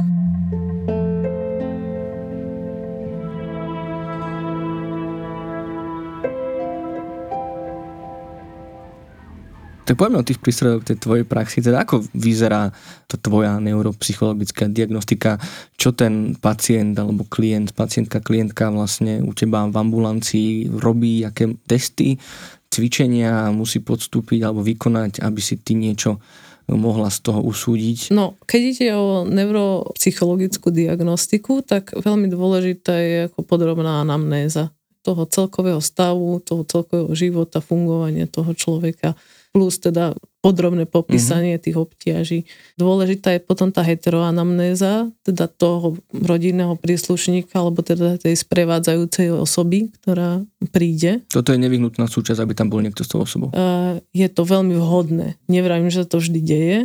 Tak 9.86 10.02
poďme 10.02 10.26
o 10.26 10.26
tých 10.26 10.42
prístrojoch 10.42 10.82
tej 10.82 10.98
tvojej 10.98 11.26
praxi. 11.30 11.62
Teda 11.62 11.86
ako 11.86 12.02
vyzerá 12.18 12.74
tá 13.06 13.22
tvoja 13.22 13.62
neuropsychologická 13.62 14.66
diagnostika? 14.66 15.38
Čo 15.78 15.94
ten 15.94 16.34
pacient 16.42 16.98
alebo 16.98 17.22
klient, 17.30 17.70
pacientka, 17.78 18.18
klientka 18.18 18.74
vlastne 18.74 19.22
u 19.22 19.30
teba 19.38 19.70
v 19.70 19.78
ambulancii 19.78 20.74
robí? 20.82 21.22
Aké 21.22 21.54
testy? 21.70 22.18
Cvičenia 22.70 23.50
musí 23.52 23.80
podstúpiť 23.80 24.46
alebo 24.46 24.66
vykonať, 24.66 25.24
aby 25.24 25.42
si 25.42 25.60
ty 25.62 25.74
niečo 25.76 26.20
mohla 26.70 27.14
z 27.14 27.20
toho 27.22 27.46
usúdiť? 27.46 28.10
No, 28.10 28.34
keď 28.50 28.62
ide 28.62 28.88
o 28.98 29.24
neuropsychologickú 29.30 30.74
diagnostiku, 30.74 31.62
tak 31.62 31.94
veľmi 31.94 32.26
dôležitá 32.30 32.94
je 32.98 33.18
ako 33.30 33.46
podrobná 33.46 34.02
anamnéza 34.02 34.74
toho 35.06 35.30
celkového 35.30 35.78
stavu, 35.78 36.42
toho 36.42 36.66
celkového 36.66 37.14
života, 37.14 37.62
fungovania 37.62 38.26
toho 38.26 38.58
človeka 38.58 39.14
plus 39.56 39.80
teda 39.80 40.12
podrobné 40.46 40.86
popísanie 40.86 41.58
mm-hmm. 41.58 41.66
tých 41.66 41.78
obtiaží. 41.82 42.40
Dôležitá 42.78 43.34
je 43.34 43.42
potom 43.42 43.74
tá 43.74 43.82
heteroanamnéza, 43.82 45.10
teda 45.26 45.50
toho 45.50 45.98
rodinného 46.14 46.78
príslušníka, 46.78 47.58
alebo 47.58 47.82
teda 47.82 48.22
tej 48.22 48.38
sprevádzajúcej 48.38 49.34
osoby, 49.34 49.90
ktorá 49.98 50.46
príde. 50.70 51.26
Toto 51.34 51.50
je 51.50 51.58
nevyhnutná 51.58 52.06
súčasť, 52.06 52.46
aby 52.46 52.54
tam 52.54 52.70
bol 52.70 52.86
niekto 52.86 53.02
s 53.02 53.10
tou 53.10 53.26
osobou? 53.26 53.50
Uh, 53.58 53.98
je 54.14 54.30
to 54.30 54.46
veľmi 54.46 54.78
vhodné. 54.78 55.42
Nevravím, 55.50 55.90
že 55.90 56.06
sa 56.06 56.14
to 56.14 56.22
vždy 56.22 56.40
deje, 56.46 56.80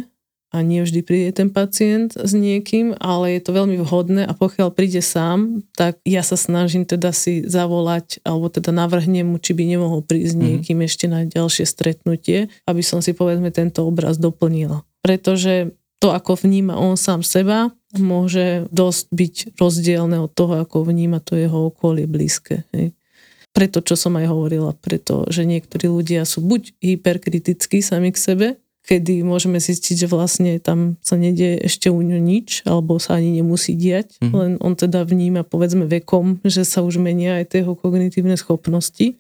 a 0.51 0.67
nie 0.67 0.83
vždy 0.83 1.07
príde 1.07 1.31
ten 1.31 1.47
pacient 1.47 2.19
s 2.19 2.35
niekým, 2.35 2.99
ale 2.99 3.39
je 3.39 3.41
to 3.47 3.55
veľmi 3.55 3.79
vhodné 3.87 4.27
a 4.27 4.35
pokiaľ 4.35 4.75
príde 4.75 4.99
sám, 4.99 5.63
tak 5.79 6.03
ja 6.03 6.27
sa 6.27 6.35
snažím 6.35 6.83
teda 6.83 7.15
si 7.15 7.47
zavolať 7.47 8.19
alebo 8.27 8.51
teda 8.51 8.75
navrhnem 8.75 9.31
mu, 9.31 9.39
či 9.39 9.55
by 9.55 9.63
nemohol 9.63 10.03
prísť 10.03 10.35
mm-hmm. 10.35 10.51
niekým 10.59 10.79
ešte 10.83 11.07
na 11.07 11.23
ďalšie 11.23 11.65
stretnutie, 11.67 12.51
aby 12.67 12.83
som 12.83 12.99
si 12.99 13.15
povedzme 13.15 13.55
tento 13.55 13.87
obraz 13.87 14.19
doplnila. 14.19 14.83
Pretože 15.07 15.71
to, 16.03 16.11
ako 16.11 16.35
vníma 16.35 16.75
on 16.75 16.99
sám 16.99 17.23
seba, 17.23 17.71
môže 17.95 18.67
dosť 18.75 19.05
byť 19.13 19.35
rozdielne 19.61 20.19
od 20.19 20.33
toho, 20.35 20.67
ako 20.67 20.89
vníma 20.89 21.23
to 21.23 21.39
jeho 21.39 21.71
okolie 21.71 22.11
blízke. 22.11 22.67
Hej. 22.75 22.97
Preto, 23.51 23.83
čo 23.83 23.99
som 23.99 24.15
aj 24.15 24.31
hovorila, 24.31 24.73
pretože 24.79 25.43
niektorí 25.43 25.91
ľudia 25.91 26.23
sú 26.23 26.43
buď 26.43 26.75
hyperkritickí 26.79 27.83
sami 27.83 28.15
k 28.15 28.19
sebe, 28.19 28.49
kedy 28.91 29.23
môžeme 29.23 29.63
zistiť, 29.63 30.03
že 30.03 30.11
vlastne 30.11 30.59
tam 30.59 30.99
sa 30.99 31.15
nedie 31.15 31.63
ešte 31.63 31.95
u 31.95 32.03
ňu 32.03 32.19
nič, 32.19 32.67
alebo 32.67 32.99
sa 32.99 33.23
ani 33.23 33.39
nemusí 33.39 33.79
diať, 33.79 34.19
mm-hmm. 34.19 34.35
len 34.35 34.53
on 34.59 34.75
teda 34.75 35.07
vníma 35.07 35.47
povedzme 35.47 35.87
vekom, 35.87 36.43
že 36.43 36.67
sa 36.67 36.83
už 36.83 36.99
menia 36.99 37.39
aj 37.39 37.55
tie 37.55 37.63
jeho 37.63 37.79
kognitívne 37.79 38.35
schopnosti, 38.35 39.15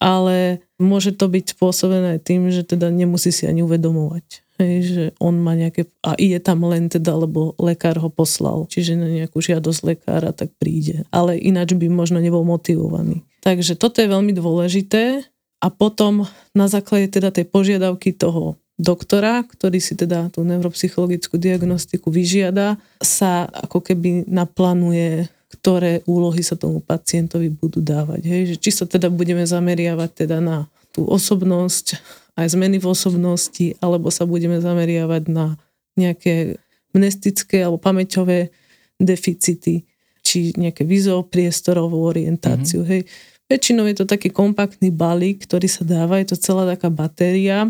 ale 0.00 0.64
môže 0.80 1.12
to 1.12 1.28
byť 1.28 1.52
spôsobené 1.52 2.16
aj 2.16 2.20
tým, 2.24 2.48
že 2.48 2.64
teda 2.64 2.88
nemusí 2.88 3.28
si 3.28 3.44
ani 3.44 3.60
uvedomovať. 3.60 4.48
Hej, 4.60 4.76
že 4.88 5.04
on 5.20 5.40
má 5.40 5.56
nejaké, 5.56 5.88
a 6.04 6.16
ide 6.20 6.40
tam 6.40 6.64
len 6.68 6.88
teda, 6.88 7.16
lebo 7.16 7.56
lekár 7.60 8.00
ho 8.00 8.08
poslal, 8.12 8.68
čiže 8.68 8.96
na 8.96 9.08
nejakú 9.08 9.40
žiadosť 9.40 9.80
lekára 9.84 10.32
tak 10.32 10.52
príde. 10.56 11.04
Ale 11.12 11.36
ináč 11.36 11.76
by 11.76 11.88
možno 11.92 12.20
nebol 12.20 12.44
motivovaný. 12.44 13.24
Takže 13.44 13.76
toto 13.76 14.00
je 14.00 14.08
veľmi 14.08 14.32
dôležité 14.36 15.24
a 15.60 15.68
potom 15.68 16.28
na 16.52 16.68
základe 16.68 17.12
teda 17.12 17.32
tej 17.32 17.48
požiadavky 17.48 18.16
toho 18.16 18.60
doktora, 18.80 19.44
ktorý 19.44 19.76
si 19.76 19.92
teda 19.92 20.32
tú 20.32 20.40
neuropsychologickú 20.40 21.36
diagnostiku 21.36 22.08
vyžiada, 22.08 22.80
sa 23.04 23.44
ako 23.44 23.84
keby 23.84 24.24
naplánuje, 24.24 25.28
ktoré 25.60 26.00
úlohy 26.08 26.40
sa 26.40 26.56
tomu 26.56 26.80
pacientovi 26.80 27.52
budú 27.52 27.84
dávať. 27.84 28.24
Hej? 28.24 28.42
Že 28.48 28.56
či 28.56 28.70
sa 28.72 28.84
teda 28.88 29.12
budeme 29.12 29.44
zameriavať 29.44 30.24
teda 30.24 30.40
na 30.40 30.64
tú 30.96 31.04
osobnosť, 31.04 32.00
aj 32.40 32.56
zmeny 32.56 32.80
v 32.80 32.88
osobnosti, 32.88 33.66
alebo 33.84 34.08
sa 34.08 34.24
budeme 34.24 34.56
zameriavať 34.56 35.28
na 35.28 35.60
nejaké 36.00 36.56
mnestické 36.96 37.60
alebo 37.60 37.76
pamäťové 37.76 38.48
deficity, 38.96 39.84
či 40.24 40.56
nejaké 40.56 40.88
vizoopriestorovú 40.88 42.00
orientáciu. 42.00 42.80
Mm-hmm. 42.80 42.92
Hej. 42.96 43.02
Väčšinou 43.50 43.84
je 43.90 43.96
to 43.98 44.06
taký 44.06 44.30
kompaktný 44.30 44.94
balík, 44.94 45.42
ktorý 45.44 45.66
sa 45.66 45.82
dáva, 45.82 46.22
je 46.22 46.32
to 46.32 46.36
celá 46.38 46.64
taká 46.64 46.86
batéria, 46.86 47.66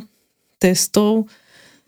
testov, 0.60 1.26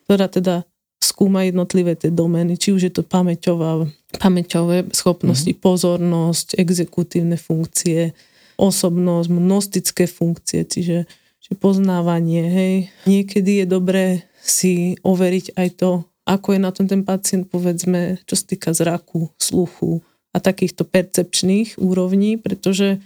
ktorá 0.09 0.27
teda 0.33 0.65
skúma 1.03 1.45
jednotlivé 1.45 1.99
tie 1.99 2.09
domény, 2.09 2.57
či 2.57 2.73
už 2.73 2.83
je 2.89 2.93
to 2.95 3.03
pamäťová, 3.05 3.85
pamäťové 4.17 4.89
schopnosti, 4.95 5.51
mm-hmm. 5.51 5.67
pozornosť, 5.67 6.57
exekutívne 6.57 7.37
funkcie, 7.37 8.17
osobnosť, 8.57 9.29
gnostické 9.29 10.05
funkcie, 10.07 10.63
čiže, 10.63 11.11
čiže 11.43 11.55
poznávanie. 11.59 12.43
Hej. 12.47 12.75
Niekedy 13.11 13.63
je 13.63 13.67
dobré 13.67 14.07
si 14.39 14.95
overiť 15.03 15.59
aj 15.59 15.69
to, 15.79 15.91
ako 16.23 16.55
je 16.55 16.61
na 16.63 16.71
tom 16.71 16.87
ten 16.87 17.03
pacient, 17.03 17.51
povedzme, 17.51 18.23
čo 18.27 18.35
sa 18.39 18.45
týka 18.47 18.71
zraku, 18.71 19.35
sluchu 19.43 20.03
a 20.31 20.39
takýchto 20.39 20.87
percepčných 20.87 21.83
úrovní, 21.83 22.39
pretože 22.39 23.03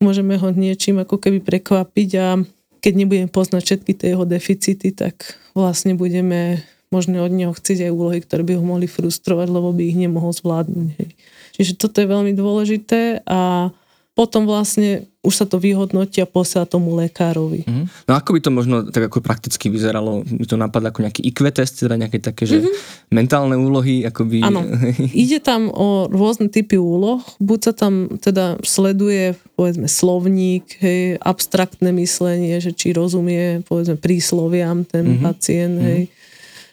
môžeme 0.00 0.36
ho 0.36 0.48
niečím 0.52 1.00
ako 1.00 1.16
keby 1.16 1.40
prekvapiť 1.40 2.10
a 2.20 2.28
keď 2.80 2.92
nebudeme 2.96 3.30
poznať 3.30 3.62
všetky 3.62 3.92
tie 3.94 4.16
jeho 4.16 4.24
deficity, 4.24 4.90
tak 4.90 5.36
vlastne 5.52 5.94
budeme 5.94 6.64
možno 6.90 7.22
od 7.22 7.30
neho 7.30 7.54
chcieť 7.54 7.86
aj 7.86 7.94
úlohy, 7.94 8.18
ktoré 8.18 8.42
by 8.42 8.58
ho 8.58 8.64
mohli 8.66 8.90
frustrovať, 8.90 9.46
lebo 9.46 9.70
by 9.70 9.82
ich 9.86 9.98
nemohol 10.00 10.34
zvládnuť. 10.34 11.14
Čiže 11.54 11.78
toto 11.78 12.02
je 12.02 12.10
veľmi 12.10 12.32
dôležité 12.34 13.22
a 13.28 13.70
potom 14.20 14.44
vlastne 14.44 15.08
už 15.24 15.32
sa 15.32 15.46
to 15.48 15.56
vyhodnotí 15.56 16.20
a 16.20 16.28
posiela 16.28 16.68
tomu 16.68 16.92
lekárovi. 16.92 17.64
Mm-hmm. 17.64 18.04
No 18.04 18.12
ako 18.20 18.36
by 18.36 18.40
to 18.44 18.50
možno 18.52 18.76
tak 18.92 19.08
ako 19.08 19.24
prakticky 19.24 19.72
vyzeralo? 19.72 20.28
Mi 20.28 20.44
to 20.44 20.60
napadá 20.60 20.92
ako 20.92 21.08
nejaký 21.08 21.24
IQ 21.24 21.48
test, 21.56 21.80
teda 21.80 21.96
nejaké 21.96 22.20
také, 22.20 22.44
že 22.44 22.60
mm-hmm. 22.60 23.08
mentálne 23.16 23.56
úlohy, 23.56 24.04
akoby... 24.04 24.44
Áno, 24.44 24.60
ide 25.24 25.40
tam 25.40 25.72
o 25.72 26.04
rôzne 26.12 26.52
typy 26.52 26.76
úloh, 26.76 27.24
buď 27.40 27.58
sa 27.64 27.72
tam 27.72 28.20
teda 28.20 28.60
sleduje 28.60 29.40
povedzme 29.56 29.88
slovník, 29.88 30.76
hej, 30.84 31.16
abstraktné 31.24 31.88
myslenie, 31.96 32.60
že 32.60 32.76
či 32.76 32.92
rozumie 32.92 33.64
povedzme 33.64 33.96
prísloviam 33.96 34.84
ten 34.84 35.16
mm-hmm. 35.16 35.24
pacient, 35.24 35.76
hej. 35.80 36.02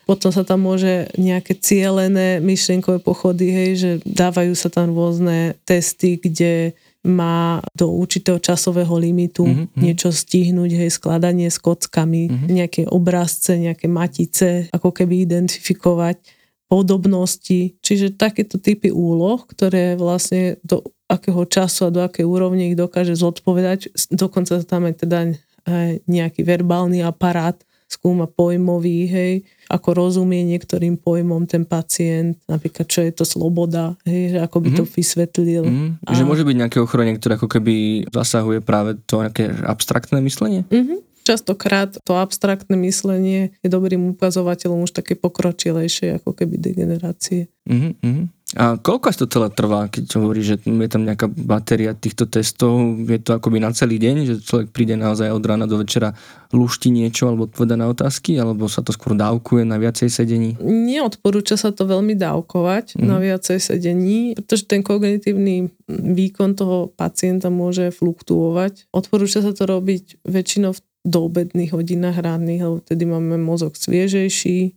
Potom 0.03 0.31
sa 0.31 0.47
tam 0.47 0.63
môže 0.63 1.11
nejaké 1.19 1.55
cielené 1.59 2.39
myšlienkové 2.39 3.03
pochody, 3.03 3.51
hej, 3.51 3.71
že 3.75 3.91
dávajú 4.07 4.55
sa 4.55 4.71
tam 4.71 4.95
rôzne 4.95 5.59
testy, 5.67 6.15
kde 6.15 6.75
má 7.08 7.64
do 7.72 7.88
určitého 7.88 8.38
časového 8.43 8.91
limitu 8.99 9.47
mm-hmm. 9.47 9.80
niečo 9.80 10.12
stihnúť, 10.12 10.72
hej, 10.76 10.91
skladanie 10.91 11.47
s 11.47 11.58
kockami, 11.58 12.28
mm-hmm. 12.28 12.47
nejaké 12.51 12.82
obrazce, 12.91 13.55
nejaké 13.55 13.88
matice, 13.88 14.68
ako 14.76 14.91
keby 14.91 15.24
identifikovať 15.24 16.20
podobnosti, 16.68 17.80
čiže 17.80 18.20
takéto 18.20 18.60
typy 18.60 18.91
úloh, 18.91 19.39
ktoré 19.47 19.95
vlastne 19.95 20.60
do 20.68 20.84
akého 21.08 21.47
času 21.47 21.88
a 21.88 21.93
do 21.95 22.03
akej 22.03 22.28
úrovne 22.28 22.68
ich 22.68 22.76
dokáže 22.76 23.16
zodpovedať. 23.16 24.12
Dokonca 24.12 24.60
tam 24.68 24.91
je 24.91 24.93
teda 25.08 25.20
nejaký 26.08 26.43
verbálny 26.43 27.03
aparát, 27.03 27.55
skúma 27.88 28.27
pojmový, 28.27 29.07
hej, 29.07 29.33
ako 29.71 29.95
rozumie 29.95 30.43
niektorým 30.43 30.99
pojmom 30.99 31.47
ten 31.47 31.63
pacient, 31.63 32.35
napríklad 32.45 32.85
čo 32.88 32.99
je 33.03 33.11
to 33.15 33.23
sloboda, 33.23 33.95
hej, 34.03 34.35
že 34.35 34.39
ako 34.43 34.57
by 34.59 34.69
mm-hmm. 34.69 34.79
to 34.79 34.83
mhm. 34.83 34.91
vysvetlil. 34.93 35.63
Mm-hmm. 35.65 35.89
A... 36.03 36.09
Že 36.13 36.27
môže 36.27 36.43
byť 36.43 36.55
nejaké 36.59 36.77
ochorenie, 36.83 37.15
ktoré 37.15 37.39
ako 37.39 37.47
keby 37.47 38.05
zasahuje 38.11 38.59
práve 38.59 38.99
to 39.07 39.23
nejaké 39.23 39.49
abstraktné 39.63 40.19
myslenie? 40.19 40.67
Mm-hmm. 40.67 40.99
Častokrát 41.27 41.91
to 42.07 42.15
abstraktné 42.15 42.79
myslenie 42.88 43.51
je 43.59 43.67
dobrým 43.67 44.15
ukazovateľom 44.15 44.88
už 44.88 44.95
také 44.95 45.19
pokročilejšie 45.19 46.23
ako 46.23 46.31
keby 46.31 46.55
degenerácie. 46.55 47.51
Mm-hmm. 47.67 48.36
A 48.58 48.74
koľko 48.82 49.14
to 49.14 49.30
celé 49.30 49.53
trvá, 49.53 49.86
keď 49.86 50.18
hovorí, 50.18 50.41
že 50.41 50.58
je 50.58 50.89
tam 50.89 51.05
nejaká 51.05 51.30
batéria 51.30 51.93
týchto 51.93 52.26
testov? 52.26 52.97
Je 53.05 53.22
to 53.22 53.38
akoby 53.38 53.62
na 53.62 53.70
celý 53.70 54.01
deň, 54.01 54.16
že 54.26 54.34
človek 54.41 54.74
príde 54.74 54.97
naozaj 54.97 55.30
od 55.30 55.45
rána 55.45 55.70
do 55.70 55.78
večera, 55.78 56.18
lušti 56.49 56.89
niečo 56.89 57.30
alebo 57.30 57.45
odpoveda 57.45 57.78
na 57.78 57.86
otázky, 57.86 58.34
alebo 58.41 58.66
sa 58.66 58.82
to 58.82 58.89
skôr 58.97 59.14
dávkuje 59.14 59.62
na 59.62 59.78
viacej 59.78 60.10
sedení? 60.10 60.58
Neodporúča 60.58 61.53
sa 61.53 61.70
to 61.70 61.86
veľmi 61.86 62.18
dávkovať 62.18 62.97
mm. 62.97 63.05
na 63.05 63.22
viacej 63.22 63.62
sedení, 63.62 64.34
pretože 64.34 64.66
ten 64.66 64.82
kognitívny 64.82 65.70
výkon 66.18 66.58
toho 66.58 66.89
pacienta 66.97 67.53
môže 67.53 67.93
fluktuovať. 67.93 68.89
Odporúča 68.89 69.45
sa 69.45 69.53
to 69.53 69.70
robiť 69.70 70.26
väčšinou 70.26 70.74
v 70.74 70.82
doobedných 71.05 71.78
hodinách 71.78 72.26
ranných, 72.26 72.62
lebo 72.66 72.78
vtedy 72.82 73.03
máme 73.05 73.38
mozog 73.38 73.78
sviežejší. 73.78 74.74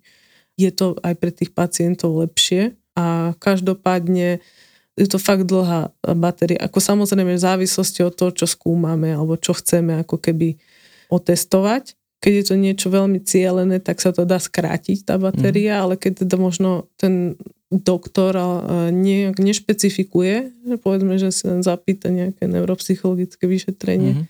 Je 0.61 0.71
to 0.77 1.01
aj 1.01 1.17
pre 1.17 1.33
tých 1.33 1.57
pacientov 1.57 2.21
lepšie 2.21 2.77
a 2.97 3.37
každopádne 3.39 4.43
je 4.99 5.07
to 5.09 5.17
fakt 5.17 5.49
dlhá 5.49 5.95
batéria. 6.19 6.61
Ako 6.61 6.83
samozrejme 6.83 7.39
v 7.39 7.41
závislosti 7.41 8.05
od 8.05 8.13
toho, 8.13 8.31
čo 8.37 8.45
skúmame 8.45 9.15
alebo 9.15 9.39
čo 9.41 9.57
chceme 9.57 10.03
ako 10.03 10.21
keby 10.21 10.61
otestovať. 11.09 11.97
Keď 12.21 12.33
je 12.37 12.45
to 12.45 12.55
niečo 12.61 12.89
veľmi 12.93 13.25
cielené, 13.25 13.81
tak 13.81 13.97
sa 14.05 14.13
to 14.13 14.29
dá 14.29 14.37
skrátiť 14.37 15.09
tá 15.09 15.17
batéria, 15.17 15.81
mm. 15.81 15.83
ale 15.83 15.95
keď 15.97 16.29
teda 16.29 16.37
možno 16.37 16.93
ten 17.01 17.41
doktor 17.73 18.37
ne, 18.93 19.33
nešpecifikuje, 19.33 20.53
že 20.69 20.77
povedzme, 20.77 21.17
že 21.17 21.33
si 21.33 21.49
len 21.49 21.65
zapýta 21.65 22.13
nejaké 22.13 22.45
neuropsychologické 22.45 23.49
vyšetrenie, 23.49 24.21
mm. 24.21 24.25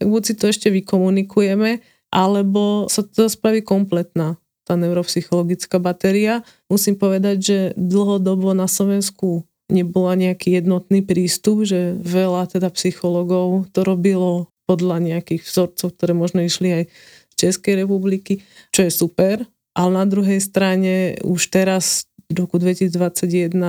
tak 0.00 0.06
buď 0.08 0.22
si 0.24 0.34
to 0.40 0.48
ešte 0.48 0.72
vykomunikujeme, 0.72 1.84
alebo 2.08 2.88
sa 2.88 3.04
to 3.04 3.28
spraví 3.28 3.60
kompletná 3.60 4.40
tá 4.64 4.74
neuropsychologická 4.80 5.76
batéria. 5.76 6.40
Musím 6.72 6.96
povedať, 6.96 7.36
že 7.38 7.58
dlhodobo 7.76 8.56
na 8.56 8.64
Slovensku 8.64 9.44
nebola 9.68 10.16
nejaký 10.16 10.60
jednotný 10.60 11.04
prístup, 11.04 11.64
že 11.64 11.96
veľa 12.00 12.50
teda 12.52 12.68
psychologov 12.72 13.68
to 13.72 13.84
robilo 13.84 14.48
podľa 14.64 15.00
nejakých 15.00 15.44
vzorcov, 15.44 15.92
ktoré 15.96 16.12
možno 16.16 16.40
išli 16.40 16.68
aj 16.72 16.84
z 17.32 17.34
Českej 17.36 17.84
republiky, 17.84 18.40
čo 18.72 18.88
je 18.88 18.92
super. 18.92 19.44
Ale 19.74 19.90
na 19.90 20.06
druhej 20.06 20.38
strane 20.38 21.18
už 21.20 21.50
teraz 21.50 22.06
v 22.30 22.40
roku 22.40 22.56
2021 22.56 23.52
e, 23.52 23.68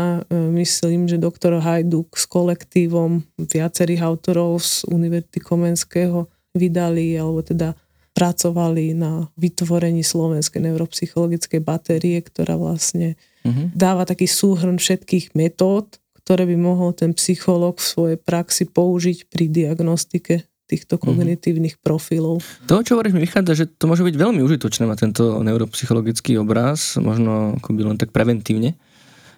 myslím, 0.64 1.12
že 1.12 1.20
doktor 1.20 1.60
Hajduk 1.60 2.16
s 2.16 2.24
kolektívom 2.30 3.26
viacerých 3.41 4.06
autorov 4.06 4.64
z 4.64 4.88
Univerzity 4.88 5.43
Komenského 5.43 6.30
vydali, 6.56 7.20
alebo 7.20 7.43
teda 7.43 7.76
pracovali 8.16 8.95
na 8.95 9.28
vytvorení 9.36 10.01
slovenskej 10.01 10.63
neuropsychologickej 10.63 11.59
batérie, 11.59 12.24
ktorá 12.24 12.55
vlastne 12.55 13.20
uh-huh. 13.43 13.70
dáva 13.76 14.07
taký 14.07 14.26
súhrn 14.26 14.80
všetkých 14.80 15.36
metód, 15.36 15.99
ktoré 16.24 16.47
by 16.47 16.55
mohol 16.57 16.95
ten 16.95 17.11
psychológ 17.13 17.84
v 17.84 17.86
svojej 17.86 18.18
praxi 18.18 18.66
použiť 18.66 19.30
pri 19.30 19.45
diagnostike 19.51 20.47
týchto 20.66 20.97
mhm. 20.97 21.01
kognitívnych 21.05 21.76
profilov. 21.78 22.41
To, 22.66 22.82
čo 22.82 22.97
hovoríš, 22.97 23.13
mi 23.13 23.22
vychádza, 23.22 23.53
že 23.53 23.66
to 23.70 23.86
môže 23.86 24.01
byť 24.01 24.16
veľmi 24.18 24.41
užitočné 24.41 24.89
mať 24.89 24.97
tento 24.97 25.24
neuropsychologický 25.45 26.41
obraz, 26.41 26.97
možno 26.97 27.61
akoby 27.61 27.86
len 27.86 27.97
tak 28.01 28.09
preventívne, 28.09 28.74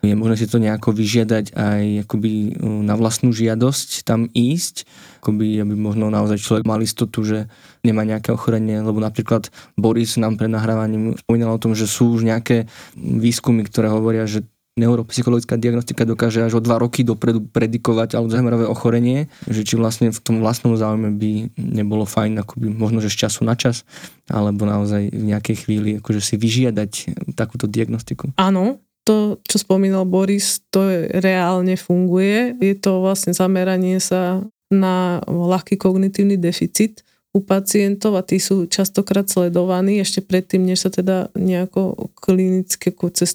je 0.05 0.13
možné 0.13 0.35
si 0.37 0.45
to 0.45 0.61
nejako 0.61 0.93
vyžiadať 0.93 1.57
aj 1.57 1.83
akoby 2.05 2.57
na 2.61 2.93
vlastnú 2.93 3.33
žiadosť 3.33 4.05
tam 4.05 4.29
ísť, 4.31 4.85
akoby, 5.23 5.61
aby 5.63 5.73
možno 5.73 6.07
naozaj 6.13 6.37
človek 6.41 6.63
mal 6.69 6.79
istotu, 6.79 7.25
že 7.25 7.49
nemá 7.81 8.05
nejaké 8.05 8.29
ochorenie, 8.31 8.79
lebo 8.79 9.01
napríklad 9.01 9.49
Boris 9.75 10.15
nám 10.21 10.37
pred 10.37 10.51
nahrávaním 10.51 11.17
spomínal 11.17 11.57
o 11.57 11.61
tom, 11.61 11.73
že 11.73 11.89
sú 11.89 12.13
už 12.13 12.27
nejaké 12.27 12.69
výskumy, 12.95 13.65
ktoré 13.65 13.89
hovoria, 13.89 14.29
že 14.29 14.45
neuropsychologická 14.77 15.57
diagnostika 15.57 16.05
dokáže 16.05 16.45
až 16.45 16.61
o 16.61 16.61
dva 16.61 16.77
roky 16.77 17.01
dopredu 17.01 17.41
predikovať 17.49 18.13
Alzheimerové 18.13 18.69
ochorenie, 18.69 19.25
že 19.49 19.65
či 19.65 19.73
vlastne 19.73 20.13
v 20.13 20.21
tom 20.21 20.37
vlastnom 20.39 20.77
záujme 20.77 21.17
by 21.17 21.57
nebolo 21.57 22.05
fajn 22.05 22.45
akoby 22.45 22.69
možno, 22.69 23.01
že 23.01 23.09
z 23.09 23.27
času 23.27 23.41
na 23.43 23.57
čas, 23.57 23.83
alebo 24.29 24.69
naozaj 24.69 25.09
v 25.09 25.23
nejakej 25.33 25.65
chvíli 25.65 25.89
akože 25.97 26.21
si 26.21 26.37
vyžiadať 26.37 26.91
takúto 27.33 27.65
diagnostiku. 27.65 28.37
Áno, 28.37 28.85
to, 29.07 29.39
čo 29.47 29.63
spomínal 29.63 30.03
Boris, 30.03 30.59
to 30.67 31.07
reálne 31.23 31.79
funguje. 31.79 32.59
Je 32.59 32.75
to 32.75 32.99
vlastne 32.99 33.31
zameranie 33.31 34.03
sa 34.03 34.43
na 34.67 35.23
ľahký 35.23 35.79
kognitívny 35.79 36.35
deficit 36.35 37.07
u 37.31 37.39
pacientov 37.39 38.19
a 38.19 38.25
tí 38.25 38.35
sú 38.35 38.67
častokrát 38.67 39.23
sledovaní 39.31 40.03
ešte 40.03 40.19
predtým, 40.19 40.67
než 40.67 40.83
sa 40.83 40.91
teda 40.91 41.31
nejako 41.39 42.11
klinické 42.19 42.91
cez 43.15 43.31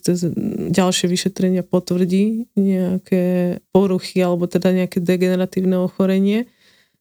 ďalšie 0.68 1.08
vyšetrenia 1.08 1.64
potvrdí 1.64 2.52
nejaké 2.52 3.56
poruchy 3.72 4.20
alebo 4.20 4.44
teda 4.44 4.76
nejaké 4.76 5.00
degeneratívne 5.00 5.80
ochorenie. 5.80 6.52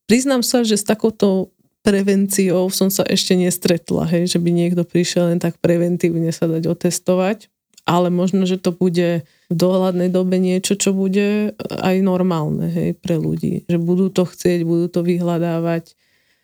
Priznám 0.07 0.47
sa, 0.47 0.63
že 0.63 0.79
s 0.79 0.87
takouto 0.87 1.51
prevenciou 1.81 2.69
som 2.71 2.87
sa 2.93 3.03
ešte 3.03 3.35
nestretla, 3.35 4.05
hej, 4.07 4.31
že 4.31 4.39
by 4.39 4.49
niekto 4.53 4.85
prišiel 4.85 5.33
len 5.33 5.41
tak 5.41 5.57
preventívne 5.59 6.29
sa 6.31 6.47
dať 6.47 6.69
otestovať 6.71 7.50
ale 7.85 8.13
možno, 8.13 8.45
že 8.45 8.61
to 8.61 8.71
bude 8.71 9.25
v 9.25 9.55
dohľadnej 9.55 10.13
dobe 10.13 10.37
niečo, 10.37 10.77
čo 10.77 10.93
bude 10.93 11.57
aj 11.59 11.95
normálne 12.01 12.69
hej, 12.69 12.89
pre 12.97 13.17
ľudí. 13.17 13.67
Že 13.67 13.77
budú 13.81 14.05
to 14.13 14.23
chcieť, 14.23 14.63
budú 14.63 14.87
to 14.87 15.01
vyhľadávať 15.03 15.97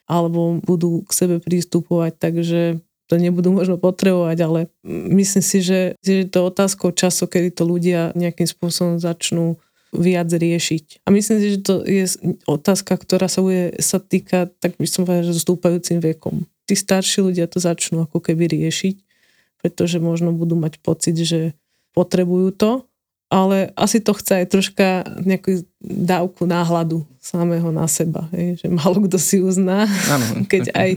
alebo 0.07 0.63
budú 0.63 1.03
k 1.03 1.11
sebe 1.11 1.35
prístupovať, 1.43 2.15
takže 2.15 2.79
to 3.07 3.15
nebudú 3.15 3.55
možno 3.55 3.79
potrebovať, 3.79 4.37
ale 4.43 4.59
myslím 4.87 5.43
si, 5.43 5.63
že, 5.63 5.95
že 6.03 6.27
to 6.27 6.43
je 6.43 6.49
otázkou 6.51 6.91
času, 6.91 7.27
kedy 7.27 7.55
to 7.55 7.63
ľudia 7.63 8.11
nejakým 8.15 8.47
spôsobom 8.47 8.99
začnú 8.99 9.55
viac 9.95 10.27
riešiť. 10.27 11.07
A 11.07 11.15
myslím 11.15 11.37
si, 11.39 11.47
že 11.55 11.59
to 11.63 11.87
je 11.87 12.03
otázka, 12.43 12.99
ktorá 12.99 13.31
sa, 13.31 13.39
bude, 13.39 13.79
sa 13.79 14.03
týka, 14.03 14.51
tak 14.59 14.75
by 14.75 14.87
som 14.87 15.07
povedal, 15.07 15.31
že 15.31 15.39
stúpajúcim 15.39 16.03
vekom. 16.03 16.43
Tí 16.67 16.75
starší 16.75 17.23
ľudia 17.23 17.47
to 17.47 17.63
začnú 17.63 18.03
ako 18.03 18.19
keby 18.19 18.51
riešiť 18.51 19.06
pretože 19.67 19.99
možno 19.99 20.31
budú 20.31 20.55
mať 20.55 20.79
pocit, 20.79 21.19
že 21.19 21.51
potrebujú 21.91 22.55
to 22.55 22.87
ale 23.27 23.75
asi 23.75 23.99
to 23.99 24.15
chce 24.15 24.43
aj 24.43 24.45
troška 24.47 24.87
nejakú 25.19 25.67
dávku 25.83 26.47
náhľadu 26.47 27.03
samého 27.19 27.75
na 27.75 27.83
seba, 27.91 28.23
hej, 28.31 28.63
že 28.63 28.67
málo 28.71 29.03
kto 29.03 29.19
si 29.19 29.43
uzná, 29.43 29.83
ano. 29.83 30.27
keď 30.51 30.71
aj, 30.71 30.89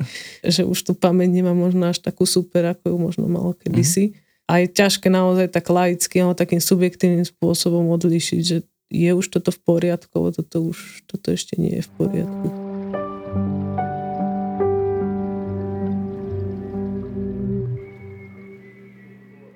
že 0.47 0.63
už 0.63 0.79
tu 0.87 0.93
pamäť 0.95 1.43
nemá 1.43 1.51
možno 1.51 1.91
až 1.91 1.99
takú 1.99 2.23
super, 2.23 2.71
ako 2.71 2.95
ju 2.95 2.97
možno 3.03 3.25
malo 3.27 3.59
kedysi. 3.59 4.15
Mm. 4.15 4.17
A 4.51 4.53
je 4.63 4.67
ťažké 4.71 5.11
naozaj 5.11 5.51
tak 5.51 5.67
laicky, 5.71 6.23
alebo 6.23 6.39
takým 6.39 6.63
subjektívnym 6.63 7.27
spôsobom 7.27 7.91
odlišiť, 7.99 8.41
že 8.43 8.63
je 8.91 9.11
už 9.15 9.27
toto 9.31 9.51
v 9.55 9.63
poriadku, 9.63 10.11
alebo 10.15 10.31
toto 10.35 10.71
už, 10.71 11.07
toto 11.11 11.35
ešte 11.35 11.59
nie 11.59 11.79
je 11.79 11.87
v 11.87 11.91
poriadku. 11.99 12.70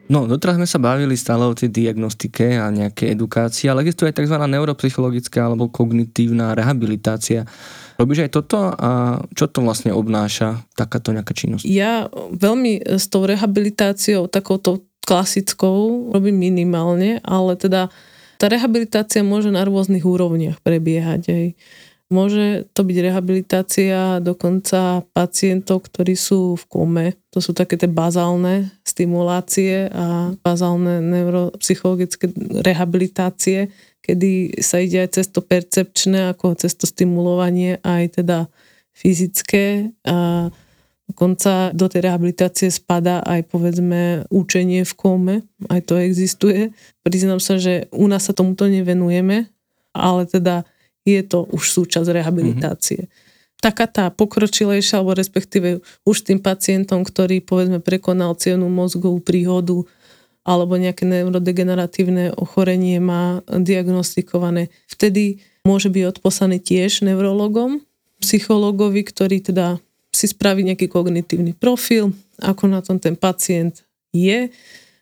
No, 0.05 0.28
doteraz 0.28 0.61
sme 0.61 0.68
sa 0.68 0.76
bavili 0.76 1.16
stále 1.16 1.48
o 1.48 1.57
tej 1.57 1.72
diagnostike 1.72 2.61
a 2.61 2.68
nejakej 2.68 3.16
edukácii, 3.16 3.72
ale 3.72 3.88
existuje 3.88 4.12
aj 4.12 4.20
tzv. 4.20 4.36
neuropsychologická 4.36 5.48
alebo 5.48 5.72
kognitívna 5.72 6.52
rehabilitácia. 6.52 7.48
Robíš 7.96 8.28
aj 8.28 8.30
toto 8.36 8.59
a 8.68 9.22
čo 9.32 9.48
to 9.48 9.64
vlastne 9.64 9.96
obnáša 9.96 10.61
takáto 10.76 11.14
nejaká 11.14 11.32
činnosť? 11.32 11.64
Ja 11.64 12.12
veľmi 12.36 12.84
s 12.84 13.09
tou 13.09 13.24
rehabilitáciou, 13.24 14.28
takouto 14.28 14.84
klasickou, 15.09 16.12
robím 16.12 16.52
minimálne, 16.52 17.24
ale 17.24 17.57
teda 17.57 17.88
tá 18.36 18.46
rehabilitácia 18.50 19.24
môže 19.24 19.48
na 19.48 19.64
rôznych 19.64 20.05
úrovniach 20.05 20.61
prebiehať. 20.61 21.22
Aj. 21.32 21.46
Môže 22.15 22.71
to 22.71 22.87
byť 22.87 22.97
rehabilitácia 23.11 24.23
dokonca 24.23 25.03
pacientov, 25.11 25.91
ktorí 25.91 26.15
sú 26.15 26.55
v 26.55 26.65
kome. 26.71 27.07
To 27.35 27.43
sú 27.43 27.51
také 27.51 27.75
tie 27.75 27.91
bazálne 27.91 28.71
stimulácie 28.87 29.91
a 29.91 30.31
bazálne 30.39 31.03
neuropsychologické 31.03 32.31
rehabilitácie, 32.62 33.75
kedy 33.99 34.62
sa 34.62 34.79
ide 34.79 35.03
aj 35.03 35.19
cez 35.19 35.27
to 35.27 35.43
percepčné, 35.43 36.31
ako 36.31 36.55
cez 36.55 36.79
to 36.79 36.87
stimulovanie, 36.87 37.83
aj 37.83 38.23
teda 38.23 38.47
fyzické. 38.95 39.91
A 40.07 40.55
dokonca 41.11 41.75
do 41.75 41.91
tej 41.91 42.07
rehabilitácie 42.07 42.71
spada 42.71 43.27
aj 43.27 43.51
povedzme 43.51 44.31
učenie 44.31 44.87
v 44.87 44.95
kome, 44.95 45.35
aj 45.67 45.81
to 45.91 45.99
existuje. 45.99 46.71
Priznám 47.03 47.43
sa, 47.43 47.59
že 47.59 47.91
u 47.91 48.07
nás 48.07 48.31
sa 48.31 48.37
tomuto 48.37 48.71
nevenujeme, 48.71 49.51
ale 49.91 50.23
teda 50.31 50.62
je 51.05 51.20
to 51.24 51.44
už 51.52 51.62
súčasť 51.70 52.09
rehabilitácie. 52.11 53.07
Mm-hmm. 53.07 53.22
Taká 53.61 53.88
tá 53.88 54.12
pokročilejšia, 54.12 55.00
alebo 55.00 55.16
respektíve 55.16 55.80
už 56.05 56.16
tým 56.28 56.40
pacientom, 56.40 57.00
ktorý 57.00 57.40
povedzme 57.40 57.80
prekonal 57.80 58.36
cievnú 58.36 58.68
mozgovú 58.68 59.24
príhodu 59.24 59.88
alebo 60.44 60.76
nejaké 60.76 61.09
neurodegeneratívne 61.09 62.36
ochorenie 62.36 63.00
má 63.00 63.40
diagnostikované, 63.48 64.68
vtedy 64.84 65.40
môže 65.64 65.88
byť 65.88 66.05
odposlaný 66.12 66.61
tiež 66.61 67.09
neurologom, 67.09 67.80
psychologovi, 68.20 69.00
ktorý 69.09 69.40
teda 69.40 69.80
si 70.12 70.28
spraví 70.28 70.61
nejaký 70.61 70.86
kognitívny 70.92 71.57
profil, 71.57 72.12
ako 72.44 72.68
na 72.68 72.84
tom 72.84 73.00
ten 73.00 73.16
pacient 73.16 73.82
je. 74.12 74.52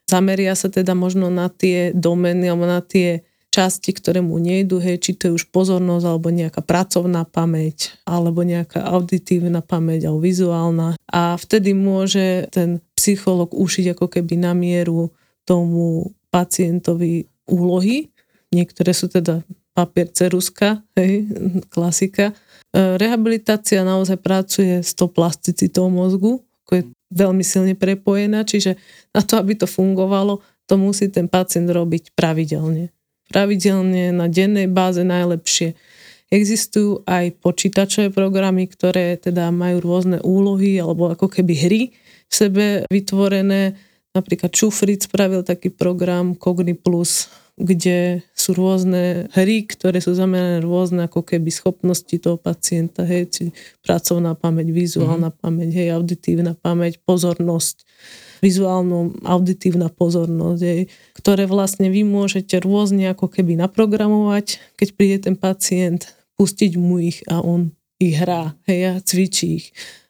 Zameria 0.07 0.55
sa 0.55 0.71
teda 0.71 0.95
možno 0.95 1.29
na 1.35 1.51
tie 1.51 1.91
domény 1.91 2.47
alebo 2.47 2.65
na 2.71 2.79
tie 2.79 3.27
časti, 3.53 3.93
ktoré 3.93 4.25
mu 4.25 4.41
nejdu, 4.41 4.81
hej, 4.81 4.97
či 4.97 5.13
to 5.13 5.29
je 5.29 5.37
už 5.37 5.53
pozornosť, 5.53 6.09
alebo 6.09 6.33
nejaká 6.33 6.65
pracovná 6.65 7.29
pamäť, 7.29 8.01
alebo 8.09 8.41
nejaká 8.41 8.81
auditívna 8.81 9.61
pamäť, 9.61 10.09
alebo 10.09 10.25
vizuálna. 10.25 10.97
A 11.13 11.37
vtedy 11.37 11.77
môže 11.77 12.49
ten 12.49 12.81
psycholog 12.97 13.53
ušiť 13.53 13.93
ako 13.93 14.09
keby 14.09 14.41
na 14.41 14.57
mieru 14.57 15.13
tomu 15.45 16.17
pacientovi 16.33 17.29
úlohy. 17.45 18.09
Niektoré 18.57 18.97
sú 18.97 19.13
teda 19.13 19.45
papier 19.77 20.09
ceruska, 20.09 20.81
hej, 20.97 21.29
klasika. 21.75 22.33
E, 22.73 22.97
rehabilitácia 22.97 23.85
naozaj 23.85 24.17
pracuje 24.17 24.81
s 24.81 24.97
tou 24.97 25.13
plasticitou 25.13 25.93
mozgu, 25.93 26.41
ako 26.65 26.73
je 26.81 26.83
veľmi 27.13 27.45
silne 27.45 27.77
prepojená, 27.77 28.49
čiže 28.49 28.81
na 29.13 29.21
to, 29.21 29.37
aby 29.37 29.53
to 29.61 29.69
fungovalo, 29.69 30.41
to 30.65 30.81
musí 30.81 31.13
ten 31.13 31.29
pacient 31.29 31.69
robiť 31.69 32.17
pravidelne 32.17 32.89
pravidelne 33.33 34.13
na 34.13 34.29
dennej 34.29 34.69
báze 34.69 35.01
najlepšie. 35.01 35.73
Existujú 36.29 37.05
aj 37.09 37.41
počítačové 37.41 38.13
programy, 38.13 38.69
ktoré 38.69 39.17
teda 39.17 39.49
majú 39.49 39.81
rôzne 39.81 40.21
úlohy 40.21 40.77
alebo 40.77 41.09
ako 41.13 41.33
keby 41.33 41.55
hry 41.57 41.83
v 42.29 42.33
sebe 42.33 42.65
vytvorené. 42.93 43.77
Napríklad 44.13 44.53
Čufric 44.53 45.09
spravil 45.09 45.41
taký 45.41 45.73
program 45.73 46.37
Cogni 46.37 46.77
Plus, 46.77 47.33
kde 47.57 48.25
sú 48.33 48.57
rôzne 48.57 49.29
hry, 49.37 49.69
ktoré 49.69 50.01
sú 50.01 50.17
zamerané 50.17 50.65
rôzne 50.65 51.05
ako 51.05 51.21
keby 51.21 51.53
schopnosti 51.53 52.17
toho 52.17 52.41
pacienta, 52.41 53.05
hej, 53.05 53.29
či 53.29 53.45
pracovná 53.85 54.33
pamäť, 54.33 54.73
vizuálna 54.73 55.33
mm-hmm. 55.33 55.45
pamäť, 55.45 55.69
hej, 55.77 55.89
auditívna 55.93 56.57
pamäť, 56.57 56.97
pozornosť 57.05 57.85
vizuálno 58.43 59.15
auditívna 59.23 59.87
pozornosť, 59.89 60.61
jej, 60.61 60.83
ktoré 61.15 61.47
vlastne 61.47 61.89
vy 61.89 62.03
môžete 62.03 62.59
rôzne 62.59 63.15
ako 63.15 63.31
keby 63.31 63.55
naprogramovať, 63.55 64.59
keď 64.75 64.89
príde 64.99 65.17
ten 65.31 65.39
pacient, 65.39 66.11
pustiť 66.35 66.75
mu 66.75 66.99
ich 66.99 67.23
a 67.31 67.39
on 67.39 67.71
ich 68.03 68.19
hrá, 68.19 68.59
hej, 68.67 68.81
a 68.91 68.93
cvičí 68.99 69.63
ich. 69.63 69.67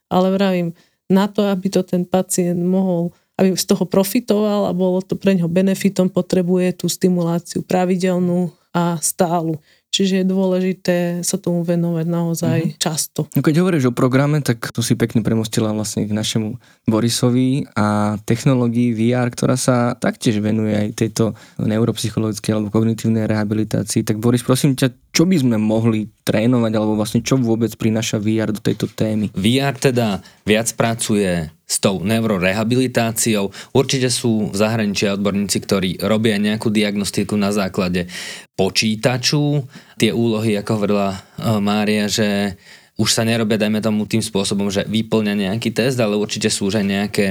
Ale 0.08 0.32
vravím, 0.32 0.72
na 1.12 1.28
to, 1.28 1.44
aby 1.44 1.68
to 1.68 1.84
ten 1.84 2.08
pacient 2.08 2.56
mohol 2.56 3.12
aby 3.40 3.56
z 3.56 3.64
toho 3.64 3.88
profitoval 3.88 4.68
a 4.68 4.76
bolo 4.76 5.00
to 5.00 5.16
pre 5.16 5.32
neho 5.32 5.48
benefitom, 5.48 6.06
potrebuje 6.06 6.84
tú 6.84 6.86
stimuláciu 6.86 7.64
pravidelnú 7.64 8.52
a 8.70 9.00
stálu. 9.00 9.56
Čiže 9.92 10.24
je 10.24 10.26
dôležité 10.26 10.96
sa 11.20 11.36
tomu 11.36 11.60
venovať 11.68 12.06
naozaj 12.08 12.58
mm-hmm. 12.64 12.80
často. 12.80 13.28
No 13.36 13.44
keď 13.44 13.60
hovoríš 13.60 13.92
o 13.92 13.96
programe, 13.96 14.40
tak 14.40 14.72
to 14.72 14.80
si 14.80 14.96
pekne 14.96 15.20
premostila 15.20 15.68
vlastne 15.76 16.08
k 16.08 16.16
našemu 16.16 16.56
Borisovi 16.88 17.68
a 17.76 18.16
technológii 18.24 18.96
VR, 18.96 19.28
ktorá 19.28 19.60
sa 19.60 19.92
taktiež 20.00 20.40
venuje 20.40 20.72
aj 20.72 20.88
tejto 20.96 21.36
neuropsychologickej 21.60 22.50
alebo 22.56 22.72
kognitívnej 22.72 23.28
rehabilitácii. 23.28 24.00
Tak 24.00 24.16
Boris, 24.16 24.40
prosím 24.40 24.80
ťa, 24.80 24.96
čo 25.12 25.28
by 25.28 25.36
sme 25.36 25.56
mohli 25.60 26.08
trénovať 26.24 26.72
alebo 26.72 26.96
vlastne 26.96 27.20
čo 27.20 27.36
vôbec 27.36 27.68
prináša 27.76 28.16
VR 28.16 28.48
do 28.48 28.64
tejto 28.64 28.88
témy? 28.88 29.28
VR 29.36 29.76
teda 29.76 30.24
viac 30.48 30.72
pracuje 30.72 31.52
s 31.68 31.76
tou 31.80 32.00
neurorehabilitáciou. 32.00 33.52
Určite 33.76 34.08
sú 34.08 34.48
v 34.48 34.56
zahraničí 34.56 35.08
odborníci, 35.12 35.58
ktorí 35.60 35.90
robia 36.00 36.40
nejakú 36.40 36.72
diagnostiku 36.72 37.36
na 37.36 37.52
základe 37.52 38.08
počítaču. 38.56 39.64
Tie 40.00 40.12
úlohy, 40.12 40.56
ako 40.56 40.70
hovorila 40.80 41.12
eh, 41.12 41.60
Mária, 41.60 42.08
že 42.08 42.56
už 43.00 43.08
sa 43.08 43.24
nerobia, 43.24 43.56
dajme 43.56 43.80
tomu, 43.80 44.04
tým 44.04 44.20
spôsobom, 44.20 44.68
že 44.68 44.84
vyplňa 44.84 45.48
nejaký 45.48 45.72
test, 45.72 45.96
ale 45.96 46.16
určite 46.16 46.52
sú 46.52 46.68
už 46.68 46.80
aj 46.80 46.86
nejaké 46.86 47.26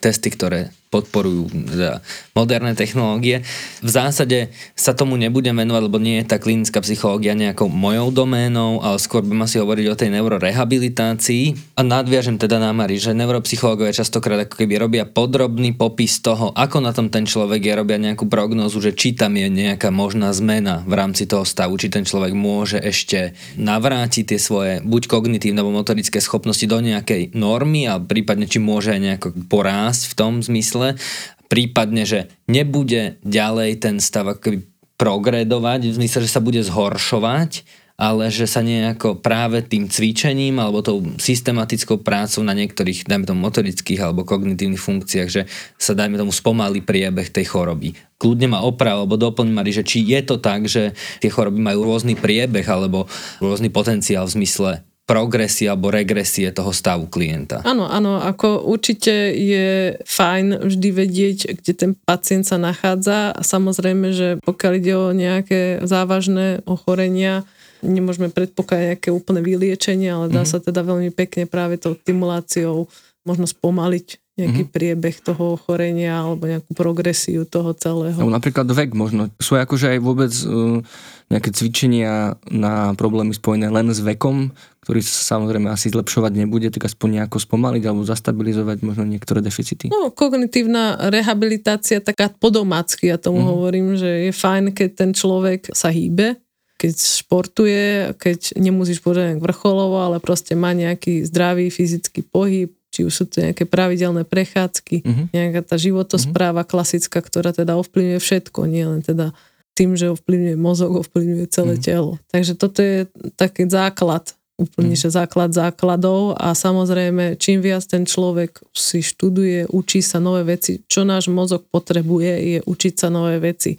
testy, 0.00 0.28
ktoré 0.28 0.72
podporujú 0.86 1.50
teda 1.50 2.00
moderné 2.32 2.78
technológie. 2.78 3.42
V 3.82 3.90
zásade 3.90 4.54
sa 4.78 4.94
tomu 4.94 5.18
nebudem 5.18 5.52
venovať, 5.52 5.82
lebo 5.82 5.98
nie 5.98 6.22
je 6.22 6.30
tá 6.30 6.38
klinická 6.38 6.78
psychológia 6.86 7.34
nejakou 7.34 7.66
mojou 7.66 8.14
doménou, 8.14 8.78
ale 8.80 9.02
skôr 9.02 9.26
by 9.26 9.34
ma 9.34 9.46
si 9.50 9.58
hovoriť 9.58 9.86
o 9.90 9.98
tej 9.98 10.08
neurorehabilitácii. 10.14 11.74
A 11.74 11.82
nadviažem 11.82 12.38
teda 12.38 12.62
na 12.62 12.70
Mari, 12.70 13.02
že 13.02 13.16
neuropsychológovia 13.18 13.98
častokrát 13.98 14.46
ako 14.46 14.62
keby 14.62 14.74
robia 14.78 15.04
podrobný 15.04 15.74
popis 15.74 16.22
toho, 16.22 16.54
ako 16.54 16.78
na 16.78 16.94
tom 16.94 17.10
ten 17.10 17.26
človek 17.26 17.60
je, 17.66 17.74
robia 17.74 17.98
nejakú 17.98 18.30
prognózu, 18.30 18.78
že 18.78 18.94
či 18.94 19.18
tam 19.18 19.34
je 19.34 19.50
nejaká 19.50 19.90
možná 19.90 20.30
zmena 20.30 20.86
v 20.86 20.94
rámci 20.94 21.26
toho 21.26 21.42
stavu, 21.42 21.74
či 21.76 21.90
ten 21.90 22.06
človek 22.06 22.30
môže 22.32 22.78
ešte 22.78 23.34
navrátiť 23.58 24.24
tie 24.32 24.38
svoje 24.40 24.72
buď 24.86 25.10
kognitívne 25.10 25.58
alebo 25.60 25.82
motorické 25.82 26.22
schopnosti 26.22 26.64
do 26.64 26.78
nejakej 26.78 27.34
normy 27.34 27.90
a 27.90 27.98
prípadne 27.98 28.46
či 28.46 28.62
môže 28.62 28.94
aj 28.94 29.00
nejako 29.02 29.28
porásť 29.50 30.12
v 30.12 30.14
tom 30.14 30.32
zmysle 30.44 30.75
zmysle, 30.76 31.00
prípadne, 31.48 32.04
že 32.04 32.28
nebude 32.44 33.16
ďalej 33.24 33.80
ten 33.80 33.96
stav 34.02 34.28
akoby 34.28 34.68
progredovať, 35.00 35.92
v 35.92 35.96
zmysle, 36.04 36.24
že 36.24 36.32
sa 36.32 36.40
bude 36.40 36.60
zhoršovať, 36.64 37.64
ale 37.96 38.28
že 38.28 38.44
sa 38.44 38.60
nejako 38.60 39.24
práve 39.24 39.64
tým 39.64 39.88
cvičením 39.88 40.60
alebo 40.60 40.84
tou 40.84 41.00
systematickou 41.16 42.04
prácou 42.04 42.44
na 42.44 42.52
niektorých, 42.52 43.08
dajme 43.08 43.24
tomu, 43.24 43.40
motorických 43.48 44.04
alebo 44.04 44.28
kognitívnych 44.28 44.80
funkciách, 44.80 45.28
že 45.32 45.48
sa, 45.80 45.96
dajme 45.96 46.20
tomu, 46.20 46.32
spomalí 46.32 46.84
priebeh 46.84 47.32
tej 47.32 47.48
choroby. 47.48 47.96
Kľudne 48.20 48.52
ma 48.52 48.64
oprav 48.64 49.04
alebo 49.04 49.16
doplň 49.16 49.48
Mari, 49.48 49.72
že 49.72 49.84
či 49.84 50.04
je 50.04 50.20
to 50.24 50.36
tak, 50.40 50.68
že 50.68 50.92
tie 51.24 51.32
choroby 51.32 51.60
majú 51.60 51.88
rôzny 51.88 52.16
priebeh 52.16 52.64
alebo 52.68 53.08
rôzny 53.40 53.72
potenciál 53.72 54.28
v 54.28 54.44
zmysle 54.44 54.84
progresie 55.06 55.70
alebo 55.70 55.94
regresie 55.94 56.50
toho 56.50 56.74
stavu 56.74 57.06
klienta. 57.06 57.62
Áno, 57.62 57.86
áno, 57.86 58.18
ako 58.18 58.66
určite 58.66 59.30
je 59.30 59.94
fajn 60.02 60.66
vždy 60.66 60.88
vedieť, 60.90 61.38
kde 61.62 61.72
ten 61.72 61.92
pacient 61.94 62.42
sa 62.42 62.58
nachádza 62.58 63.30
a 63.30 63.40
samozrejme, 63.40 64.10
že 64.10 64.28
pokiaľ 64.42 64.72
ide 64.82 64.94
o 64.98 65.14
nejaké 65.14 65.78
závažné 65.86 66.66
ochorenia, 66.66 67.46
nemôžeme 67.86 68.34
predpokladať 68.34 68.98
nejaké 68.98 69.08
úplné 69.14 69.40
vyliečenie, 69.46 70.10
ale 70.10 70.26
dá 70.26 70.42
mm. 70.42 70.50
sa 70.50 70.58
teda 70.58 70.82
veľmi 70.82 71.14
pekne 71.14 71.46
práve 71.46 71.78
tou 71.78 71.94
stimuláciou 71.94 72.90
možno 73.22 73.46
spomaliť 73.46 74.22
nejaký 74.36 74.68
mm-hmm. 74.68 74.76
priebeh 74.76 75.16
toho 75.24 75.56
ochorenia 75.56 76.20
alebo 76.20 76.44
nejakú 76.44 76.76
progresiu 76.76 77.48
toho 77.48 77.72
celého. 77.72 78.20
No, 78.20 78.28
napríklad 78.28 78.68
vek 78.68 78.92
možno. 78.92 79.32
Sú 79.40 79.56
akože 79.56 79.96
aj 79.96 79.98
vôbec 80.04 80.28
uh, 80.44 80.84
nejaké 81.26 81.50
cvičenia 81.50 82.38
na 82.46 82.94
problémy 82.94 83.34
spojené 83.34 83.66
len 83.66 83.90
s 83.90 83.98
vekom, 83.98 84.54
ktorý 84.86 85.02
sa 85.02 85.34
samozrejme 85.34 85.66
asi 85.66 85.90
zlepšovať 85.90 86.32
nebude, 86.38 86.70
tak 86.70 86.86
aspoň 86.86 87.22
nejako 87.22 87.42
spomaliť 87.42 87.82
alebo 87.82 88.06
zastabilizovať 88.06 88.86
možno 88.86 89.02
niektoré 89.02 89.42
deficity. 89.42 89.90
No, 89.90 90.14
kognitívna 90.14 91.10
rehabilitácia 91.10 91.98
taká 91.98 92.30
podomácky, 92.30 93.10
ja 93.10 93.18
tomu 93.18 93.42
mm-hmm. 93.42 93.54
hovorím, 93.58 93.88
že 93.98 94.30
je 94.30 94.32
fajn, 94.32 94.70
keď 94.70 94.90
ten 94.94 95.10
človek 95.10 95.74
sa 95.74 95.90
hýbe, 95.90 96.38
keď 96.78 96.94
športuje, 96.94 98.14
keď 98.20 98.54
nemusíš 98.60 99.02
povedať 99.02 99.42
vrcholovo, 99.42 99.98
ale 99.98 100.22
proste 100.22 100.54
má 100.54 100.70
nejaký 100.70 101.26
zdravý 101.26 101.74
fyzický 101.74 102.22
pohyb, 102.22 102.70
či 102.94 103.02
už 103.02 103.12
sú 103.12 103.24
to 103.26 103.42
nejaké 103.42 103.66
pravidelné 103.66 104.22
prechádzky, 104.22 105.02
uh-huh. 105.02 105.26
nejaká 105.34 105.66
tá 105.66 105.76
životospráva 105.80 106.62
uh-huh. 106.62 106.70
klasická, 106.70 107.18
ktorá 107.18 107.50
teda 107.50 107.74
ovplyvňuje 107.80 108.20
všetko, 108.22 108.60
nie 108.70 108.86
len 108.86 109.02
teda 109.02 109.34
tým, 109.76 109.92
že 109.92 110.16
ovplyvňuje 110.16 110.56
mozog, 110.56 111.04
ovplyvňuje 111.04 111.46
celé 111.52 111.76
uh-huh. 111.76 111.84
telo. 111.84 112.12
Takže 112.32 112.52
toto 112.56 112.80
je 112.80 113.04
taký 113.36 113.68
základ, 113.68 114.32
úplne 114.56 114.96
uh-huh. 114.96 115.12
základ 115.12 115.52
základov 115.52 116.40
a 116.40 116.56
samozrejme, 116.56 117.36
čím 117.36 117.60
viac 117.60 117.84
ten 117.84 118.08
človek 118.08 118.64
si 118.72 119.04
študuje, 119.04 119.68
učí 119.68 120.00
sa 120.00 120.16
nové 120.16 120.56
veci, 120.56 120.80
čo 120.88 121.04
náš 121.04 121.28
mozog 121.28 121.68
potrebuje, 121.68 122.32
je 122.56 122.58
učiť 122.64 122.94
sa 122.96 123.12
nové 123.12 123.36
veci. 123.36 123.76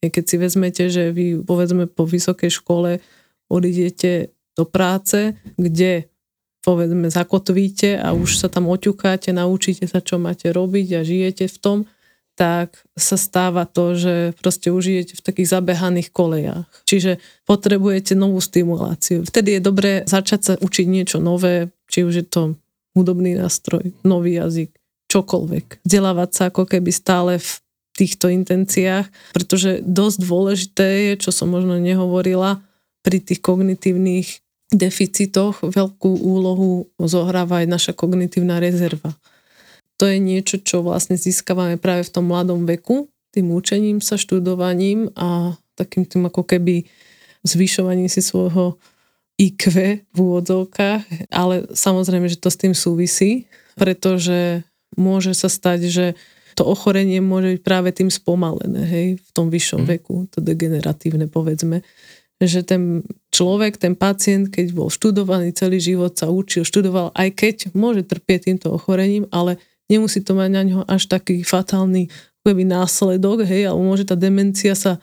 Keď 0.00 0.24
si 0.24 0.36
vezmete, 0.38 0.84
že 0.88 1.10
vy 1.10 1.42
povedzme 1.42 1.90
po 1.90 2.06
vysokej 2.06 2.48
škole 2.48 3.02
odídete 3.50 4.32
do 4.54 4.64
práce, 4.64 5.34
kde 5.58 6.08
povedzme 6.60 7.08
zakotvíte 7.08 7.98
a 7.98 8.12
už 8.12 8.38
sa 8.38 8.48
tam 8.52 8.68
oťukáte, 8.68 9.32
naučíte 9.32 9.88
sa, 9.88 9.98
čo 10.04 10.20
máte 10.20 10.52
robiť 10.52 10.88
a 10.96 11.00
žijete 11.04 11.48
v 11.48 11.58
tom, 11.58 11.78
tak 12.38 12.80
sa 12.96 13.20
stáva 13.20 13.68
to, 13.68 13.92
že 13.98 14.14
proste 14.40 14.72
užijete 14.72 15.18
v 15.18 15.24
takých 15.24 15.52
zabehaných 15.60 16.08
kolejách. 16.08 16.68
Čiže 16.88 17.20
potrebujete 17.44 18.16
novú 18.16 18.40
stimuláciu. 18.40 19.28
Vtedy 19.28 19.58
je 19.58 19.60
dobré 19.60 19.92
začať 20.08 20.40
sa 20.40 20.52
učiť 20.56 20.86
niečo 20.88 21.18
nové, 21.20 21.68
či 21.92 22.06
už 22.06 22.14
je 22.16 22.26
to 22.26 22.42
hudobný 22.96 23.36
nástroj, 23.36 23.92
nový 24.02 24.40
jazyk, 24.40 24.72
čokoľvek. 25.12 25.84
Vzdelávať 25.84 26.30
sa 26.32 26.42
ako 26.48 26.64
keby 26.64 26.90
stále 26.90 27.36
v 27.38 27.50
týchto 27.94 28.32
intenciách, 28.32 29.10
pretože 29.36 29.84
dosť 29.84 30.18
dôležité 30.24 30.88
je, 31.12 31.28
čo 31.28 31.30
som 31.34 31.52
možno 31.52 31.76
nehovorila, 31.76 32.62
pri 33.04 33.20
tých 33.20 33.40
kognitívnych 33.44 34.28
deficitoch 34.70 35.60
veľkú 35.66 36.20
úlohu 36.22 36.88
zohráva 37.02 37.64
aj 37.64 37.66
naša 37.68 37.92
kognitívna 37.92 38.62
rezerva. 38.62 39.12
To 40.00 40.08
je 40.08 40.16
niečo, 40.16 40.56
čo 40.64 40.80
vlastne 40.80 41.20
získavame 41.20 41.76
práve 41.76 42.08
v 42.08 42.12
tom 42.12 42.32
mladom 42.32 42.64
veku, 42.64 43.12
tým 43.36 43.52
učením 43.52 44.00
sa, 44.00 44.16
študovaním 44.16 45.12
a 45.14 45.54
takým 45.76 46.08
tým 46.08 46.26
ako 46.26 46.42
keby 46.48 46.88
zvyšovaním 47.44 48.08
si 48.08 48.24
svojho 48.24 48.80
IQ 49.40 49.64
v 50.12 50.16
úvodzovkách, 50.16 51.32
ale 51.32 51.68
samozrejme, 51.72 52.28
že 52.28 52.40
to 52.40 52.52
s 52.52 52.60
tým 52.60 52.72
súvisí, 52.76 53.48
pretože 53.76 54.64
môže 54.96 55.32
sa 55.32 55.48
stať, 55.48 55.80
že 55.88 56.06
to 56.58 56.66
ochorenie 56.66 57.22
môže 57.24 57.56
byť 57.56 57.60
práve 57.64 57.88
tým 57.94 58.12
spomalené, 58.12 58.82
hej, 58.84 59.06
v 59.16 59.30
tom 59.32 59.48
vyššom 59.48 59.86
mm. 59.86 59.88
veku, 59.96 60.28
to 60.28 60.44
degeneratívne 60.44 61.30
povedzme 61.30 61.80
že 62.40 62.64
ten 62.64 63.04
človek, 63.28 63.76
ten 63.76 63.92
pacient, 63.92 64.48
keď 64.48 64.72
bol 64.72 64.88
študovaný 64.88 65.52
celý 65.52 65.76
život, 65.76 66.16
sa 66.16 66.32
učil, 66.32 66.64
študoval, 66.64 67.12
aj 67.12 67.28
keď 67.36 67.56
môže 67.76 68.08
trpieť 68.08 68.48
týmto 68.48 68.72
ochorením, 68.72 69.28
ale 69.28 69.60
nemusí 69.90 70.22
to 70.22 70.38
mať 70.38 70.50
na 70.54 70.62
ňo 70.62 70.78
až 70.86 71.10
taký 71.10 71.42
fatálny 71.42 72.06
keby 72.40 72.64
následok, 72.64 73.44
hej, 73.44 73.68
alebo 73.68 73.84
môže 73.84 74.08
tá 74.08 74.16
demencia 74.16 74.72
sa 74.72 74.96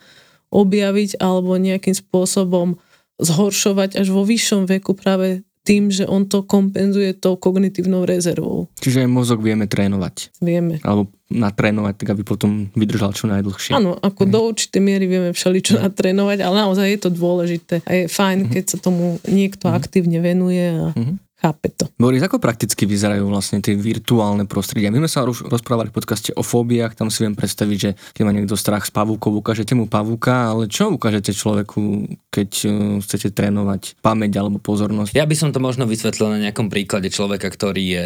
objaviť 0.50 1.20
alebo 1.22 1.60
nejakým 1.60 1.94
spôsobom 1.94 2.80
zhoršovať 3.22 4.00
až 4.00 4.08
vo 4.10 4.26
vyššom 4.26 4.66
veku 4.66 4.98
práve 4.98 5.46
tým, 5.68 5.92
že 5.92 6.08
on 6.08 6.24
to 6.24 6.48
kompenzuje 6.48 7.12
tou 7.20 7.36
kognitívnou 7.36 8.08
rezervou. 8.08 8.72
Čiže 8.80 9.04
aj 9.04 9.10
mozog 9.12 9.44
vieme 9.44 9.68
trénovať. 9.68 10.40
Vieme. 10.40 10.80
Alebo 10.80 11.12
natrénovať, 11.28 11.94
tak 12.00 12.08
aby 12.16 12.24
potom 12.24 12.72
vydržal 12.72 13.12
čo 13.12 13.28
najdlhšie. 13.28 13.76
Áno, 13.76 14.00
ako 14.00 14.24
mm. 14.24 14.32
do 14.32 14.40
určitej 14.48 14.80
miery 14.80 15.06
vieme 15.12 15.36
všeličo 15.36 15.76
mm. 15.76 15.82
natrénovať, 15.92 16.38
ale 16.40 16.56
naozaj 16.64 16.88
je 16.88 17.00
to 17.04 17.10
dôležité. 17.12 17.76
A 17.84 17.92
je 17.92 18.04
fajn, 18.08 18.48
mm. 18.48 18.50
keď 18.56 18.64
sa 18.64 18.78
tomu 18.80 19.20
niekto 19.28 19.68
mm. 19.68 19.74
aktívne 19.76 20.24
venuje 20.24 20.72
a 20.72 20.96
mm. 20.96 21.27
Chápe 21.38 21.70
to. 21.70 21.86
Boris, 22.02 22.26
ako 22.26 22.42
prakticky 22.42 22.90
vyzerajú 22.90 23.30
vlastne 23.30 23.62
tie 23.62 23.78
virtuálne 23.78 24.50
prostredia? 24.50 24.90
My 24.90 25.06
sme 25.06 25.12
sa 25.12 25.22
už 25.22 25.46
rozprávali 25.46 25.94
v 25.94 25.98
podcaste 26.02 26.34
o 26.34 26.42
fóbiách, 26.42 26.98
tam 26.98 27.14
si 27.14 27.22
viem 27.22 27.38
predstaviť, 27.38 27.78
že 27.78 27.92
keď 28.18 28.22
má 28.26 28.34
niekto 28.34 28.58
strach 28.58 28.90
z 28.90 28.92
pavúkov, 28.92 29.46
ukážete 29.46 29.78
mu 29.78 29.86
pavúka, 29.86 30.50
ale 30.50 30.66
čo 30.66 30.90
ukážete 30.90 31.38
človeku, 31.38 32.10
keď 32.34 32.50
uh, 32.66 32.74
chcete 33.06 33.38
trénovať 33.38 34.02
pamäť 34.02 34.42
alebo 34.42 34.58
pozornosť? 34.58 35.14
Ja 35.14 35.30
by 35.30 35.36
som 35.38 35.54
to 35.54 35.62
možno 35.62 35.86
vysvetlil 35.86 36.34
na 36.34 36.42
nejakom 36.42 36.74
príklade 36.74 37.14
človeka, 37.14 37.54
ktorý 37.54 37.86
je 37.86 38.04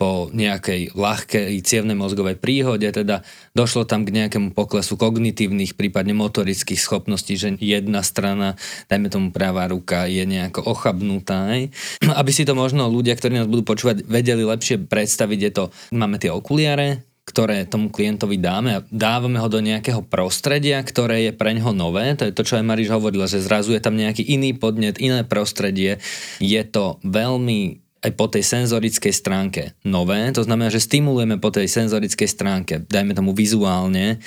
po 0.00 0.32
nejakej 0.32 0.96
ľahkej 0.96 1.60
cievnej 1.60 1.92
mozgovej 1.92 2.40
príhode, 2.40 2.88
teda 2.88 3.20
došlo 3.52 3.84
tam 3.84 4.08
k 4.08 4.16
nejakému 4.16 4.56
poklesu 4.56 4.96
kognitívnych, 4.96 5.76
prípadne 5.76 6.16
motorických 6.16 6.80
schopností, 6.80 7.36
že 7.36 7.60
jedna 7.60 8.00
strana, 8.00 8.56
dajme 8.88 9.12
tomu 9.12 9.28
pravá 9.28 9.68
ruka, 9.68 10.08
je 10.08 10.24
nejako 10.24 10.64
ochabnutá. 10.64 11.52
Aj? 11.52 11.68
Aby 12.20 12.32
si 12.32 12.48
to 12.48 12.56
možno 12.56 12.88
ľudia, 12.88 13.12
ktorí 13.12 13.36
nás 13.36 13.44
budú 13.52 13.60
počúvať, 13.60 14.08
vedeli 14.08 14.40
lepšie 14.40 14.88
predstaviť, 14.88 15.38
je 15.44 15.52
to, 15.52 15.64
máme 15.92 16.16
tie 16.16 16.32
okuliare, 16.32 17.04
ktoré 17.28 17.68
tomu 17.68 17.92
klientovi 17.92 18.40
dáme 18.40 18.80
a 18.80 18.84
dávame 18.88 19.36
ho 19.36 19.46
do 19.46 19.60
nejakého 19.60 20.00
prostredia, 20.02 20.80
ktoré 20.80 21.28
je 21.28 21.32
pre 21.36 21.52
ňoho 21.54 21.76
nové. 21.76 22.08
To 22.16 22.24
je 22.24 22.32
to, 22.32 22.42
čo 22.42 22.56
aj 22.56 22.64
Mariš 22.64 22.90
hovorila, 22.90 23.28
že 23.28 23.44
zrazu 23.44 23.76
je 23.76 23.84
tam 23.84 23.94
nejaký 23.94 24.24
iný 24.24 24.56
podnet, 24.56 24.96
iné 24.98 25.22
prostredie. 25.22 26.00
Je 26.40 26.62
to 26.64 26.98
veľmi 27.06 27.89
aj 28.00 28.10
po 28.16 28.26
tej 28.32 28.44
senzorickej 28.44 29.12
stránke 29.12 29.76
nové. 29.84 30.32
To 30.32 30.40
znamená, 30.44 30.72
že 30.72 30.80
stimulujeme 30.80 31.36
po 31.36 31.52
tej 31.52 31.68
senzorickej 31.68 32.28
stránke, 32.28 32.74
dajme 32.88 33.12
tomu 33.12 33.36
vizuálne, 33.36 34.20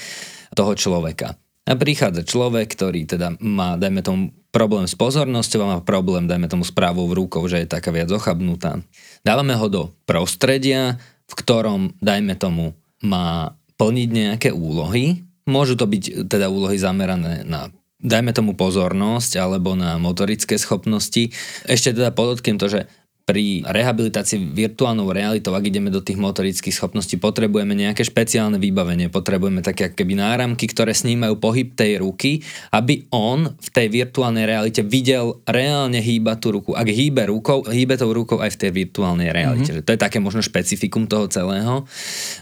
toho 0.54 0.78
človeka. 0.78 1.34
A 1.64 1.74
prichádza 1.80 2.28
človek, 2.28 2.76
ktorý 2.76 3.08
teda 3.08 3.40
má, 3.42 3.80
dajme 3.80 4.04
tomu, 4.06 4.24
problém 4.54 4.86
s 4.86 4.94
pozornosťou 4.94 5.60
a 5.66 5.72
má 5.74 5.80
problém, 5.82 6.30
dajme 6.30 6.46
tomu, 6.46 6.62
správou 6.68 7.10
v 7.10 7.26
rukou, 7.26 7.42
že 7.50 7.66
je 7.66 7.72
taká 7.72 7.90
viac 7.90 8.12
ochabnutá. 8.14 8.84
Dávame 9.26 9.58
ho 9.58 9.68
do 9.72 9.84
prostredia, 10.06 11.02
v 11.26 11.34
ktorom, 11.34 11.98
dajme 12.04 12.38
tomu, 12.38 12.78
má 13.02 13.58
plniť 13.80 14.10
nejaké 14.12 14.50
úlohy. 14.54 15.26
Môžu 15.50 15.74
to 15.74 15.90
byť 15.90 16.30
teda 16.30 16.52
úlohy 16.52 16.78
zamerané 16.78 17.48
na 17.48 17.74
dajme 18.04 18.36
tomu 18.36 18.52
pozornosť 18.54 19.40
alebo 19.40 19.80
na 19.80 19.96
motorické 19.96 20.60
schopnosti. 20.60 21.32
Ešte 21.64 21.96
teda 21.96 22.12
podotknem 22.12 22.60
to, 22.60 22.68
že 22.68 22.92
pri 23.24 23.64
rehabilitácii 23.64 24.52
virtuálnou 24.52 25.08
realitou, 25.16 25.56
ak 25.56 25.64
ideme 25.64 25.88
do 25.88 26.04
tých 26.04 26.20
motorických 26.20 26.76
schopností, 26.76 27.16
potrebujeme 27.16 27.72
nejaké 27.72 28.04
špeciálne 28.04 28.60
vybavenie, 28.60 29.08
potrebujeme 29.08 29.64
také 29.64 29.96
keby 29.96 30.20
náramky, 30.20 30.68
ktoré 30.68 30.92
snímajú 30.92 31.40
pohyb 31.40 31.72
tej 31.72 32.04
ruky, 32.04 32.44
aby 32.76 33.08
on 33.16 33.56
v 33.56 33.70
tej 33.72 33.88
virtuálnej 33.88 34.44
realite 34.44 34.84
videl 34.84 35.40
reálne 35.48 36.04
hýbať 36.04 36.38
tú 36.44 36.48
ruku. 36.52 36.72
Ak 36.76 36.92
hýbe 36.92 37.24
rukou, 37.32 37.64
hýbe 37.64 37.96
tou 37.96 38.12
rukou 38.12 38.44
aj 38.44 38.60
v 38.60 38.60
tej 38.60 38.72
virtuálnej 38.76 39.32
realite. 39.32 39.72
Mm-hmm. 39.72 39.88
To 39.88 39.94
je 39.96 40.04
také 40.04 40.20
možno 40.20 40.44
špecifikum 40.44 41.08
toho 41.08 41.32
celého. 41.32 41.88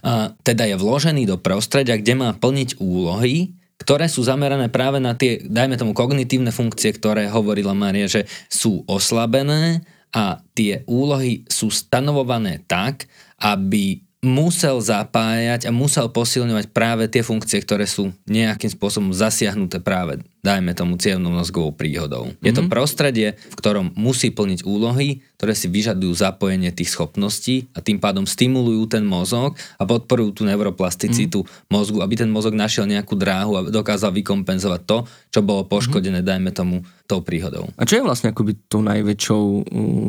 A 0.02 0.34
teda 0.42 0.66
je 0.66 0.82
vložený 0.82 1.30
do 1.30 1.38
prostredia, 1.38 1.94
kde 1.94 2.18
má 2.18 2.34
plniť 2.34 2.82
úlohy, 2.82 3.54
ktoré 3.82 4.10
sú 4.10 4.26
zamerané 4.26 4.70
práve 4.70 4.98
na 5.02 5.18
tie, 5.18 5.42
dajme 5.42 5.78
tomu, 5.78 5.94
kognitívne 5.94 6.54
funkcie, 6.54 6.94
ktoré 6.94 7.30
hovorila 7.30 7.74
Maria, 7.74 8.06
že 8.06 8.30
sú 8.50 8.86
oslabené 8.86 9.82
a 10.12 10.44
tie 10.56 10.84
úlohy 10.88 11.48
sú 11.48 11.72
stanovované 11.72 12.64
tak, 12.68 13.08
aby 13.40 14.04
musel 14.22 14.78
zapájať 14.78 15.66
a 15.66 15.72
musel 15.74 16.14
posilňovať 16.14 16.70
práve 16.70 17.10
tie 17.10 17.26
funkcie, 17.26 17.58
ktoré 17.58 17.90
sú 17.90 18.14
nejakým 18.30 18.70
spôsobom 18.70 19.10
zasiahnuté 19.10 19.82
práve, 19.82 20.22
dajme 20.42 20.74
tomu, 20.74 20.98
cievnou 20.98 21.30
mozgovou 21.30 21.74
príhodou. 21.74 22.30
Mm-hmm. 22.30 22.46
Je 22.46 22.54
to 22.54 22.64
mhm. 22.66 22.70
prostredie, 22.70 23.28
v 23.38 23.56
ktorom 23.56 23.94
musí 23.94 24.34
plniť 24.34 24.66
úlohy, 24.66 25.22
ktoré 25.38 25.54
si 25.58 25.70
vyžadujú 25.70 26.14
zapojenie 26.14 26.70
tých 26.70 26.94
schopností 26.94 27.70
a 27.74 27.82
tým 27.82 27.98
pádom 27.98 28.30
stimulujú 28.30 28.86
ten 28.86 29.02
mozog 29.02 29.58
a 29.78 29.84
podporujú 29.86 30.42
tú 30.42 30.44
neuroplasticitu 30.46 31.42
mm-hmm. 31.42 31.70
mozgu, 31.70 31.98
aby 32.02 32.14
ten 32.14 32.30
mozog 32.30 32.54
našiel 32.54 32.86
nejakú 32.86 33.18
dráhu 33.18 33.58
a 33.58 33.66
dokázal 33.70 34.14
vykompenzovať 34.14 34.82
to, 34.86 34.98
čo 35.34 35.40
bolo 35.42 35.66
poškodené, 35.66 36.22
mm-hmm. 36.22 36.30
dajme 36.30 36.52
tomu, 36.54 36.76
tou 37.12 37.20
príhodou. 37.20 37.68
A 37.76 37.84
čo 37.84 38.00
je 38.00 38.08
vlastne 38.08 38.32
akoby 38.32 38.56
tou 38.72 38.80
najväčšou 38.80 39.44
uh, 39.44 39.64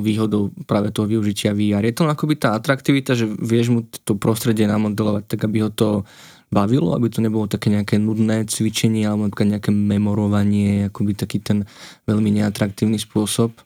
výhodou 0.07 0.55
práve 0.71 0.95
toho 0.95 1.11
využitia 1.11 1.51
VR? 1.51 1.83
Je 1.83 1.99
to 1.99 2.07
akoby 2.07 2.39
tá 2.39 2.55
atraktivita, 2.55 3.19
že 3.19 3.27
vieš 3.27 3.75
mu 3.75 3.83
to 4.07 4.15
prostredie 4.15 4.71
namodelovať 4.71 5.27
tak, 5.27 5.51
aby 5.51 5.67
ho 5.67 5.71
to 5.75 6.07
bavilo, 6.53 6.93
aby 6.93 7.09
to 7.09 7.25
nebolo 7.25 7.49
také 7.49 7.73
nejaké 7.73 7.97
nudné 7.97 8.45
cvičenie 8.45 9.09
alebo 9.09 9.33
nejaké 9.33 9.73
memorovanie, 9.73 10.93
akoby 10.93 11.17
taký 11.17 11.41
ten 11.41 11.65
veľmi 12.05 12.29
neatraktívny 12.29 13.01
spôsob 13.01 13.57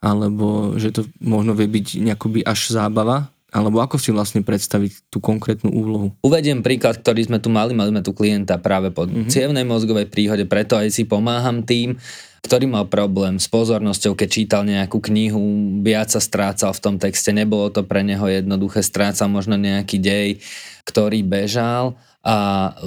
alebo 0.00 0.80
že 0.80 0.96
to 0.96 1.04
možno 1.20 1.52
vie 1.52 1.68
byť 1.68 2.00
nejakoby 2.00 2.40
až 2.40 2.72
zábava 2.72 3.28
Alebo 3.50 3.82
ako 3.82 3.98
si 3.98 4.14
vlastne 4.14 4.46
predstaviť 4.46 5.10
tú 5.10 5.18
konkrétnu 5.18 5.74
úlohu? 5.74 6.14
Uvediem 6.22 6.62
príklad, 6.62 7.02
ktorý 7.02 7.26
sme 7.26 7.42
tu 7.42 7.50
mali. 7.50 7.74
Mali 7.74 7.90
sme 7.90 8.02
tu 8.06 8.14
klienta 8.14 8.56
práve 8.62 8.94
po 8.94 9.04
mm-hmm. 9.04 9.26
cievnej 9.26 9.66
mozgovej 9.66 10.06
príhode, 10.06 10.46
preto 10.46 10.78
aj 10.78 10.94
si 10.94 11.02
pomáham 11.02 11.66
tým, 11.66 11.98
ktorý 12.46 12.70
mal 12.70 12.86
problém 12.86 13.42
s 13.42 13.50
pozornosťou, 13.50 14.14
keď 14.14 14.28
čítal 14.30 14.62
nejakú 14.64 15.02
knihu, 15.02 15.76
viac 15.82 16.14
sa 16.14 16.22
strácal 16.22 16.72
v 16.72 16.80
tom 16.80 16.94
texte, 16.96 17.34
nebolo 17.34 17.68
to 17.68 17.84
pre 17.84 18.00
neho 18.06 18.24
jednoduché, 18.30 18.80
strácal 18.80 19.28
možno 19.28 19.58
nejaký 19.58 19.98
dej, 20.00 20.28
ktorý 20.86 21.20
bežal 21.26 21.98
a 22.20 22.36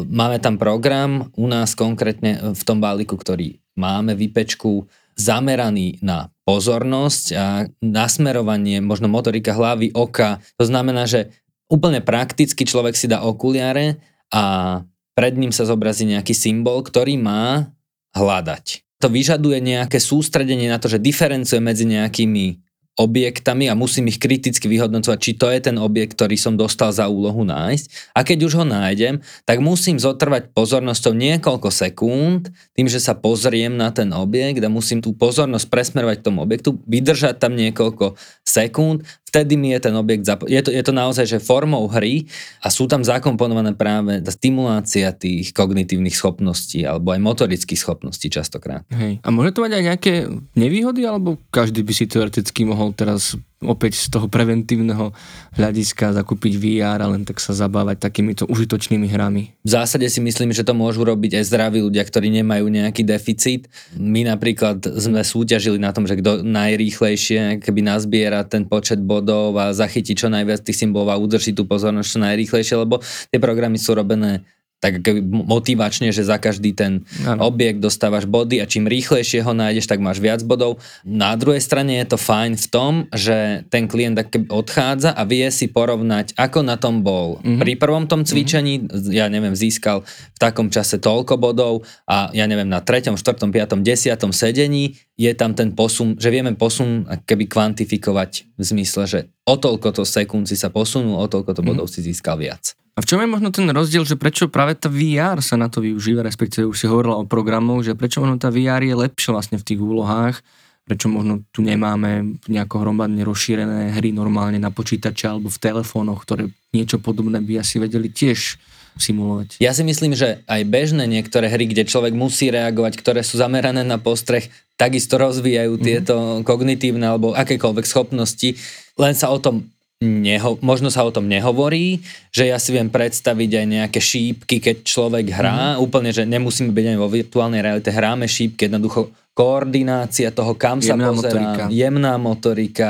máme 0.05 0.37
tam 0.37 0.61
program 0.61 1.33
u 1.33 1.49
nás 1.49 1.73
konkrétne 1.73 2.53
v 2.53 2.61
tom 2.61 2.77
balíku, 2.77 3.17
ktorý 3.17 3.57
máme 3.73 4.13
vypečku 4.13 4.85
zameraný 5.17 6.01
na 6.01 6.29
pozornosť 6.45 7.25
a 7.37 7.45
nasmerovanie, 7.81 8.81
možno 8.81 9.09
motorika 9.09 9.53
hlavy, 9.53 9.93
oka. 9.93 10.41
To 10.57 10.65
znamená, 10.65 11.05
že 11.05 11.33
úplne 11.69 12.01
prakticky 12.01 12.65
človek 12.65 12.93
si 12.97 13.09
dá 13.09 13.25
okuliare 13.25 14.01
a 14.33 14.81
pred 15.13 15.33
ním 15.37 15.53
sa 15.53 15.69
zobrazí 15.69 16.09
nejaký 16.09 16.33
symbol, 16.33 16.81
ktorý 16.81 17.17
má 17.21 17.69
hľadať. 18.17 18.81
To 19.01 19.09
vyžaduje 19.09 19.61
nejaké 19.61 20.01
sústredenie 20.01 20.69
na 20.69 20.81
to, 20.81 20.89
že 20.89 21.01
diferencuje 21.01 21.59
medzi 21.61 21.85
nejakými 21.85 22.57
objektami 22.93 23.65
a 23.69 23.73
musím 23.73 24.13
ich 24.13 24.21
kriticky 24.21 24.69
vyhodnocovať, 24.69 25.17
či 25.17 25.31
to 25.33 25.49
je 25.49 25.59
ten 25.65 25.81
objekt, 25.81 26.13
ktorý 26.13 26.37
som 26.37 26.53
dostal 26.53 26.93
za 26.93 27.09
úlohu 27.09 27.41
nájsť. 27.41 28.13
A 28.13 28.21
keď 28.21 28.45
už 28.45 28.53
ho 28.61 28.65
nájdem, 28.65 29.17
tak 29.49 29.65
musím 29.65 29.97
zotrvať 29.97 30.53
pozornosťou 30.53 31.13
niekoľko 31.17 31.73
sekúnd, 31.73 32.53
tým, 32.77 32.85
že 32.85 33.01
sa 33.01 33.17
pozriem 33.17 33.73
na 33.73 33.89
ten 33.89 34.13
objekt 34.13 34.61
a 34.61 34.69
musím 34.69 35.01
tú 35.01 35.17
pozornosť 35.17 35.65
presmerovať 35.69 36.21
k 36.21 36.25
tomu 36.25 36.45
objektu, 36.45 36.77
vydržať 36.85 37.41
tam 37.41 37.57
niekoľko 37.57 38.13
sekúnd, 38.45 39.01
vtedy 39.33 39.57
mi 39.57 39.73
je 39.73 39.89
ten 39.89 39.95
objekt, 39.97 40.29
zapo- 40.29 40.45
je, 40.45 40.61
to, 40.61 40.69
je 40.69 40.83
to 40.85 40.93
naozaj, 40.93 41.25
že 41.25 41.41
formou 41.41 41.89
hry 41.89 42.29
a 42.61 42.69
sú 42.69 42.85
tam 42.85 43.01
zakomponované 43.01 43.73
práve 43.73 44.21
tá 44.21 44.29
stimulácia 44.29 45.09
tých 45.15 45.49
kognitívnych 45.55 46.13
schopností 46.13 46.85
alebo 46.85 47.15
aj 47.15 47.19
motorických 47.23 47.79
schopností 47.79 48.29
častokrát. 48.29 48.85
Hej. 48.93 49.23
A 49.25 49.33
môže 49.33 49.55
to 49.55 49.63
mať 49.63 49.79
aj 49.79 49.83
nejaké 49.89 50.13
nevýhody, 50.53 51.07
alebo 51.07 51.41
každý 51.49 51.81
by 51.81 51.93
si 51.95 52.05
teoreticky 52.05 52.67
mohol 52.67 52.82
teraz 52.91 53.39
opäť 53.63 53.95
z 53.95 54.11
toho 54.11 54.27
preventívneho 54.27 55.15
hľadiska 55.55 56.11
zakúpiť 56.19 56.59
VR 56.59 56.99
a 56.99 57.07
len 57.07 57.23
tak 57.23 57.39
sa 57.39 57.55
zabávať 57.55 58.03
takýmito 58.03 58.43
užitočnými 58.51 59.07
hrami. 59.07 59.55
V 59.63 59.69
zásade 59.71 60.03
si 60.11 60.19
myslím, 60.19 60.51
že 60.51 60.67
to 60.67 60.75
môžu 60.75 61.07
robiť 61.07 61.39
aj 61.39 61.47
zdraví 61.47 61.79
ľudia, 61.79 62.03
ktorí 62.03 62.27
nemajú 62.43 62.67
nejaký 62.67 63.07
deficit. 63.07 63.71
My 63.95 64.27
napríklad 64.27 64.83
sme 64.83 65.23
súťažili 65.23 65.79
na 65.79 65.95
tom, 65.95 66.03
že 66.03 66.19
kto 66.19 66.43
najrýchlejšie 66.43 67.63
keby 67.63 67.81
nazbiera 67.87 68.43
ten 68.43 68.67
počet 68.67 68.99
bodov 68.99 69.55
a 69.55 69.71
zachytí 69.71 70.11
čo 70.17 70.27
najviac 70.27 70.59
tých 70.59 70.83
symbolov 70.83 71.15
a 71.15 71.21
udrží 71.21 71.55
tú 71.55 71.63
pozornosť 71.63 72.09
čo 72.09 72.19
najrýchlejšie, 72.19 72.75
lebo 72.75 72.99
tie 73.31 73.39
programy 73.39 73.79
sú 73.79 73.95
robené 73.95 74.43
tak 74.83 74.99
motivačne, 75.31 76.11
že 76.11 76.27
za 76.27 76.35
každý 76.35 76.75
ten 76.75 77.07
ano. 77.23 77.47
objekt 77.47 77.79
dostávaš 77.79 78.27
body 78.27 78.59
a 78.59 78.67
čím 78.67 78.91
rýchlejšie 78.91 79.39
ho 79.39 79.55
nájdeš, 79.55 79.87
tak 79.87 80.03
máš 80.03 80.19
viac 80.19 80.43
bodov. 80.43 80.83
Na 81.07 81.39
druhej 81.39 81.63
strane 81.63 82.03
je 82.03 82.11
to 82.11 82.19
fajn 82.19 82.59
v 82.59 82.67
tom, 82.67 82.93
že 83.15 83.63
ten 83.71 83.87
klient 83.87 84.19
odchádza 84.51 85.15
a 85.15 85.23
vie 85.23 85.47
si 85.55 85.71
porovnať, 85.71 86.35
ako 86.35 86.67
na 86.67 86.75
tom 86.75 86.99
bol. 86.99 87.39
Mm-hmm. 87.39 87.63
Pri 87.63 87.73
prvom 87.79 88.05
tom 88.11 88.27
cvičení, 88.27 88.83
mm-hmm. 88.83 89.15
ja 89.15 89.31
neviem, 89.31 89.55
získal 89.55 90.03
v 90.03 90.37
takom 90.37 90.67
čase 90.67 90.99
toľko 90.99 91.39
bodov 91.39 91.87
a 92.03 92.27
ja 92.35 92.43
neviem, 92.43 92.67
na 92.67 92.83
treťom, 92.83 93.15
štvrtom, 93.15 93.55
piatom, 93.55 93.87
desiatom 93.87 94.35
sedení 94.35 94.99
je 95.15 95.31
tam 95.31 95.55
ten 95.55 95.71
posun, 95.71 96.19
že 96.19 96.27
vieme 96.27 96.51
posun 96.59 97.07
keby 97.23 97.47
kvantifikovať 97.47 98.59
v 98.59 98.63
zmysle, 98.67 99.03
že 99.07 99.19
o 99.47 99.55
toľko 99.55 99.95
to 99.95 100.03
sekúnd 100.03 100.51
si 100.51 100.59
sa 100.59 100.67
posunul, 100.67 101.23
o 101.23 101.27
toľko 101.31 101.55
to 101.55 101.63
mhm. 101.63 101.67
bodov 101.71 101.87
mm-hmm. 101.87 102.03
si 102.03 102.09
získal 102.11 102.35
viac. 102.35 102.75
A 102.93 103.01
v 103.01 103.09
čom 103.09 103.17
je 103.17 103.25
možno 103.25 103.49
ten 103.49 103.65
rozdiel, 103.73 104.05
že 104.05 104.13
prečo 104.13 104.45
práve 104.45 104.77
tá 104.77 104.85
VR 104.85 105.41
sa 105.41 105.57
na 105.57 105.65
to 105.65 105.81
využíva, 105.81 106.21
respektíve 106.21 106.69
už 106.69 106.77
si 106.77 106.85
hovorila 106.85 107.17
o 107.17 107.25
programoch, 107.25 107.81
že 107.81 107.97
prečo 107.97 108.21
možno 108.21 108.37
tá 108.37 108.53
VR 108.53 108.85
je 108.85 108.93
lepšia 108.93 109.33
vlastne 109.33 109.57
v 109.57 109.65
tých 109.65 109.81
úlohách, 109.81 110.45
prečo 110.85 111.09
možno 111.09 111.41
tu 111.49 111.65
nemáme 111.65 112.37
nejako 112.45 112.85
hromadne 112.85 113.25
rozšírené 113.25 113.97
hry 113.97 114.13
normálne 114.13 114.61
na 114.61 114.69
počítače 114.69 115.25
alebo 115.25 115.49
v 115.49 115.57
telefónoch, 115.57 116.21
ktoré 116.21 116.53
niečo 116.69 117.01
podobné 117.01 117.41
by 117.41 117.65
asi 117.65 117.81
vedeli 117.81 118.13
tiež 118.13 118.61
simulovať. 118.93 119.57
Ja 119.57 119.73
si 119.73 119.81
myslím, 119.81 120.13
že 120.13 120.45
aj 120.45 120.61
bežné 120.69 121.09
niektoré 121.09 121.49
hry, 121.49 121.65
kde 121.65 121.89
človek 121.89 122.13
musí 122.13 122.53
reagovať, 122.53 122.93
ktoré 123.01 123.25
sú 123.25 123.41
zamerané 123.41 123.81
na 123.81 123.97
postreh, 123.97 124.53
takisto 124.77 125.17
rozvíjajú 125.17 125.73
mm-hmm. 125.73 125.87
tieto 125.87 126.15
kognitívne 126.45 127.09
alebo 127.09 127.33
akékoľvek 127.33 127.85
schopnosti, 127.89 128.53
len 129.01 129.13
sa 129.17 129.33
o 129.33 129.41
tom 129.41 129.72
neho, 130.03 130.59
možno 130.59 130.91
sa 130.91 131.07
o 131.07 131.11
tom 131.15 131.31
nehovorí, 131.31 132.03
že 132.29 132.51
ja 132.51 132.59
si 132.59 132.75
viem 132.75 132.91
predstaviť 132.91 133.51
aj 133.63 133.65
nejaké 133.65 133.99
šípky, 134.03 134.59
keď 134.59 134.83
človek 134.83 135.31
hrá, 135.31 135.75
mm. 135.75 135.79
úplne, 135.79 136.11
že 136.11 136.27
nemusíme 136.27 136.75
byť 136.75 136.85
aj 136.93 136.97
vo 136.99 137.07
virtuálnej 137.07 137.63
realite, 137.63 137.89
hráme 137.89 138.27
šípky, 138.27 138.67
jednoducho 138.67 139.15
koordinácia 139.33 140.29
toho, 140.29 140.53
kam 140.53 140.83
jemná 140.83 141.09
sa 141.09 141.17
pozerám, 141.17 141.41
motorika. 141.41 141.63
jemná 141.73 142.13
motorika, 142.19 142.89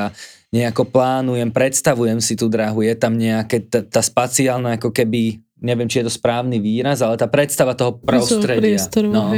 nejako 0.52 0.84
plánujem, 0.92 1.50
predstavujem 1.50 2.20
si 2.20 2.36
tú 2.36 2.52
dráhu, 2.52 2.84
je 2.84 2.94
tam 2.98 3.16
nejaké, 3.16 3.64
tá, 3.64 3.80
tá 3.86 4.02
spaciálna 4.04 4.76
ako 4.82 4.92
keby, 4.92 5.40
neviem, 5.64 5.88
či 5.88 6.04
je 6.04 6.12
to 6.12 6.14
správny 6.14 6.60
výraz, 6.60 7.00
ale 7.00 7.16
tá 7.16 7.32
predstava 7.32 7.74
toho 7.74 7.96
prostredia. 7.96 8.76
Priestoru, 8.76 9.08
no. 9.10 9.32